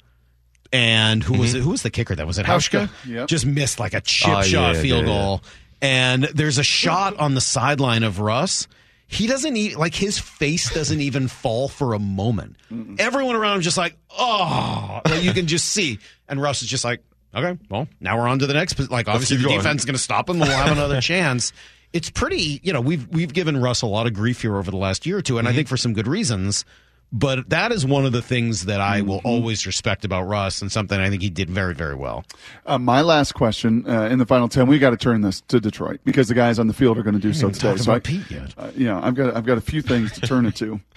and 0.71 1.23
who 1.23 1.39
was 1.39 1.55
it? 1.55 1.63
Who 1.63 1.71
was 1.71 1.81
the 1.81 1.89
kicker? 1.89 2.13
That 2.13 2.27
was 2.27 2.37
it. 2.37 2.45
Hauschka. 2.45 2.87
Yep. 3.07 3.27
Just 3.29 3.47
missed 3.47 3.79
like 3.79 3.95
a 3.95 4.01
chip 4.01 4.29
Oh, 4.29 4.41
shot 4.43 4.75
yeah, 4.75 4.81
field 4.81 5.05
yeah, 5.07 5.11
yeah. 5.11 5.19
goal. 5.23 5.41
And 5.81 6.23
there's 6.25 6.59
a 6.59 6.63
shot 6.63 7.17
on 7.17 7.33
the 7.33 7.41
sideline 7.41 8.03
of 8.03 8.19
Russ. 8.19 8.67
He 9.07 9.25
doesn't 9.27 9.55
eat 9.55 9.77
like 9.77 9.95
his 9.95 10.19
face 10.19 10.73
doesn't 10.73 10.99
even 10.99 11.27
fall 11.29 11.69
for 11.69 11.93
a 11.93 11.99
moment. 11.99 12.57
Everyone 12.99 13.35
around 13.35 13.55
him 13.57 13.61
just 13.61 13.77
like, 13.77 13.95
oh, 14.09 15.01
like 15.05 15.23
you 15.23 15.33
can 15.33 15.47
just 15.47 15.69
see. 15.69 15.99
And 16.27 16.41
Russ 16.41 16.61
is 16.61 16.67
just 16.67 16.83
like, 16.83 17.01
okay, 17.33 17.57
well, 17.69 17.87
now 18.01 18.17
we're 18.17 18.27
on 18.27 18.39
to 18.39 18.47
the 18.47 18.53
next. 18.53 18.77
Like 18.91 19.07
obviously 19.07 19.37
the 19.37 19.43
going. 19.43 19.57
defense 19.57 19.81
is 19.81 19.85
going 19.85 19.95
to 19.95 20.01
stop 20.01 20.29
him. 20.29 20.39
We'll 20.39 20.49
have 20.49 20.71
another 20.71 20.99
chance. 21.01 21.53
It's 21.93 22.09
pretty, 22.09 22.59
you 22.63 22.73
know, 22.73 22.81
we've 22.81 23.07
we've 23.07 23.31
given 23.33 23.61
Russ 23.61 23.81
a 23.81 23.87
lot 23.87 24.07
of 24.07 24.13
grief 24.13 24.41
here 24.41 24.57
over 24.57 24.69
the 24.69 24.77
last 24.77 25.05
year 25.05 25.17
or 25.17 25.21
two, 25.21 25.37
and 25.37 25.47
I 25.47 25.53
think 25.53 25.69
for 25.69 25.77
some 25.77 25.93
good 25.93 26.07
reasons. 26.07 26.65
But 27.11 27.49
that 27.49 27.71
is 27.71 27.85
one 27.85 28.05
of 28.05 28.11
the 28.11 28.21
things 28.21 28.65
that 28.65 28.81
I 28.81 29.01
will 29.01 29.21
always 29.23 29.65
respect 29.65 30.03
about 30.03 30.23
Russ, 30.23 30.61
and 30.61 30.69
something 30.69 30.99
I 30.99 31.09
think 31.09 31.21
he 31.21 31.29
did 31.29 31.49
very, 31.49 31.73
very 31.73 31.95
well. 31.95 32.25
Uh, 32.65 32.77
my 32.77 33.01
last 33.01 33.31
question 33.31 33.89
uh, 33.89 34.03
in 34.03 34.19
the 34.19 34.25
final 34.25 34.49
ten. 34.49 34.67
We 34.67 34.77
got 34.77 34.89
to 34.89 34.97
turn 34.97 35.21
this 35.21 35.39
to 35.41 35.61
Detroit 35.61 36.01
because 36.03 36.27
the 36.27 36.33
guys 36.33 36.59
on 36.59 36.67
the 36.67 36.73
field 36.73 36.97
are 36.97 37.03
going 37.03 37.15
to 37.15 37.21
do 37.21 37.33
so 37.33 37.49
today. 37.49 37.77
So 37.77 37.93
I, 37.93 37.99
Pete 37.99 38.29
yet. 38.29 38.53
Uh, 38.57 38.71
yeah, 38.75 38.99
I've 39.01 39.15
got 39.15 39.35
I've 39.37 39.45
got 39.45 39.57
a 39.57 39.61
few 39.61 39.81
things 39.81 40.11
to 40.13 40.21
turn 40.21 40.45
it 40.45 40.55
to. 40.57 40.81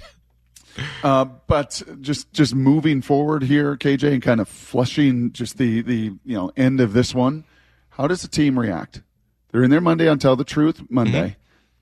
Uh, 1.02 1.24
but 1.24 1.82
just 2.00 2.32
just 2.32 2.54
moving 2.54 3.02
forward 3.02 3.42
here, 3.42 3.76
KJ, 3.76 4.12
and 4.12 4.22
kind 4.22 4.40
of 4.40 4.48
flushing 4.48 5.32
just 5.32 5.58
the 5.58 5.82
the 5.82 6.12
you 6.24 6.36
know 6.36 6.52
end 6.56 6.80
of 6.80 6.92
this 6.92 7.14
one. 7.14 7.44
How 7.90 8.06
does 8.06 8.22
the 8.22 8.28
team 8.28 8.58
react? 8.58 9.02
They're 9.50 9.64
in 9.64 9.70
there 9.70 9.80
Monday 9.80 10.08
on 10.08 10.18
Tell 10.20 10.36
the 10.36 10.44
Truth 10.44 10.82
Monday. 10.88 11.36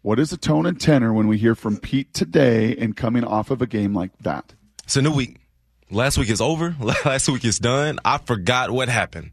What 0.08 0.18
is 0.18 0.30
the 0.30 0.38
tone 0.38 0.64
and 0.64 0.80
tenor 0.80 1.12
when 1.12 1.28
we 1.28 1.36
hear 1.36 1.54
from 1.54 1.76
Pete 1.76 2.14
today 2.14 2.74
and 2.78 2.96
coming 2.96 3.24
off 3.24 3.50
of 3.50 3.60
a 3.60 3.66
game 3.66 3.92
like 3.92 4.16
that? 4.20 4.54
It's 4.84 4.96
a 4.96 5.02
new 5.02 5.10
week. 5.10 5.36
Last 5.90 6.16
week 6.16 6.30
is 6.30 6.40
over. 6.40 6.74
Last 6.80 7.28
week 7.28 7.44
is 7.44 7.58
done. 7.58 7.98
I 8.06 8.16
forgot 8.16 8.70
what 8.70 8.88
happened. 8.88 9.32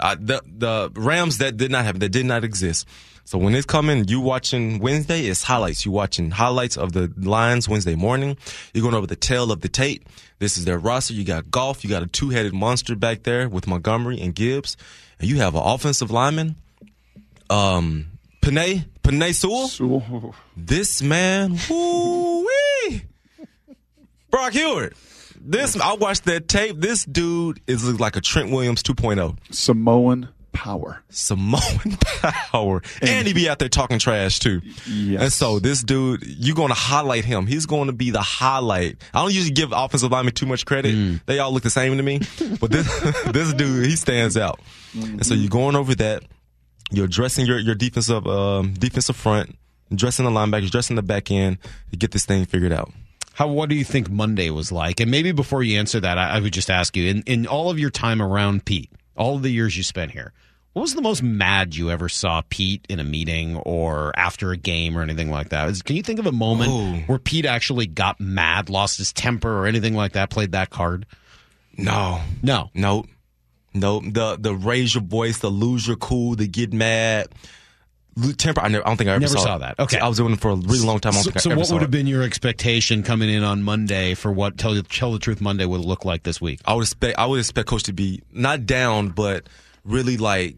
Uh, 0.00 0.16
the 0.18 0.40
the 0.46 0.90
Rams 0.94 1.36
that 1.38 1.58
did 1.58 1.70
not 1.70 1.84
happen. 1.84 2.00
That 2.00 2.08
did 2.08 2.24
not 2.24 2.42
exist. 2.42 2.88
So 3.26 3.36
when 3.36 3.54
it's 3.54 3.66
coming, 3.66 4.08
you 4.08 4.18
watching 4.18 4.78
Wednesday. 4.78 5.26
It's 5.26 5.42
highlights. 5.42 5.84
You 5.84 5.92
watching 5.92 6.30
highlights 6.30 6.78
of 6.78 6.92
the 6.92 7.12
Lions 7.18 7.68
Wednesday 7.68 7.94
morning. 7.94 8.38
You're 8.72 8.80
going 8.80 8.94
over 8.94 9.06
the 9.06 9.16
tail 9.16 9.52
of 9.52 9.60
the 9.60 9.68
tape. 9.68 10.08
This 10.38 10.56
is 10.56 10.64
their 10.64 10.78
roster. 10.78 11.12
You 11.12 11.24
got 11.24 11.50
Goff. 11.50 11.84
You 11.84 11.90
got 11.90 12.02
a 12.02 12.06
two 12.06 12.30
headed 12.30 12.54
monster 12.54 12.96
back 12.96 13.24
there 13.24 13.46
with 13.46 13.66
Montgomery 13.66 14.22
and 14.22 14.34
Gibbs, 14.34 14.78
and 15.20 15.28
you 15.28 15.36
have 15.40 15.54
an 15.54 15.62
offensive 15.62 16.10
lineman. 16.10 16.56
Um, 17.50 18.06
Penei 18.40 18.86
Penei 19.04 19.34
Sewell. 19.34 19.68
So, 19.68 20.34
This 20.56 21.02
man, 21.02 21.58
woo-wee. 21.68 23.02
Brock 24.30 24.52
Hewitt. 24.52 24.94
This 25.40 25.78
I 25.78 25.92
watched 25.94 26.24
that 26.24 26.48
tape. 26.48 26.76
This 26.78 27.04
dude 27.04 27.60
is 27.66 28.00
like 28.00 28.16
a 28.16 28.22
Trent 28.22 28.50
Williams 28.50 28.82
oh. 28.88 28.94
2.0. 28.94 29.36
Samoan 29.50 30.30
power. 30.54 31.02
Samoan 31.10 31.98
power. 32.00 32.82
And, 33.02 33.26
he 33.26 33.34
be 33.34 33.48
out 33.48 33.58
there 33.58 33.68
talking 33.68 33.98
trash 33.98 34.38
too. 34.38 34.62
Yes. 34.86 35.22
And 35.22 35.32
so 35.32 35.58
this 35.58 35.82
dude, 35.82 36.22
you're 36.24 36.56
going 36.56 36.68
to 36.68 36.74
highlight 36.74 37.26
him. 37.26 37.46
He's 37.46 37.66
going 37.66 37.88
to 37.88 37.92
be 37.92 38.10
the 38.10 38.22
highlight. 38.22 38.96
I 39.12 39.20
don't 39.20 39.34
usually 39.34 39.52
give 39.52 39.72
offensive 39.72 40.10
linemen 40.10 40.32
too 40.32 40.46
much 40.46 40.64
credit. 40.64 40.94
Mm. 40.94 41.20
They 41.26 41.40
all 41.40 41.52
look 41.52 41.62
the 41.62 41.70
same 41.70 41.94
to 41.98 42.02
me. 42.02 42.20
But 42.58 42.70
this, 42.70 43.00
this 43.26 43.52
dude, 43.52 43.84
he 43.84 43.96
stands 43.96 44.38
out. 44.38 44.60
And 44.94 45.26
so 45.26 45.34
you're 45.34 45.50
going 45.50 45.76
over 45.76 45.94
that. 45.96 46.22
You're 46.96 47.06
dressing 47.08 47.46
your, 47.46 47.58
your 47.58 47.74
defensive, 47.74 48.26
um, 48.26 48.74
defensive 48.74 49.16
front, 49.16 49.56
dressing 49.94 50.24
the 50.24 50.30
linebackers, 50.30 50.70
dressing 50.70 50.96
the 50.96 51.02
back 51.02 51.30
end 51.30 51.58
to 51.90 51.96
get 51.96 52.10
this 52.12 52.24
thing 52.26 52.44
figured 52.46 52.72
out. 52.72 52.90
How 53.34 53.48
what 53.48 53.68
do 53.68 53.74
you 53.74 53.84
think 53.84 54.08
Monday 54.10 54.50
was 54.50 54.70
like? 54.70 55.00
And 55.00 55.10
maybe 55.10 55.32
before 55.32 55.62
you 55.62 55.78
answer 55.78 55.98
that, 56.00 56.18
I, 56.18 56.36
I 56.36 56.40
would 56.40 56.52
just 56.52 56.70
ask 56.70 56.96
you 56.96 57.08
in 57.08 57.22
in 57.22 57.46
all 57.46 57.68
of 57.70 57.78
your 57.78 57.90
time 57.90 58.22
around 58.22 58.64
Pete, 58.64 58.90
all 59.16 59.34
of 59.36 59.42
the 59.42 59.50
years 59.50 59.76
you 59.76 59.82
spent 59.82 60.12
here, 60.12 60.32
what 60.72 60.82
was 60.82 60.94
the 60.94 61.02
most 61.02 61.20
mad 61.22 61.74
you 61.74 61.90
ever 61.90 62.08
saw 62.08 62.42
Pete 62.48 62.86
in 62.88 63.00
a 63.00 63.04
meeting 63.04 63.56
or 63.56 64.12
after 64.16 64.52
a 64.52 64.56
game 64.56 64.96
or 64.96 65.02
anything 65.02 65.30
like 65.30 65.48
that? 65.48 65.68
Is- 65.68 65.82
Can 65.82 65.96
you 65.96 66.02
think 66.02 66.20
of 66.20 66.26
a 66.26 66.32
moment 66.32 66.70
Oh. 66.72 66.94
where 67.06 67.18
Pete 67.18 67.44
actually 67.46 67.86
got 67.86 68.20
mad, 68.20 68.70
lost 68.70 68.98
his 68.98 69.12
temper, 69.12 69.50
or 69.52 69.66
anything 69.66 69.94
like 69.94 70.12
that? 70.12 70.30
Played 70.30 70.52
that 70.52 70.70
card? 70.70 71.04
No, 71.76 72.20
no. 72.42 72.70
No. 72.74 73.04
Nope. 73.74 74.04
The 74.06 74.36
the 74.38 74.54
raise 74.54 74.94
your 74.94 75.02
voice, 75.04 75.38
the 75.38 75.50
lose 75.50 75.86
your 75.86 75.96
cool, 75.96 76.36
the 76.36 76.46
get 76.46 76.72
mad. 76.72 77.28
Temper. 78.38 78.60
I, 78.60 78.68
never, 78.68 78.86
I 78.86 78.90
don't 78.90 78.96
think 78.96 79.10
I 79.10 79.14
ever 79.14 79.20
Never 79.22 79.32
saw, 79.32 79.42
saw 79.44 79.58
that. 79.58 79.76
Okay. 79.80 79.98
I 79.98 80.06
was 80.06 80.18
doing 80.18 80.34
it 80.34 80.40
for 80.40 80.52
a 80.52 80.54
really 80.54 80.86
long 80.86 81.00
time. 81.00 81.14
I 81.14 81.16
don't 81.16 81.24
So, 81.24 81.30
think 81.30 81.36
I 81.36 81.40
so 81.40 81.50
ever 81.50 81.60
what 81.62 81.70
would 81.72 81.82
have 81.82 81.88
it. 81.88 81.90
been 81.90 82.06
your 82.06 82.22
expectation 82.22 83.02
coming 83.02 83.28
in 83.28 83.42
on 83.42 83.64
Monday 83.64 84.14
for 84.14 84.30
what 84.30 84.56
tell, 84.56 84.80
tell 84.82 85.10
the 85.12 85.18
truth 85.18 85.40
Monday 85.40 85.64
would 85.64 85.80
look 85.80 86.04
like 86.04 86.22
this 86.22 86.40
week? 86.40 86.60
I 86.64 86.74
would 86.74 86.82
expect. 86.82 87.18
I 87.18 87.26
would 87.26 87.40
expect 87.40 87.66
coach 87.66 87.82
to 87.84 87.92
be 87.92 88.22
not 88.32 88.66
down, 88.66 89.08
but 89.08 89.48
really 89.84 90.16
like 90.16 90.54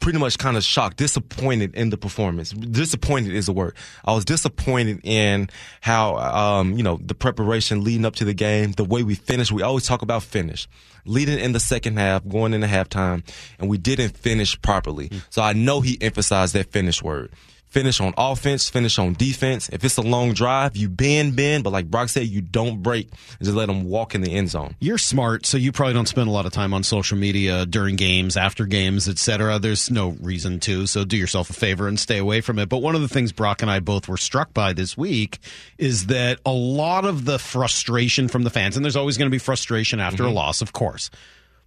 pretty 0.00 0.18
much 0.18 0.38
kind 0.38 0.56
of 0.56 0.64
shocked, 0.64 0.96
disappointed 0.96 1.74
in 1.74 1.90
the 1.90 1.96
performance. 1.96 2.50
Disappointed 2.52 3.34
is 3.34 3.46
the 3.46 3.52
word. 3.52 3.74
I 4.04 4.14
was 4.14 4.24
disappointed 4.24 5.00
in 5.02 5.50
how, 5.80 6.16
um, 6.16 6.72
you 6.74 6.82
know, 6.82 6.98
the 7.02 7.14
preparation 7.14 7.84
leading 7.84 8.04
up 8.04 8.16
to 8.16 8.24
the 8.24 8.34
game, 8.34 8.72
the 8.72 8.84
way 8.84 9.02
we 9.02 9.14
finished. 9.14 9.52
We 9.52 9.62
always 9.62 9.86
talk 9.86 10.02
about 10.02 10.22
finish. 10.22 10.68
Leading 11.04 11.38
in 11.38 11.52
the 11.52 11.60
second 11.60 11.98
half, 11.98 12.26
going 12.28 12.52
into 12.52 12.66
halftime, 12.66 13.22
and 13.58 13.68
we 13.68 13.78
didn't 13.78 14.16
finish 14.16 14.60
properly. 14.60 15.10
So 15.30 15.42
I 15.42 15.52
know 15.54 15.80
he 15.80 15.96
emphasized 16.00 16.54
that 16.54 16.70
finish 16.70 17.02
word. 17.02 17.30
Finish 17.68 18.00
on 18.00 18.14
offense, 18.16 18.70
finish 18.70 18.98
on 18.98 19.12
defense. 19.12 19.68
If 19.68 19.84
it's 19.84 19.98
a 19.98 20.02
long 20.02 20.32
drive, 20.32 20.74
you 20.74 20.88
bend, 20.88 21.36
bend, 21.36 21.64
but 21.64 21.70
like 21.70 21.90
Brock 21.90 22.08
said, 22.08 22.26
you 22.26 22.40
don't 22.40 22.82
break. 22.82 23.10
Just 23.42 23.54
let 23.54 23.66
them 23.66 23.84
walk 23.84 24.14
in 24.14 24.22
the 24.22 24.34
end 24.34 24.48
zone. 24.48 24.74
You're 24.80 24.96
smart, 24.96 25.44
so 25.44 25.58
you 25.58 25.70
probably 25.70 25.92
don't 25.92 26.08
spend 26.08 26.28
a 26.28 26.32
lot 26.32 26.46
of 26.46 26.52
time 26.52 26.72
on 26.72 26.82
social 26.82 27.18
media 27.18 27.66
during 27.66 27.96
games, 27.96 28.38
after 28.38 28.64
games, 28.64 29.06
etc. 29.06 29.58
There's 29.58 29.90
no 29.90 30.16
reason 30.20 30.60
to, 30.60 30.86
so 30.86 31.04
do 31.04 31.18
yourself 31.18 31.50
a 31.50 31.52
favor 31.52 31.88
and 31.88 32.00
stay 32.00 32.16
away 32.16 32.40
from 32.40 32.58
it. 32.58 32.70
But 32.70 32.78
one 32.78 32.94
of 32.94 33.02
the 33.02 33.08
things 33.08 33.32
Brock 33.32 33.60
and 33.60 33.70
I 33.70 33.80
both 33.80 34.08
were 34.08 34.16
struck 34.16 34.54
by 34.54 34.72
this 34.72 34.96
week 34.96 35.38
is 35.76 36.06
that 36.06 36.40
a 36.46 36.52
lot 36.52 37.04
of 37.04 37.26
the 37.26 37.38
frustration 37.38 38.28
from 38.28 38.44
the 38.44 38.50
fans, 38.50 38.76
and 38.76 38.84
there's 38.84 38.96
always 38.96 39.18
going 39.18 39.30
to 39.30 39.34
be 39.34 39.38
frustration 39.38 40.00
after 40.00 40.22
a 40.22 40.26
mm-hmm. 40.26 40.36
loss, 40.36 40.62
of 40.62 40.72
course, 40.72 41.10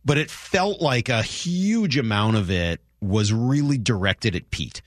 but 0.04 0.18
it 0.18 0.32
felt 0.32 0.82
like 0.82 1.10
a 1.10 1.22
huge 1.22 1.96
amount 1.98 2.38
of 2.38 2.50
it 2.50 2.82
was 3.02 3.32
really 3.32 3.78
directed 3.78 4.36
at 4.36 4.50
Pete. 4.50 4.82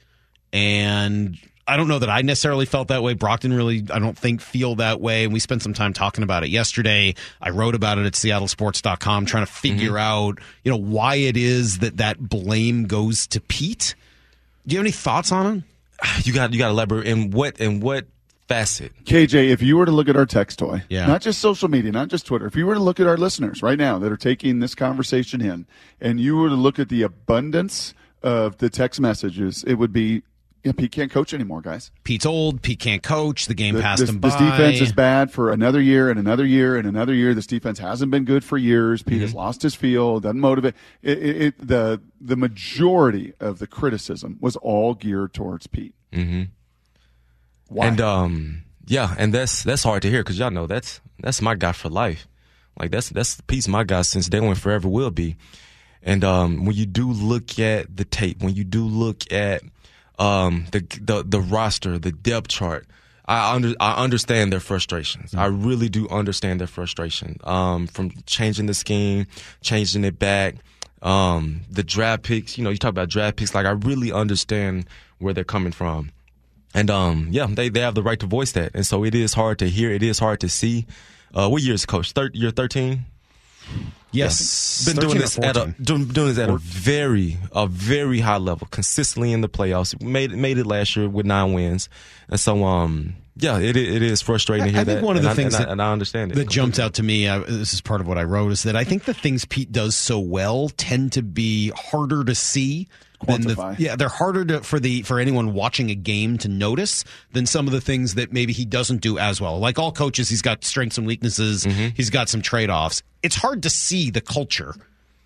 And 0.55 1.37
I 1.67 1.77
don't 1.77 1.89
know 1.89 1.99
that 1.99 2.09
I 2.09 2.23
necessarily 2.23 2.65
felt 2.65 2.89
that 2.89 3.03
way. 3.03 3.15
Brock 3.15 3.41
didn't 3.41 3.57
really, 3.57 3.85
I 3.93 3.99
don't 3.99 4.17
think, 4.17 4.41
feel 4.41 4.77
that 4.77 5.01
way. 5.01 5.25
And 5.25 5.33
we 5.33 5.41
spent 5.41 5.63
some 5.63 5.75
time 5.75 5.93
talking 5.93 6.23
about 6.23 6.45
it 6.45 6.51
yesterday. 6.51 7.15
I 7.41 7.51
wrote 7.51 7.75
about 7.75 7.99
it 7.99 8.07
at 8.07 8.13
seattlesports.com 8.13 9.27
trying 9.27 9.45
to 9.45 9.53
figure 9.53 9.91
mm-hmm. 9.91 9.97
out, 9.99 10.39
you 10.63 10.71
know, 10.71 10.79
why 10.79 11.17
it 11.17 11.37
is 11.37 11.81
that 11.81 11.97
that 11.97 12.21
blame 12.21 12.85
goes 12.85 13.27
to 13.29 13.41
Pete. 13.41 13.97
Do 14.67 14.75
you 14.75 14.79
have 14.79 14.85
any 14.85 14.93
thoughts 14.93 15.33
on 15.33 15.59
it? 15.59 15.65
You 16.25 16.33
got 16.33 16.53
you 16.53 16.59
got 16.59 16.67
to 16.67 16.73
elaborate 16.73 17.07
in 17.07 17.31
what 17.31 17.59
in 17.61 17.81
what 17.81 18.07
facet. 18.47 18.93
KJ, 19.05 19.49
if 19.49 19.63
you 19.63 19.77
were 19.77 19.87
to 19.87 19.93
look 19.93 20.09
at 20.09 20.17
our 20.17 20.27
text 20.27 20.59
toy, 20.59 20.83
Yeah. 20.89 21.07
not 21.07 21.23
just 21.23 21.41
social 21.41 21.69
media, 21.69 21.93
not 21.93 22.09
just 22.09 22.27
Twitter, 22.27 22.47
if 22.47 22.57
you 22.57 22.67
were 22.67 22.75
to 22.75 22.81
look 22.81 23.01
at 23.01 23.07
our 23.07 23.17
listeners 23.17 23.63
right 23.63 23.79
now 23.79 23.99
that 23.99 24.13
are 24.13 24.17
taking 24.17 24.59
this 24.61 24.75
conversation 24.75 25.41
in, 25.41 25.67
and 26.01 26.21
you 26.21 26.37
were 26.37 26.49
to 26.51 26.55
look 26.55 26.79
at 26.79 26.91
the 26.91 27.03
abundance 27.03 27.95
of 28.23 28.59
the 28.59 28.69
text 28.69 29.01
messages, 29.01 29.65
it 29.67 29.75
would 29.75 29.93
be, 29.93 30.23
yeah, 30.65 30.73
Pete 30.73 30.91
can't 30.93 31.11
coach 31.13 31.35
anymore, 31.35 31.61
guys. 31.61 31.91
Pete's 32.05 32.25
old. 32.27 32.63
Pete 32.63 32.81
can't 32.81 33.03
coach. 33.03 33.47
The 33.47 33.55
game 33.55 33.75
The- 33.75 33.83
passed 33.83 34.01
this, 34.01 34.09
him 34.11 34.19
by. 34.19 34.29
this 34.31 34.39
defense 34.39 34.81
is 34.81 34.93
bad 34.93 35.31
for 35.31 35.53
another 35.53 35.81
year 35.81 36.09
and 36.11 36.19
another 36.19 36.45
year 36.47 36.77
and 36.77 36.89
another 36.89 37.13
year. 37.15 37.35
This 37.35 37.47
defense 37.47 37.79
hasn't 37.79 38.11
been 38.11 38.25
good 38.25 38.43
for 38.43 38.57
years. 38.59 39.03
Pete 39.03 39.15
Mm-hmm. 39.15 39.21
has 39.23 39.35
lost 39.35 39.63
his 39.63 39.75
feel, 39.75 40.21
doesn't 40.21 40.41
motivate. 40.41 40.75
It, 41.03 41.19
it, 41.19 41.43
it, 41.43 41.69
the 41.69 42.01
the 42.21 42.37
majority 42.37 43.35
of 43.41 43.59
the 43.59 43.67
criticism 43.67 44.39
was 44.41 44.57
all 44.57 44.95
geared 44.95 45.35
towards 45.35 45.67
Pete. 45.67 45.95
Mm-hmm. 46.13 46.43
Why? 47.69 47.87
And 47.87 48.01
um, 48.01 48.63
yeah, 48.87 49.15
and 49.19 49.33
that's 49.33 49.63
that's 49.63 49.83
hard 49.83 50.03
to 50.03 50.11
hear 50.11 50.21
because 50.23 50.39
y'all 50.39 50.51
know 50.51 50.67
that's 50.67 51.01
that's 51.21 51.41
my 51.43 51.55
guy 51.55 51.73
for 51.73 51.89
life. 51.89 52.27
Like 52.79 52.91
that's 52.91 53.09
that's 53.11 53.41
piece 53.43 53.69
my 53.69 53.85
guy 53.85 54.03
since 54.03 54.29
day 54.29 54.41
one, 54.41 54.55
forever 54.55 54.89
will 54.89 55.11
be. 55.11 55.37
And 56.03 56.23
um, 56.25 56.65
when 56.67 56.75
you 56.77 56.85
do 56.87 57.11
look 57.11 57.59
at 57.59 57.97
the 57.97 58.05
tape, 58.05 58.43
when 58.43 58.55
you 58.55 58.65
do 58.65 58.85
look 58.85 59.31
at 59.33 59.63
um, 60.19 60.67
the 60.73 60.81
the 61.01 61.25
the 61.27 61.41
roster, 61.41 61.99
the 61.99 62.13
depth 62.13 62.49
chart, 62.49 62.87
I 63.27 63.55
under 63.55 63.75
I 63.81 64.03
understand 64.03 64.53
their 64.53 64.61
frustrations. 64.61 65.35
I 65.35 65.47
really 65.47 65.89
do 65.89 66.09
understand 66.09 66.61
their 66.61 66.67
frustration. 66.67 67.39
Um, 67.45 67.87
from 67.87 68.13
changing 68.27 68.67
the 68.67 68.75
scheme, 68.75 69.27
changing 69.63 70.05
it 70.05 70.19
back, 70.19 70.57
um, 71.03 71.63
the 71.71 71.83
draft 71.83 72.23
picks. 72.23 72.59
You 72.59 72.65
know, 72.65 72.71
you 72.71 72.77
talk 72.77 72.91
about 72.91 73.09
draft 73.09 73.37
picks. 73.37 73.55
Like 73.55 73.67
I 73.67 73.71
really 73.71 74.13
understand 74.13 74.87
where 75.19 75.33
they're 75.33 75.45
coming 75.45 75.73
from. 75.73 76.11
And 76.75 76.91
um, 76.91 77.29
yeah, 77.31 77.47
they, 77.49 77.69
they 77.69 77.81
have 77.81 77.95
the 77.95 78.03
right 78.03 78.19
to 78.19 78.27
voice 78.27 78.53
that, 78.53 78.73
and 78.75 78.85
so 78.85 79.05
it 79.05 79.15
is 79.15 79.35
hard 79.35 79.59
to 79.61 79.69
hear. 79.69 79.91
It 79.91 80.03
is 80.03 80.19
hard 80.19 80.41
to 80.41 80.49
see. 80.49 80.87
Uh, 81.33 81.49
what 81.49 81.63
year 81.63 81.75
is 81.75 81.87
coach? 81.87 82.13
Thir- 82.13 82.31
you're 82.33 82.51
13. 82.51 83.05
Yes. 84.13 84.85
Been 84.87 84.97
doing 84.97 85.19
this 85.19 85.39
at 85.39 85.57
a 85.57 85.75
doing, 85.81 86.05
doing 86.07 86.29
this 86.29 86.39
at 86.39 86.49
a 86.51 86.59
very 86.59 87.39
a 87.53 87.67
very 87.67 88.21
high 88.21 88.37
level, 88.39 88.67
consistently 88.71 89.33
in 89.33 89.41
the 89.41 89.49
playoffs. 89.49 90.01
Made 90.03 90.33
made 90.33 90.59
it 90.59 90.67
last 90.67 90.97
year 90.97 91.09
with 91.09 91.27
nine 91.27 91.53
wins, 91.53 91.89
and 92.29 92.39
so 92.39 92.65
um 92.65 93.15
Yeah, 93.37 93.59
it 93.59 93.77
it 93.77 94.03
is 94.03 94.23
frustrating 94.23 94.67
to 94.67 94.71
hear 94.73 94.81
I 94.81 94.85
think 94.85 95.01
that. 95.01 95.07
one 95.07 95.17
of 95.17 95.21
and 95.25 95.27
the 95.27 95.31
I- 95.33 95.35
things 95.35 95.55
and 95.55 95.63
I, 95.63 95.67
that, 95.67 95.73
and 95.73 95.83
I 95.83 95.93
understand 95.93 96.33
it 96.33 96.35
that 96.37 96.49
jumps 96.49 96.79
out 96.79 96.95
to 96.95 97.03
me. 97.03 97.27
Uh, 97.27 97.41
this 97.41 97.75
is 97.75 97.81
part 97.81 98.01
of 98.01 98.07
what 98.07 98.19
I 98.19 98.25
wrote 98.25 98.53
is 98.53 98.63
that 98.65 98.77
I 98.77 98.85
think 98.85 99.05
the 99.05 99.15
things 99.15 99.45
Pete 99.45 99.73
does 99.73 99.95
so 99.95 100.19
well 100.19 100.69
tend 100.69 101.13
to 101.13 101.23
be 101.23 101.71
harder 101.77 102.25
to 102.25 102.35
see. 102.35 102.89
Than 103.27 103.43
the, 103.43 103.77
yeah, 103.79 103.97
they're 103.97 104.09
harder 104.09 104.45
to, 104.45 104.61
for 104.61 104.81
the 104.81 105.03
for 105.03 105.19
anyone 105.19 105.55
watching 105.55 105.91
a 105.91 105.95
game 105.95 106.39
to 106.39 106.49
notice 106.49 107.05
than 107.33 107.47
some 107.47 107.67
of 107.67 107.73
the 107.73 107.81
things 107.81 108.15
that 108.15 108.33
maybe 108.33 108.53
he 108.53 108.65
doesn't 108.65 109.01
do 109.01 109.19
as 109.19 109.41
well. 109.41 109.59
Like 109.59 109.79
all 109.79 109.93
coaches, 109.93 110.29
he's 110.29 110.43
got 110.43 110.65
strengths 110.65 110.99
and 110.99 111.07
weaknesses. 111.07 111.65
Mm-hmm. 111.65 111.89
He's 111.95 112.11
got 112.11 112.29
some 112.29 112.43
trade 112.43 112.71
offs. 112.71 113.03
It's 113.23 113.37
hard 113.37 113.63
to 113.63 113.71
see 113.71 114.11
the 114.11 114.21
culture 114.21 114.75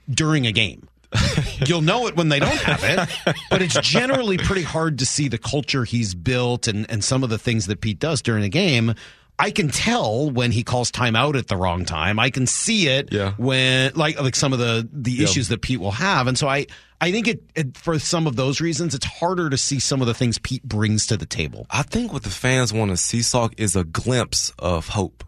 during 0.09 0.47
a 0.47 0.53
game. 0.53 0.89
You'll 1.67 1.81
know 1.83 2.07
it 2.07 2.17
when 2.17 2.29
they 2.29 2.39
don't 2.39 2.59
have 2.59 2.85
it, 2.85 3.35
but 3.51 3.63
it's 3.63 3.81
generally 3.81 4.37
pretty 4.37 4.63
hard 4.63 4.99
to 4.99 5.07
see 5.07 5.29
the 5.29 5.39
culture 5.39 5.85
he's 5.85 6.15
built 6.15 6.69
and, 6.69 6.89
and 6.91 7.03
some 7.03 7.25
of 7.25 7.31
the 7.31 7.39
things 7.39 7.67
that 7.67 7.81
Pete 7.81 7.99
does 7.99 8.21
during 8.21 8.45
a 8.45 8.49
game. 8.49 8.95
I 9.39 9.51
can 9.53 9.68
tell 9.68 10.30
when 10.30 10.51
he 10.51 10.64
calls 10.64 10.91
timeout 10.91 11.39
at 11.39 11.47
the 11.47 11.57
wrong 11.57 11.84
time. 11.84 12.18
I 12.18 12.30
can 12.30 12.47
see 12.47 12.89
it 12.89 13.12
Yeah. 13.12 13.34
when 13.36 13.93
like 13.95 14.20
like 14.20 14.34
some 14.34 14.53
of 14.53 14.59
the 14.59 14.89
the 14.93 15.22
issues 15.22 15.49
that 15.49 15.62
Pete 15.62 15.78
will 15.80 15.93
have, 15.93 16.26
and 16.26 16.36
so 16.36 16.49
I 16.49 16.66
I 17.01 17.12
think 17.12 17.28
it, 17.28 17.43
it 17.55 17.76
for 17.76 17.99
some 18.01 18.26
of 18.26 18.34
those 18.34 18.61
reasons 18.61 18.95
it's 18.95 19.07
harder 19.07 19.49
to 19.49 19.57
see 19.57 19.78
some 19.78 20.01
of 20.01 20.09
the 20.09 20.14
things 20.14 20.39
Pete 20.39 20.64
brings 20.64 21.07
to 21.07 21.16
the 21.16 21.26
table. 21.26 21.66
I 21.70 21.82
think 21.82 22.12
what 22.12 22.24
the 22.24 22.30
fans 22.30 22.72
want 22.72 22.91
to 22.91 22.97
see, 22.97 23.18
Salk, 23.20 23.55
is 23.57 23.76
a 23.76 23.84
glimpse 23.84 24.53
of 24.59 24.89
hope, 24.89 25.22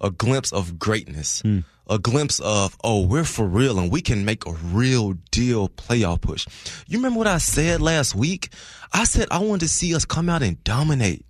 a 0.00 0.10
glimpse 0.12 0.52
of 0.52 0.78
greatness, 0.78 1.40
hmm. 1.40 1.60
a 1.90 1.98
glimpse 1.98 2.38
of, 2.38 2.76
oh, 2.84 3.04
we're 3.04 3.24
for 3.24 3.46
real 3.48 3.80
and 3.80 3.90
we 3.90 4.00
can 4.00 4.24
make 4.24 4.46
a 4.46 4.52
real 4.52 5.14
deal 5.32 5.68
playoff 5.70 6.20
push. 6.20 6.46
You 6.86 6.98
remember 6.98 7.18
what 7.18 7.26
I 7.26 7.38
said 7.38 7.82
last 7.82 8.14
week? 8.14 8.50
I 8.92 9.02
said 9.02 9.26
I 9.32 9.40
wanted 9.40 9.62
to 9.62 9.68
see 9.68 9.96
us 9.96 10.04
come 10.04 10.28
out 10.28 10.42
and 10.44 10.62
dominate. 10.62 11.25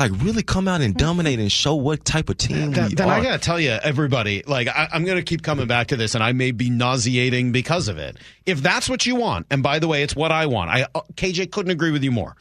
Like 0.00 0.12
really 0.22 0.42
come 0.42 0.66
out 0.66 0.80
and 0.80 0.96
dominate 0.96 1.38
and 1.40 1.52
show 1.52 1.74
what 1.74 2.06
type 2.06 2.30
of 2.30 2.38
team 2.38 2.68
we 2.68 2.94
then 2.94 3.00
are. 3.02 3.12
I 3.12 3.22
gotta 3.22 3.38
tell 3.38 3.60
you, 3.60 3.72
everybody, 3.72 4.42
like 4.46 4.66
I, 4.66 4.88
I'm 4.90 5.04
gonna 5.04 5.22
keep 5.22 5.42
coming 5.42 5.66
back 5.66 5.88
to 5.88 5.96
this, 5.96 6.14
and 6.14 6.24
I 6.24 6.32
may 6.32 6.52
be 6.52 6.70
nauseating 6.70 7.52
because 7.52 7.86
of 7.86 7.98
it. 7.98 8.16
If 8.46 8.62
that's 8.62 8.88
what 8.88 9.04
you 9.04 9.16
want, 9.16 9.46
and 9.50 9.62
by 9.62 9.78
the 9.78 9.88
way, 9.88 10.02
it's 10.02 10.16
what 10.16 10.32
I 10.32 10.46
want. 10.46 10.70
I 10.70 10.86
uh, 10.94 11.02
KJ 11.16 11.52
couldn't 11.52 11.70
agree 11.70 11.90
with 11.90 12.02
you 12.02 12.10
more. 12.10 12.34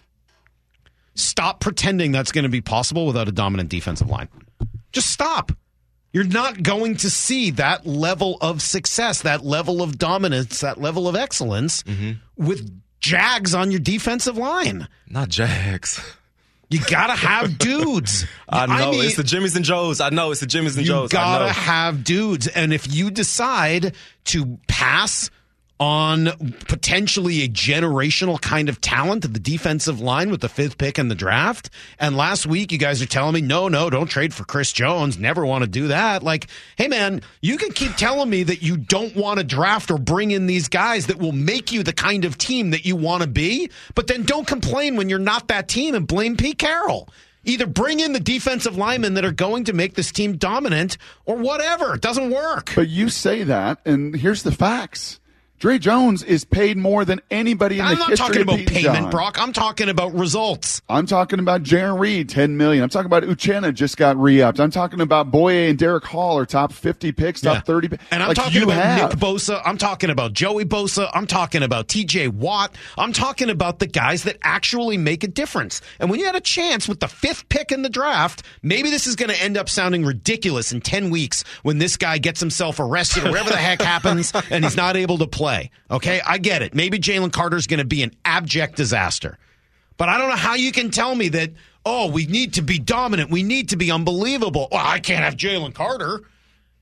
Stop 1.16 1.60
pretending 1.60 2.14
that's 2.14 2.32
going 2.32 2.43
to 2.43 2.49
be 2.49 2.62
possible 2.62 3.05
without 3.05 3.28
a 3.28 3.34
dominant 3.34 3.68
defensive 3.68 4.10
line. 4.10 4.30
Just 4.93 5.10
stop. 5.10 5.51
You're 6.14 6.24
not 6.24 6.64
going 6.64 6.95
to 6.97 7.10
see 7.10 7.51
that 7.51 7.86
level 7.86 8.38
of 8.39 8.62
success, 8.62 9.24
that 9.24 9.43
level 9.43 9.82
of 9.82 9.97
dominance, 9.97 10.62
that 10.62 10.80
level 10.80 11.10
of 11.10 11.16
excellence 11.18 11.84
with 12.38 12.72
Jags 13.01 13.53
on 13.53 13.70
your 13.70 13.82
defensive 13.82 14.38
line. 14.38 14.88
Not 15.10 15.28
Jags. 15.28 15.99
You 16.70 16.80
gotta 16.80 17.13
have 17.13 17.57
dudes. 17.57 18.26
I 18.49 18.65
know 18.67 18.91
mean- 18.91 19.05
it's 19.05 19.15
the 19.15 19.24
Jimmys 19.24 19.55
and 19.55 19.65
Joes. 19.65 19.99
I 20.01 20.09
know 20.09 20.32
it's 20.32 20.39
the 20.41 20.45
Jimmys 20.47 20.78
and 20.78 20.86
you 20.86 20.93
Joes. 20.93 21.11
You 21.11 21.17
gotta 21.17 21.51
have 21.51 22.03
dudes, 22.03 22.47
and 22.47 22.72
if 22.74 22.93
you 22.93 23.09
decide 23.09 23.95
to 24.26 24.59
pass 24.67 25.32
on 25.80 26.32
potentially 26.67 27.43
a 27.43 27.47
generational 27.47 28.39
kind 28.41 28.67
of 28.67 28.82
talent 28.82 29.23
of 29.23 29.34
the 29.34 29.39
defensive 29.39 30.01
line 30.01 30.30
with 30.30 30.41
the 30.41 30.49
fifth 30.49 30.77
pick 30.77 30.99
in 30.99 31.07
the 31.07 31.15
draft, 31.15 31.69
and 31.99 32.17
last 32.17 32.45
week 32.45 32.71
you 32.71 32.77
guys 32.77 33.01
are 33.01 33.05
telling 33.05 33.34
me, 33.34 33.41
no, 33.41 33.67
no, 33.69 33.89
don't 33.89 34.07
trade 34.07 34.34
for 34.34 34.43
Chris 34.43 34.73
Jones. 34.73 35.17
Never 35.17 35.45
want 35.45 35.63
to 35.63 35.69
do 35.69 35.88
that. 35.88 36.21
Like, 36.21 36.47
hey 36.77 36.88
man, 36.88 37.21
you 37.41 37.57
can 37.57 37.71
keep 37.71 37.95
telling 37.95 38.30
me 38.30 38.43
that 38.43 38.61
you 38.61 38.75
don't 38.75 39.15
want 39.15 39.39
to 39.39 39.45
draft 39.45 39.89
or 39.89 39.97
bring 39.97 40.32
in 40.32 40.47
these 40.47 40.67
guys 40.67 41.07
that 41.07 41.17
will 41.17 41.32
make 41.32 41.71
you 41.71 41.82
the 41.82 41.93
kind 41.93 42.25
of 42.25 42.38
team 42.38 42.71
that 42.71 42.86
you 42.86 42.95
want 42.95 43.23
to 43.23 43.30
be, 43.30 43.69
but 43.95 44.07
then 44.07 44.23
don't 44.23 44.47
complain 44.47 44.97
when 44.97 45.07
you're 45.07 45.19
not 45.19 45.47
that 45.47 45.67
team 45.69 45.95
and 45.95 46.07
blame 46.07 46.36
Pete 46.36 46.57
Carroll. 46.57 47.07
Either 47.45 47.65
bring 47.65 48.01
in 48.01 48.11
the 48.11 48.19
defensive 48.19 48.75
linemen 48.75 49.13
that 49.13 49.23
are 49.23 49.32
going 49.32 49.63
to 49.63 49.73
make 49.73 49.95
this 49.95 50.11
team 50.11 50.36
dominant 50.36 50.97
or 51.25 51.38
whatever. 51.38 51.95
It 51.95 52.01
doesn't 52.01 52.32
work. 52.32 52.73
But 52.75 52.89
you 52.89 53.07
say 53.07 53.43
that, 53.43 53.80
and 53.86 54.13
here's 54.13 54.43
the 54.43 54.51
facts. 54.51 55.21
Dre 55.60 55.78
Jones 55.78 56.24
is 56.24 56.45
paid 56.45 56.78
more 56.78 57.03
than 57.03 57.20
anybody 57.30 57.80
in 57.80 57.86
the 57.86 57.89
world. 57.89 58.01
I'm 58.01 58.10
not 58.12 58.18
talking 58.18 58.38
of 58.38 58.47
about 58.47 58.60
payment, 58.66 58.95
John. 58.95 59.10
Brock. 59.12 59.38
I'm 59.41 59.51
talking 59.51 59.89
about 59.89 60.14
results. 60.14 60.82
I'm 60.88 61.05
talking 61.05 61.39
about 61.39 61.64
Jarran 61.64 61.99
Reed, 61.99 62.30
10 62.30 62.55
million. 62.55 62.82
I'm 62.82 62.88
talking 62.89 63.07
about 63.07 63.24
Uchenna 63.24 63.74
just 63.74 63.97
got 63.97 64.16
re-upped. 64.16 64.57
I'm 64.62 64.72
talking 64.72 65.01
about 65.01 65.32
Boye 65.32 65.68
and 65.68 65.78
Derick 65.78 66.05
Hall 66.05 66.38
are 66.38 66.45
top 66.45 66.72
50 66.72 67.12
picks, 67.12 67.41
top 67.41 67.55
Yeah. 67.55 67.60
30. 67.62 67.89
And 68.10 68.24
I'm 68.24 68.30
Like, 68.30 68.38
talking 68.38 68.64
about 68.64 68.76
have. 68.82 69.10
Nick 69.12 69.20
Bosa. 69.20 69.62
I'm 69.66 69.78
talking 69.78 70.10
about 70.10 70.32
Joey 70.32 70.64
Bosa. 70.64 71.12
I'm 71.14 71.28
talking 71.28 71.62
about 71.62 71.89
TJ 71.89 72.30
Watt. 72.30 72.74
I'm 72.97 73.12
talking 73.12 73.49
about 73.49 73.80
the 73.80 73.88
guys 73.88 74.24
that 74.24 74.38
actually 74.43 74.97
make 74.97 75.26
a 75.26 75.28
difference. 75.28 75.82
And 75.99 76.10
when 76.10 76.22
you 76.22 76.26
had 76.26 76.36
a 76.36 76.41
chance 76.41 76.88
with 76.88 77.01
the 77.01 77.10
fifth 77.10 77.49
pick 77.49 77.74
in 77.74 77.82
the 77.82 77.89
draft, 77.89 78.43
maybe 78.64 78.89
this 78.89 79.07
is 79.07 79.18
going 79.18 79.30
to 79.30 79.41
end 79.43 79.57
up 79.57 79.68
sounding 79.68 80.05
ridiculous 80.05 80.72
in 80.72 80.80
10 80.80 81.10
weeks 81.10 81.43
when 81.64 81.80
this 81.80 81.97
guy 81.97 82.18
gets 82.18 82.39
himself 82.39 82.80
arrested 82.80 83.26
or 83.26 83.32
whatever 83.32 83.49
the 83.49 83.57
heck 83.57 83.82
happens 83.89 84.32
and 84.49 84.64
he's 84.64 84.78
not 84.78 84.95
able 84.95 85.18
to 85.18 85.28
play. 85.28 85.49
Okay? 85.89 86.22
I 86.26 86.38
get 86.38 86.62
it. 86.62 86.74
Maybe 86.74 87.00
Jalen 87.00 87.32
Carter's 87.32 87.68
going 87.68 87.80
to 87.80 87.86
be 87.86 88.04
an 88.04 88.12
abject 88.26 88.76
disaster. 88.76 89.38
But 89.97 90.10
I 90.10 90.18
don't 90.18 90.30
know 90.30 90.36
how 90.36 90.56
you 90.56 90.72
can 90.72 90.91
tell 90.91 91.14
me 91.14 91.30
that, 91.30 91.52
oh, 91.86 92.10
we 92.10 92.26
need 92.26 92.54
to 92.54 92.62
be 92.62 92.80
dominant. 92.80 93.30
We 93.30 93.43
need 93.43 93.70
to 93.70 93.78
be 93.78 93.91
unbelievable. 93.91 94.70
Well, 94.72 94.86
I 94.86 95.00
can't 95.00 95.24
have 95.24 95.36
Jalen 95.36 95.74
Carter. 95.74 96.22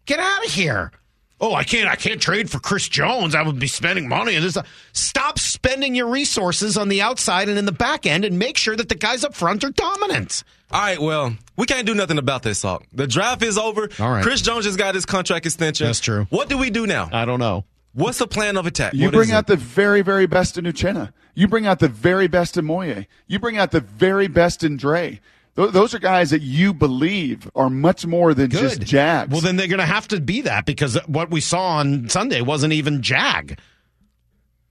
Get 0.05 0.19
out 0.19 0.45
of 0.45 0.51
here. 0.51 0.91
Oh, 1.39 1.53
I 1.53 1.63
can't 1.63 1.87
I 1.87 1.95
can't 1.95 2.19
trade 2.19 2.49
for 2.49 2.59
Chris 2.59 2.89
Jones. 2.89 3.35
I 3.35 3.43
would 3.43 3.59
be 3.59 3.67
spending 3.67 4.07
money 4.07 4.35
and 4.35 4.43
this 4.43 4.57
stop 4.93 5.37
spending 5.37 5.93
your 5.93 6.07
resources 6.07 6.77
on 6.77 6.89
the 6.89 7.01
outside 7.01 7.47
and 7.47 7.59
in 7.59 7.65
the 7.65 7.71
back 7.71 8.07
end 8.07 8.25
and 8.25 8.39
make 8.39 8.57
sure 8.57 8.75
that 8.75 8.89
the 8.89 8.95
guys 8.95 9.23
up 9.23 9.35
front 9.35 9.63
are 9.63 9.69
dominant. 9.69 10.43
All 10.71 10.81
right, 10.81 10.99
well, 10.99 11.35
we 11.55 11.65
can't 11.67 11.85
do 11.85 11.93
nothing 11.93 12.17
about 12.17 12.41
this, 12.41 12.63
Salk. 12.63 12.83
The 12.91 13.07
draft 13.07 13.43
is 13.43 13.57
over. 13.57 13.87
All 13.99 14.09
right. 14.09 14.23
Chris 14.23 14.41
Jones 14.41 14.65
just 14.65 14.79
got 14.79 14.95
his 14.95 15.05
contract 15.05 15.45
extension. 15.45 15.85
That's 15.85 15.99
true. 15.99 16.25
What 16.29 16.49
do 16.49 16.57
we 16.57 16.71
do 16.71 16.87
now? 16.87 17.07
I 17.13 17.25
don't 17.25 17.39
know. 17.39 17.65
What's 17.97 18.19
the 18.19 18.27
plan 18.27 18.57
of 18.57 18.67
attack? 18.67 18.93
You 18.93 19.05
What 19.05 19.13
bring 19.15 19.31
out 19.31 19.45
it? 19.45 19.47
the 19.47 19.55
very, 19.55 20.03
very 20.03 20.27
best 20.27 20.55
in 20.55 20.65
Uchenna. 20.65 21.13
You 21.33 21.47
bring 21.47 21.65
out 21.65 21.79
the 21.79 21.87
very 21.87 22.27
best 22.27 22.55
in 22.55 22.67
Boye. 22.67 23.07
You 23.25 23.39
bring 23.39 23.57
out 23.57 23.71
the 23.71 23.79
very 23.81 24.27
best 24.27 24.63
in 24.63 24.77
Dre. 24.77 25.19
Th- 25.55 25.71
Those 25.71 25.95
are 25.95 25.99
guys 25.99 26.29
that 26.29 26.43
you 26.43 26.75
believe 26.75 27.49
are 27.55 27.71
much 27.71 28.05
more 28.05 28.35
than 28.35 28.49
Good. 28.49 28.59
just 28.59 28.81
Jags. 28.81 29.31
Well, 29.31 29.41
then 29.41 29.55
they're 29.55 29.67
going 29.67 29.79
to 29.79 29.85
have 29.85 30.07
to 30.09 30.19
be 30.19 30.41
that 30.41 30.67
because 30.67 30.95
what 31.07 31.31
we 31.31 31.41
saw 31.41 31.77
on 31.77 32.07
Sunday 32.07 32.41
wasn't 32.41 32.73
even 32.73 33.01
Jag. 33.01 33.57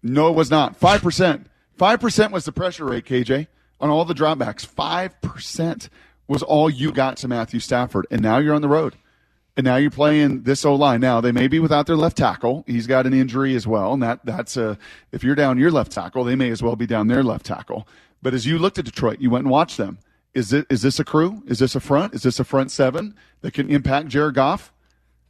No, 0.05 0.29
it 0.29 0.35
was 0.37 0.49
not. 0.49 0.79
5%. 0.79 1.47
5% 1.79 2.31
was 2.31 2.45
the 2.45 2.53
pressure 2.53 2.85
rate, 2.85 3.05
KJ, 3.07 3.49
on 3.81 3.91
all 3.91 4.05
the 4.05 4.15
dropbacks. 4.15 4.65
5% 4.65 5.89
was 6.29 6.45
all 6.45 6.71
you 6.71 6.93
got 6.93 7.17
to 7.19 7.29
Matthew 7.29 7.59
Stafford. 7.59 8.07
And 8.09 8.23
now 8.23 8.39
you're 8.39 8.55
on 8.55 8.63
the 8.63 8.69
road. 8.69 8.95
And 9.57 9.65
now 9.65 9.77
you're 9.77 9.91
playing 9.91 10.43
this 10.43 10.65
O 10.67 10.75
line. 10.75 11.01
Now 11.01 11.21
they 11.23 11.33
may 11.33 11.49
be 11.49 11.59
without 11.61 11.87
their 11.87 11.97
left 11.97 12.17
tackle. 12.19 12.65
He's 12.67 12.87
got 12.87 13.07
an 13.07 13.15
injury 13.15 13.55
as 13.55 13.67
well, 13.67 13.95
and 13.95 14.03
that 14.03 14.25
that's 14.25 14.57
a. 14.57 14.79
If 15.13 15.25
you're 15.25 15.35
down 15.35 15.59
your 15.59 15.71
left 15.71 15.93
tackle, 15.93 16.25
they 16.25 16.37
may 16.37 16.51
as 16.51 16.63
well 16.63 16.77
be 16.77 16.87
down 16.87 17.07
their 17.07 17.23
left 17.23 17.47
tackle. 17.47 17.89
But 18.21 18.35
as 18.35 18.45
you 18.47 18.59
looked 18.59 18.79
at 18.79 18.85
Detroit, 18.85 19.21
you 19.21 19.31
went 19.31 19.45
and 19.45 19.51
watched 19.51 19.79
them. 19.79 19.99
Is 20.35 20.53
it 20.53 20.67
is 20.69 20.83
this 20.83 21.01
a 21.01 21.05
crew? 21.05 21.43
Is 21.47 21.59
this 21.59 21.75
a 21.75 21.81
front? 21.81 22.13
Is 22.15 22.23
this 22.23 22.39
a 22.39 22.45
front 22.45 22.71
seven 22.71 23.15
that 23.41 23.55
can 23.55 23.71
impact 23.71 24.09
Jared 24.09 24.35
Goff? 24.35 24.73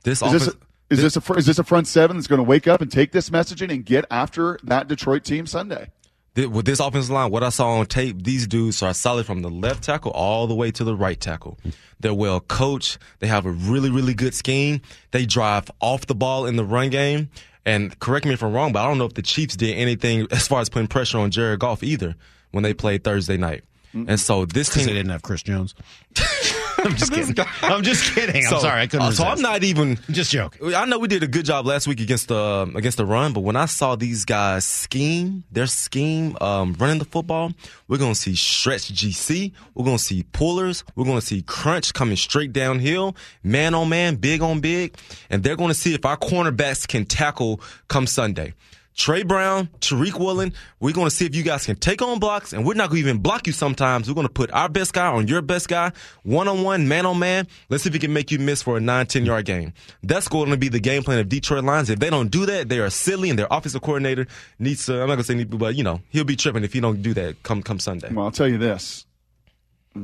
this 0.03 0.23
Is 0.23 0.33
this 0.33 0.47
offense. 0.49 0.57
a, 0.91 0.95
is 0.95 1.03
this 1.03 1.17
a 1.17 1.33
is 1.35 1.47
this 1.47 1.59
a 1.59 1.65
front 1.65 1.87
seven 1.87 2.17
that's 2.17 2.27
going 2.27 2.39
to 2.39 2.45
wake 2.45 2.67
up 2.67 2.81
and 2.81 2.91
take 2.91 3.13
this 3.13 3.31
messaging 3.31 3.73
and 3.73 3.85
get 3.85 4.05
after 4.11 4.59
that 4.65 4.89
Detroit 4.89 5.25
team 5.25 5.47
Sunday? 5.47 5.91
Th- 6.37 6.49
with 6.49 6.67
this 6.67 6.79
offensive 6.81 7.11
line, 7.11 7.31
what 7.31 7.43
I 7.43 7.49
saw 7.49 7.71
on 7.71 7.87
tape, 7.87 8.23
these 8.23 8.47
dudes 8.47 8.83
are 8.83 8.95
solid 8.95 9.27
from 9.27 9.43
the 9.43 9.51
left 9.51 9.83
tackle 9.83 10.13
all 10.13 10.47
the 10.47 10.55
way 10.55 10.71
to 10.71 10.85
the 10.85 10.95
right 10.95 11.19
tackle. 11.19 11.59
They're 11.99 12.15
well 12.15 12.41
coached. 12.41 12.99
They 13.19 13.27
have 13.27 13.47
a 13.47 13.51
really, 13.51 13.91
really 13.91 14.15
good 14.15 14.35
scheme. 14.35 14.83
They 15.11 15.27
drive 15.27 15.71
off 15.81 16.07
the 16.07 16.15
ball 16.15 16.47
in 16.47 16.57
the 16.57 16.65
run 16.65 16.91
game. 16.91 17.31
And 17.65 17.99
correct 17.99 18.27
me 18.27 18.33
if 18.35 18.45
I'm 18.45 18.53
wrong, 18.53 18.73
but 18.73 18.85
I 18.85 18.87
don't 18.87 18.99
know 18.99 19.07
if 19.07 19.15
the 19.15 19.23
Chiefs 19.23 19.57
did 19.57 19.77
anything 19.77 20.29
as 20.31 20.47
far 20.47 20.61
as 20.61 20.69
putting 20.69 20.87
pressure 20.87 21.19
on 21.19 21.33
Jared 21.33 21.59
Goff 21.59 21.83
either 21.83 22.15
when 22.53 22.63
they 22.63 22.73
played 22.73 23.03
Thursday 23.03 23.37
night. 23.37 23.65
And 23.93 24.21
so 24.21 24.45
this 24.45 24.69
team 24.69 24.87
they 24.87 24.93
didn't 24.93 25.11
have 25.11 25.23
Chris 25.23 25.43
Jones. 25.43 25.75
I'm 26.87 26.97
just 26.97 27.13
kidding. 27.13 27.45
I'm 27.63 27.83
just 27.83 28.15
kidding. 28.15 28.45
I'm 28.45 28.51
So- 28.51 28.59
sorry. 28.61 28.83
I 28.83 28.87
couldn't 28.87 29.07
uh, 29.07 29.11
So 29.13 29.25
I'm 29.25 29.41
not 29.41 29.65
even 29.65 29.99
just 30.11 30.31
joking. 30.31 30.75
I 30.75 30.85
know 30.85 30.99
we 30.99 31.09
did 31.09 31.23
a 31.23 31.27
good 31.27 31.45
job 31.45 31.67
last 31.67 31.87
week 31.89 32.01
against 32.01 32.29
the 32.29 32.71
against 32.75 32.97
the 32.99 33.05
run, 33.07 33.33
but 33.33 33.41
when 33.41 33.57
I 33.57 33.67
saw 33.67 33.97
these 33.97 34.25
guys 34.25 34.65
scheme, 34.65 35.45
their 35.51 35.67
scheme 35.67 36.37
um, 36.41 36.75
running 36.79 36.99
the 36.99 37.05
football, 37.05 37.53
we're 37.89 37.99
gonna 37.99 38.15
see 38.15 38.35
stretch 38.35 38.93
GC, 38.93 39.53
we're 39.75 39.85
gonna 39.85 39.99
see 39.99 40.23
pullers, 40.33 40.85
we're 40.95 41.05
gonna 41.05 41.21
see 41.21 41.43
crunch 41.43 41.93
coming 41.93 42.17
straight 42.17 42.53
downhill, 42.53 43.17
man 43.43 43.75
on 43.75 43.89
man, 43.89 44.17
big 44.17 44.43
on 44.43 44.61
big, 44.61 44.97
and 45.31 45.43
they're 45.43 45.57
gonna 45.57 45.75
see 45.75 45.95
if 45.95 46.05
our 46.05 46.17
cornerbacks 46.17 46.87
can 46.87 47.05
tackle 47.05 47.61
come 47.89 48.07
Sunday. 48.07 48.55
Tre 48.97 49.23
Brown, 49.23 49.69
Tariq 49.81 50.19
Woolen, 50.19 50.55
we're 50.81 50.95
going 50.95 51.07
to 51.07 51.15
see 51.15 51.27
if 51.27 51.35
you 51.37 51.43
guys 51.43 51.67
can 51.67 51.77
take 51.77 52.01
on 52.01 52.19
blocks, 52.19 52.55
and 52.55 52.65
we're 52.65 52.73
not 52.73 52.89
going 52.89 53.03
to 53.03 53.09
even 53.09 53.21
block 53.21 53.47
you 53.47 53.53
sometimes. 53.53 54.09
We're 54.09 54.15
going 54.15 54.27
to 54.27 54.33
put 54.33 54.51
our 54.53 54.71
best 54.71 54.95
guy 54.95 55.07
on 55.07 55.29
your 55.29 55.43
best 55.43 55.69
guy, 55.69 55.93
one 56.23 56.49
on 56.49 56.63
one, 56.63 56.89
man 56.89 57.05
on 57.05 57.19
man. 57.19 57.47
Let's 57.69 57.85
see 57.85 57.91
if 57.91 57.93
we 57.93 57.99
can 57.99 58.15
make 58.15 58.31
you 58.31 58.39
miss 58.39 58.63
for 58.63 58.79
a 58.79 58.81
9, 58.81 59.07
10 59.07 59.27
yard 59.27 59.45
game. 59.45 59.75
That's 60.03 60.29
going 60.29 60.49
to 60.49 60.57
be 60.57 60.71
the 60.71 60.81
game 60.81 61.03
plan 61.03 61.19
of 61.19 61.29
Detroit 61.29 61.65
Lions. 61.65 61.91
If 61.91 61.99
they 61.99 62.09
don't 62.09 62.31
do 62.31 62.47
that, 62.47 62.71
they 62.71 62.79
are 62.79 62.89
silly, 62.89 63.29
and 63.29 63.39
their 63.39 63.49
offensive 63.51 63.83
coordinator 63.83 64.27
needs 64.59 64.87
to, 64.87 64.95
I'm 64.95 65.01
not 65.01 65.17
going 65.17 65.19
to 65.19 65.25
say, 65.25 65.35
need, 65.35 65.59
but, 65.59 65.75
you 65.75 65.85
know, 65.85 66.01
he'll 66.09 66.25
be 66.25 66.37
tripping 66.37 66.65
if 66.65 66.73
he 66.73 66.81
don't 66.81 67.03
do 67.03 67.13
that 67.15 67.43
come, 67.43 67.63
come 67.63 67.79
Sunday. 67.79 68.11
Well, 68.11 68.25
I'll 68.25 68.33
tell 68.33 68.49
you 68.49 68.59
this. 68.59 69.05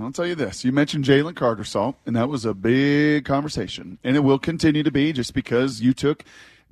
I'll 0.01 0.13
tell 0.13 0.27
you 0.27 0.35
this: 0.35 0.65
you 0.65 0.73
mentioned 0.73 1.05
Jalen 1.05 1.37
Carter, 1.37 1.65
Salk, 1.65 1.97
and 2.07 2.17
that 2.17 2.31
was 2.31 2.47
a 2.47 2.55
big 2.55 3.27
conversation, 3.27 3.99
and 4.03 4.17
it 4.17 4.21
will 4.21 4.39
continue 4.39 4.83
to 4.83 4.91
be 4.91 5.13
just 5.13 5.35
because 5.35 5.83
you 5.83 5.93
took 5.93 6.25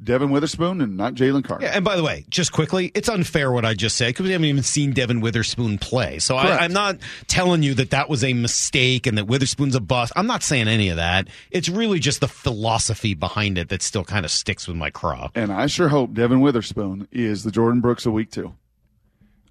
Devon 0.03 0.31
Witherspoon 0.31 0.81
and 0.81 0.97
not 0.97 1.15
Jalen 1.15 1.45
Carter. 1.45 1.65
Yeah, 1.65 1.73
and 1.75 1.85
by 1.85 1.97
the 1.97 2.03
way, 2.03 2.25
just 2.31 2.53
quickly, 2.53 2.91
it's 2.95 3.09
unfair 3.09 3.53
what 3.53 3.65
I 3.65 3.75
just 3.75 3.97
said 3.97 4.09
because 4.09 4.25
we 4.25 4.33
haven't 4.33 4.47
even 4.47 4.63
seen 4.63 4.93
Devon 4.93 5.21
Witherspoon 5.21 5.79
play. 5.79 6.19
So 6.19 6.37
I, 6.37 6.59
I'm 6.59 6.73
not 6.73 6.99
telling 7.27 7.63
you 7.63 7.75
that 7.75 7.91
that 7.91 8.09
was 8.09 8.25
a 8.25 8.33
mistake 8.33 9.07
and 9.07 9.19
that 9.19 9.27
Witherspoon's 9.27 9.75
a 9.75 9.81
bust. 9.81 10.13
I'm 10.17 10.27
not 10.27 10.43
saying 10.43 10.69
any 10.69 10.89
of 10.89 10.97
that. 10.97 11.29
It's 11.51 11.69
really 11.69 11.99
just 11.99 12.21
the 12.21 12.29
philosophy 12.29 13.15
behind 13.15 13.59
it 13.59 13.69
that 13.69 13.83
still 13.83 14.05
kind 14.05 14.25
of 14.25 14.31
sticks 14.31 14.67
with 14.67 14.77
my 14.77 14.91
craw. 14.91 15.31
And 15.35 15.53
I 15.53 15.67
sure 15.67 15.89
hope 15.89 16.15
Devon 16.15 16.41
Witherspoon 16.41 17.09
is 17.13 17.45
the 17.45 17.51
Jordyn 17.51 17.83
Brooks 17.83 18.07
of 18.07 18.13
week 18.13 18.31
two. 18.31 18.55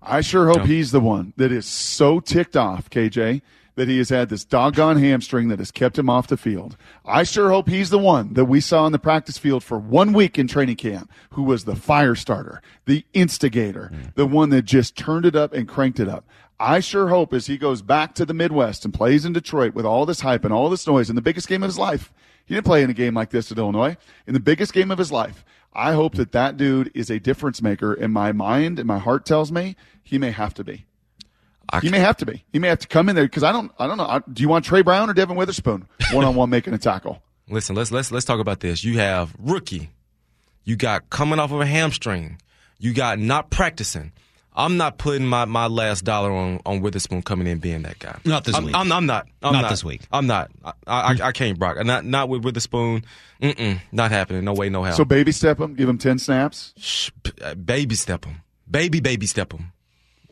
I 0.01 0.21
sure 0.21 0.47
hope 0.47 0.65
he's 0.65 0.91
the 0.91 1.01
one 1.01 1.33
that 1.35 1.51
is 1.51 1.65
so 1.65 2.19
ticked 2.19 2.55
off, 2.55 2.89
KJ, 2.89 3.41
that 3.79 3.87
he 3.87 3.97
has 3.97 4.09
had 4.09 4.27
this 4.27 4.43
doggone 4.43 4.97
hamstring 4.97 5.47
that 5.47 5.59
has 5.59 5.71
kept 5.71 5.97
him 5.97 6.09
off 6.09 6.27
the 6.27 6.35
field. 6.35 6.75
I 7.05 7.23
sure 7.23 7.49
hope 7.49 7.69
he's 7.69 7.89
the 7.89 7.97
one 7.97 8.33
that 8.33 8.43
we 8.43 8.59
saw 8.59 8.83
on 8.83 8.91
the 8.91 8.99
practice 8.99 9.37
field 9.37 9.63
for 9.63 9.79
one 9.79 10.11
week 10.11 10.37
in 10.37 10.49
training 10.49 10.75
camp, 10.75 11.09
who 11.29 11.43
was 11.43 11.63
the 11.63 11.77
fire 11.77 12.13
starter, 12.13 12.61
the 12.87 13.05
instigator, 13.13 13.87
hmm. 13.87 14.09
the 14.15 14.25
one 14.25 14.49
that 14.49 14.63
just 14.63 14.97
turned 14.97 15.25
it 15.25 15.33
up 15.33 15.53
and 15.53 15.65
cranked 15.65 16.01
it 16.01 16.09
up. 16.09 16.25
I 16.59 16.81
sure 16.81 17.07
hope 17.07 17.33
as 17.33 17.47
he 17.47 17.57
goes 17.57 17.81
back 17.81 18.15
to 18.15 18.25
the 18.25 18.33
Midwest 18.33 18.83
and 18.83 18.93
plays 18.93 19.23
in 19.23 19.31
Detroit 19.31 19.73
with 19.73 19.85
all 19.85 20.05
this 20.05 20.19
hype 20.19 20.43
and 20.43 20.53
all 20.53 20.69
this 20.69 20.85
noise 20.85 21.09
in 21.09 21.15
the 21.15 21.21
biggest 21.21 21.47
game 21.47 21.63
of 21.63 21.69
his 21.69 21.79
life. 21.79 22.11
He 22.45 22.55
didn't 22.55 22.65
play 22.65 22.83
in 22.83 22.89
a 22.89 22.93
game 22.93 23.13
like 23.13 23.29
this 23.29 23.49
at 23.49 23.57
Illinois. 23.57 23.95
In 24.27 24.33
the 24.33 24.41
biggest 24.41 24.73
game 24.73 24.91
of 24.91 24.97
his 24.97 25.09
life, 25.09 25.45
I 25.71 25.93
hope 25.93 26.15
that 26.15 26.33
that 26.33 26.57
dude 26.57 26.91
is 26.93 27.09
a 27.09 27.17
difference 27.17 27.61
maker. 27.61 27.93
In 27.93 28.11
my 28.11 28.33
mind 28.33 28.77
and 28.77 28.87
my 28.87 28.99
heart 28.99 29.25
tells 29.25 29.53
me 29.53 29.77
he 30.03 30.17
may 30.17 30.31
have 30.31 30.53
to 30.55 30.65
be. 30.65 30.85
He 31.81 31.89
may 31.89 31.99
have 31.99 32.17
to 32.17 32.25
be. 32.25 32.43
He 32.51 32.59
may 32.59 32.67
have 32.67 32.79
to 32.79 32.87
come 32.87 33.09
in 33.09 33.15
there 33.15 33.25
because 33.25 33.43
I 33.43 33.51
don't. 33.51 33.71
I 33.79 33.87
don't 33.87 33.97
know. 33.97 34.05
I, 34.05 34.19
do 34.31 34.41
you 34.41 34.49
want 34.49 34.65
Tre 34.65 34.81
Brown 34.81 35.09
or 35.09 35.13
Devon 35.13 35.35
Witherspoon 35.35 35.87
one 36.11 36.25
on 36.25 36.35
one 36.35 36.49
making 36.49 36.73
a 36.73 36.77
tackle? 36.77 37.21
Listen, 37.49 37.75
let's 37.75 37.91
let's 37.91 38.11
let's 38.11 38.25
talk 38.25 38.39
about 38.39 38.59
this. 38.59 38.83
You 38.83 38.99
have 38.99 39.35
rookie. 39.39 39.89
You 40.63 40.75
got 40.75 41.09
coming 41.09 41.39
off 41.39 41.51
of 41.51 41.61
a 41.61 41.65
hamstring. 41.65 42.39
You 42.77 42.93
got 42.93 43.19
not 43.19 43.49
practicing. 43.49 44.11
I'm 44.55 44.77
not 44.77 44.97
putting 44.97 45.25
my, 45.25 45.45
my 45.45 45.67
last 45.67 46.03
dollar 46.03 46.31
on, 46.31 46.59
on 46.65 46.81
Witherspoon 46.81 47.21
coming 47.21 47.47
in 47.47 47.59
being 47.59 47.83
that 47.83 47.97
guy. 47.99 48.19
Not 48.25 48.43
this 48.43 48.55
I'm, 48.55 48.65
week. 48.65 48.75
I'm, 48.75 48.91
I'm 48.91 49.05
not. 49.05 49.27
I'm 49.41 49.53
Not 49.53 49.61
not, 49.61 49.69
this 49.69 49.85
week. 49.85 50.01
I'm 50.11 50.27
not. 50.27 50.51
I, 50.65 50.73
I, 50.85 51.17
I 51.27 51.31
can't, 51.31 51.57
Brock. 51.57 51.77
Not 51.85 52.03
not 52.03 52.27
with 52.27 52.43
Witherspoon. 52.43 53.05
Mm-mm, 53.41 53.79
not 53.93 54.11
happening. 54.11 54.43
No 54.43 54.53
way, 54.53 54.69
no 54.69 54.83
how. 54.83 54.91
So 54.91 55.05
baby 55.05 55.31
step 55.31 55.59
him, 55.59 55.75
give 55.75 55.87
him 55.87 55.97
ten 55.97 56.19
snaps. 56.19 56.73
Shh, 56.77 57.11
baby 57.63 57.95
step 57.95 58.25
him. 58.25 58.41
Baby, 58.69 58.99
baby 58.99 59.27
step 59.27 59.53
him. 59.53 59.71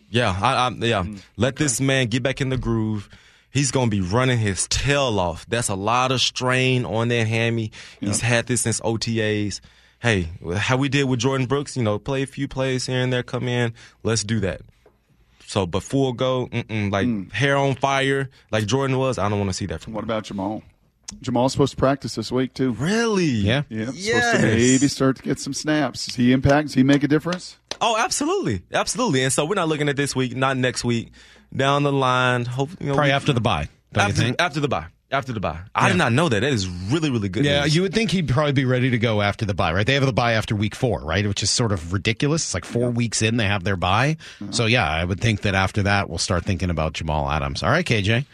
Yeah, 0.09 0.37
I, 0.41 0.67
I, 0.67 0.69
yeah. 0.85 1.03
Mm, 1.03 1.19
Let 1.35 1.57
this 1.57 1.81
man 1.81 2.07
get 2.07 2.23
back 2.23 2.39
in 2.41 2.49
the 2.49 2.57
groove. 2.57 3.09
He's 3.51 3.71
gonna 3.71 3.89
be 3.89 4.01
running 4.01 4.37
his 4.37 4.67
tail 4.67 5.19
off. 5.19 5.45
That's 5.47 5.69
a 5.69 5.75
lot 5.75 6.11
of 6.11 6.21
strain 6.21 6.85
on 6.85 7.07
that 7.09 7.27
hammy. 7.27 7.71
He's 7.99 8.21
had 8.21 8.45
this 8.47 8.61
since 8.61 8.79
OTAs. 8.81 9.61
Hey, 9.99 10.29
how 10.55 10.77
we 10.77 10.89
did 10.89 11.05
with 11.05 11.19
Jordyn 11.19 11.47
Brooks, 11.47 11.75
you 11.75 11.81
know, 11.83 11.97
play 11.97 12.21
a 12.21 12.27
few 12.27 12.47
plays 12.47 12.85
here 12.85 13.01
and 13.01 13.11
there, 13.11 13.23
come 13.23 13.47
in. 13.47 13.73
Let's 14.03 14.23
do 14.23 14.39
that. 14.41 14.61
So, 15.47 15.65
but 15.65 15.81
full 15.81 16.13
go, 16.13 16.41
like 16.51 17.07
Mm. 17.07 17.31
hair 17.31 17.57
on 17.57 17.75
fire, 17.75 18.29
like 18.51 18.65
Jordyn 18.65 18.99
was. 18.99 19.17
I 19.17 19.27
don't 19.29 19.39
want 19.39 19.49
to 19.49 19.53
see 19.55 19.65
that 19.67 19.81
from 19.81 19.93
What 19.93 20.03
him. 20.03 20.09
about 20.09 20.23
Jamal? 20.25 20.61
Jamal's 21.21 21.53
supposed 21.53 21.71
to 21.71 21.77
practice 21.77 22.15
this 22.15 22.31
week 22.31 22.53
too. 22.53 22.71
Really? 22.73 23.25
Yeah. 23.25 23.63
Yeah, 23.69 23.85
supposed 23.91 24.35
to 24.35 24.41
maybe 24.41 24.87
start 24.87 25.15
to 25.17 25.23
get 25.23 25.39
some 25.39 25.53
snaps. 25.53 26.05
Does 26.05 26.15
he 26.15 26.31
impact? 26.33 26.67
Does 26.67 26.73
he 26.75 26.83
make 26.83 27.03
a 27.03 27.07
difference? 27.07 27.57
Oh, 27.79 27.95
absolutely, 27.97 28.63
absolutely. 28.73 29.23
And 29.23 29.31
so 29.31 29.45
we're 29.45 29.55
not 29.55 29.67
looking 29.69 29.87
at 29.89 29.95
this 29.95 30.15
week, 30.15 30.35
not 30.35 30.57
next 30.57 30.83
week. 30.83 31.11
Down 31.55 31.83
the 31.83 31.93
line, 31.93 32.43
hope 32.45 32.71
you 32.79 32.87
know, 32.87 32.93
Probably 32.95 33.09
we- 33.11 33.13
after 33.13 33.31
the 33.33 33.39
bye, 33.41 33.69
don't 33.93 34.03
after, 34.09 34.21
you 34.21 34.27
think? 34.29 34.41
after 34.41 34.59
the 34.59 34.67
bye. 34.67 34.87
After 35.09 35.31
the 35.31 35.39
bye. 35.39 35.59
I 35.73 35.83
Yeah. 35.85 35.93
did 35.93 35.97
not 35.99 36.11
know 36.11 36.27
that. 36.27 36.41
That 36.41 36.51
is 36.51 36.67
really, 36.67 37.09
really 37.09 37.29
good. 37.29 37.45
Yeah, 37.45 37.61
news. 37.61 37.75
you 37.75 37.81
would 37.83 37.93
think 37.93 38.11
he'd 38.11 38.27
probably 38.27 38.51
be 38.51 38.65
ready 38.65 38.89
to 38.89 38.97
go 38.97 39.21
after 39.21 39.45
the 39.45 39.53
bye, 39.53 39.71
right? 39.71 39.85
They 39.87 39.93
have 39.93 40.05
the 40.05 40.11
bye 40.11 40.33
after 40.33 40.53
week 40.53 40.75
four, 40.75 40.99
right? 40.99 41.25
Which 41.25 41.41
is 41.41 41.49
sort 41.49 41.71
of 41.71 41.93
ridiculous. 41.93 42.43
It's 42.43 42.53
like 42.53 42.65
four 42.65 42.89
weeks 42.91 43.21
in, 43.21 43.37
they 43.37 43.45
have 43.47 43.63
their 43.63 43.77
bye. 43.77 44.17
So, 44.51 44.65
yeah, 44.65 44.89
I 44.89 45.05
would 45.05 45.21
think 45.21 45.41
that 45.43 45.55
after 45.55 45.83
that, 45.83 46.09
we'll 46.09 46.17
start 46.17 46.43
thinking 46.43 46.69
about 46.69 46.91
Jamal 46.91 47.29
Adams. 47.31 47.63
All 47.63 47.69
right, 47.69 47.85
KJ. 47.85 48.25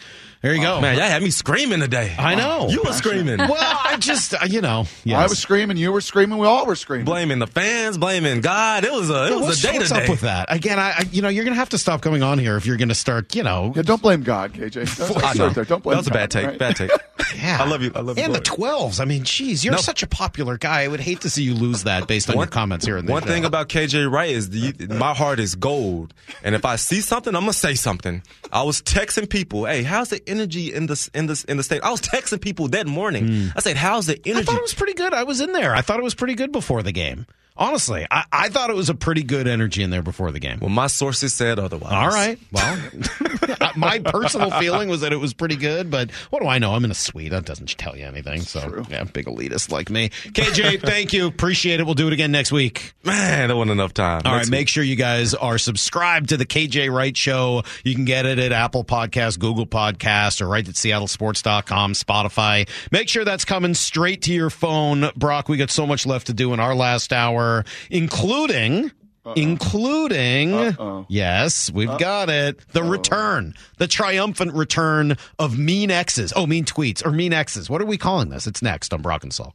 There 0.41 0.53
you 0.53 0.59
go. 0.61 0.81
Man, 0.81 0.97
y'all 0.97 1.05
had 1.07 1.23
me 1.23 1.29
screaming 1.29 1.79
today. 1.79 2.13
I 2.19 2.35
know. 2.35 2.67
You 2.69 2.81
were 2.83 2.91
screaming. 2.91 3.37
well, 3.37 3.55
I 3.57 3.95
just, 3.97 4.33
uh, 4.33 4.39
you 4.45 4.59
know, 4.59 4.87
yes. 5.05 5.17
I 5.17 5.23
was 5.29 5.39
screaming. 5.39 5.77
You 5.77 5.93
were 5.93 6.01
screaming. 6.01 6.37
We 6.37 6.45
all 6.45 6.65
were 6.65 6.75
screaming. 6.75 7.05
Blaming 7.05 7.39
the 7.39 7.47
fans, 7.47 7.97
blaming 7.97 8.41
God. 8.41 8.83
It 8.83 8.91
was 8.91 9.09
a 9.09 9.27
it 9.27 9.29
Yeah, 9.29 9.35
was 9.47 9.63
a 9.63 9.67
day 9.71 9.77
what's 9.77 9.87
today. 9.87 10.03
up 10.03 10.09
with 10.09 10.21
that? 10.21 10.51
Again, 10.53 10.79
I, 10.79 10.89
I, 10.89 11.05
you 11.13 11.21
know, 11.21 11.29
you're 11.29 11.45
going 11.45 11.53
to 11.53 11.59
have 11.59 11.69
to 11.69 11.77
stop 11.77 12.01
coming 12.01 12.23
on 12.23 12.39
here 12.39 12.57
if 12.57 12.65
you're 12.65 12.75
going 12.75 12.89
to 12.89 12.93
start, 12.95 13.33
you 13.35 13.43
know. 13.43 13.71
Yeah, 13.73 13.83
don't 13.83 14.01
blame 14.01 14.21
God, 14.23 14.51
KJ. 14.51 14.73
That's, 14.97 14.99
I 15.15 15.21
that's 15.21 15.37
know. 15.39 15.49
there. 15.51 15.63
Don't 15.63 15.81
blame 15.81 15.93
that 15.93 15.99
was 15.99 16.07
a 16.07 16.11
bad 16.11 16.29
take. 16.29 16.45
right? 16.45 16.59
Bad 16.67 16.75
take. 16.75 16.91
Yeah. 17.35 17.57
I 17.61 17.67
love 17.67 17.81
you. 17.81 17.91
I 17.95 18.01
love 18.01 18.17
you. 18.17 18.23
And 18.23 18.33
the 18.35 18.39
12s. 18.39 18.99
I 18.99 19.05
mean, 19.05 19.23
geez, 19.23 19.65
you're 19.65 19.73
No. 19.73 19.79
such 19.79 20.03
a 20.03 20.07
popular 20.07 20.57
guy. 20.57 20.81
I 20.83 20.87
would 20.87 20.99
hate 20.99 21.21
to 21.21 21.29
see 21.31 21.41
you 21.43 21.55
lose 21.55 21.83
that 21.83 22.07
based 22.07 22.29
on 22.29 22.35
your 22.37 22.45
comments 22.45 22.85
here 22.85 22.95
in 22.95 23.05
the 23.07 23.11
One 23.11 23.23
show. 23.23 23.27
thing 23.29 23.43
about 23.43 23.69
KJ 23.69 24.09
Wright 24.11 24.29
is 24.29 24.51
the, 24.51 24.73
my 24.87 25.13
heart 25.15 25.39
is 25.39 25.55
gold, 25.55 26.13
and 26.43 26.53
if 26.53 26.63
I 26.63 26.75
see 26.75 27.01
something, 27.01 27.33
I'm 27.35 27.41
gonna 27.41 27.53
say 27.53 27.73
something. 27.73 28.21
I 28.51 28.61
was 28.63 28.81
texting 28.83 29.27
people, 29.29 29.65
"Hey, 29.65 29.81
how's 29.83 30.09
the 30.09 30.21
energy 30.29 30.73
in 30.73 30.85
the 30.85 31.09
in 31.15 31.25
the 31.25 31.43
in 31.47 31.57
the 31.57 31.63
state?" 31.63 31.81
I 31.83 31.89
was 31.91 32.01
texting 32.01 32.39
people 32.39 32.67
that 32.69 32.85
morning. 32.87 33.27
Hmm. 33.27 33.47
I 33.55 33.61
said, 33.61 33.77
"How's 33.77 34.05
the 34.05 34.19
energy? 34.25 34.41
I 34.41 34.43
thought 34.43 34.57
it 34.57 34.61
was 34.61 34.75
pretty 34.75 34.93
good. 34.93 35.13
I 35.13 35.23
was 35.23 35.41
in 35.41 35.53
there. 35.53 35.75
I 35.75 35.81
thought 35.81 35.99
it 35.99 36.03
was 36.03 36.13
pretty 36.13 36.35
good 36.35 36.51
before 36.51 36.83
the 36.83 36.91
game. 36.91 37.25
Honestly, 37.55 38.05
I, 38.09 38.23
I 38.31 38.49
thought 38.49 38.69
it 38.69 38.75
was 38.75 38.89
a 38.89 38.95
pretty 38.95 39.23
good 39.23 39.47
energy 39.47 39.83
in 39.83 39.89
there 39.91 40.01
before 40.01 40.31
the 40.31 40.39
game. 40.39 40.59
well, 40.59 40.69
my 40.69 40.87
sources 40.87 41.33
said 41.33 41.59
otherwise. 41.59 41.93
All 41.93 42.07
right. 42.09 42.39
Well, 42.51 42.79
my 43.75 43.99
personal 43.99 44.49
feeling 44.51 44.89
was 44.89 45.01
that 45.01 45.13
it 45.13 45.17
was 45.17 45.33
pretty 45.33 45.55
good, 45.55 45.91
but 45.91 46.09
what 46.31 46.41
do 46.41 46.47
I 46.47 46.57
know? 46.57 46.73
I'm 46.73 46.83
in 46.83 46.91
a 46.91 46.95
suite. 46.95 47.31
That 47.31 47.45
doesn't 47.45 47.77
tell 47.77 47.95
you 47.95 48.05
anything. 48.05 48.41
So, 48.41 48.85
yeah, 48.89 49.03
big 49.03 49.25
elitist 49.27 49.71
like 49.71 49.89
me. 49.89 50.09
KJ, 50.09 50.81
thank 50.81 51.13
you. 51.13 51.27
Appreciate 51.27 51.79
it. 51.79 51.85
We'll 51.85 51.93
do 51.93 52.07
it 52.07 52.13
again 52.13 52.31
next 52.31 52.51
week. 52.51 52.93
man, 53.03 53.49
there 53.49 53.55
wasn't 53.55 53.71
enough 53.71 53.93
time. 53.93 54.21
All 54.25 54.31
right, 54.31 54.37
Next 54.39 54.49
make 54.49 54.67
sure 54.67 54.83
you 54.83 54.95
guys 54.95 55.33
are 55.35 55.57
subscribed 55.57 56.29
to 56.29 56.37
the 56.37 56.45
KJ 56.45 56.91
Wright 56.91 57.15
Show. 57.15 57.63
You 57.83 57.93
can 57.93 58.05
get 58.05 58.25
it 58.25 58.39
at 58.39 58.51
Apple 58.51 58.83
Podcast, 58.83 59.37
Google 59.39 59.67
Podcast, 59.67 60.41
or 60.41 60.47
right 60.47 60.67
at 60.67 60.75
seattlesports.com, 60.75 61.93
Spotify. 61.93 62.67
Make 62.91 63.09
sure 63.09 63.23
that's 63.25 63.45
coming 63.45 63.73
straight 63.73 64.23
to 64.23 64.33
your 64.33 64.49
phone. 64.49 65.09
Brock, 65.15 65.49
we 65.49 65.57
got 65.57 65.69
so 65.69 65.85
much 65.85 66.05
left 66.05 66.27
to 66.27 66.33
do 66.33 66.53
in 66.53 66.59
our 66.59 66.75
last 66.75 67.13
hour, 67.13 67.42
including. 67.89 68.91
Including, 69.37 71.05
yes, 71.07 71.71
we've 71.71 71.97
got 71.97 72.29
it. 72.29 72.59
The 72.73 72.83
return, 72.83 73.53
the 73.77 73.87
triumphant 73.87 74.53
return 74.53 75.15
of 75.39 75.57
mean 75.57 75.91
X's. 75.91 76.33
Oh, 76.35 76.45
mean 76.45 76.65
tweets 76.65 77.05
or 77.05 77.11
mean 77.11 77.31
X's. 77.31 77.69
What 77.69 77.81
are 77.81 77.85
we 77.85 77.97
calling 77.97 78.27
this? 78.31 78.47
It's 78.47 78.61
next 78.61 78.93
on 78.93 79.01
Brock 79.01 79.23
and 79.23 79.31
Salk. 79.31 79.53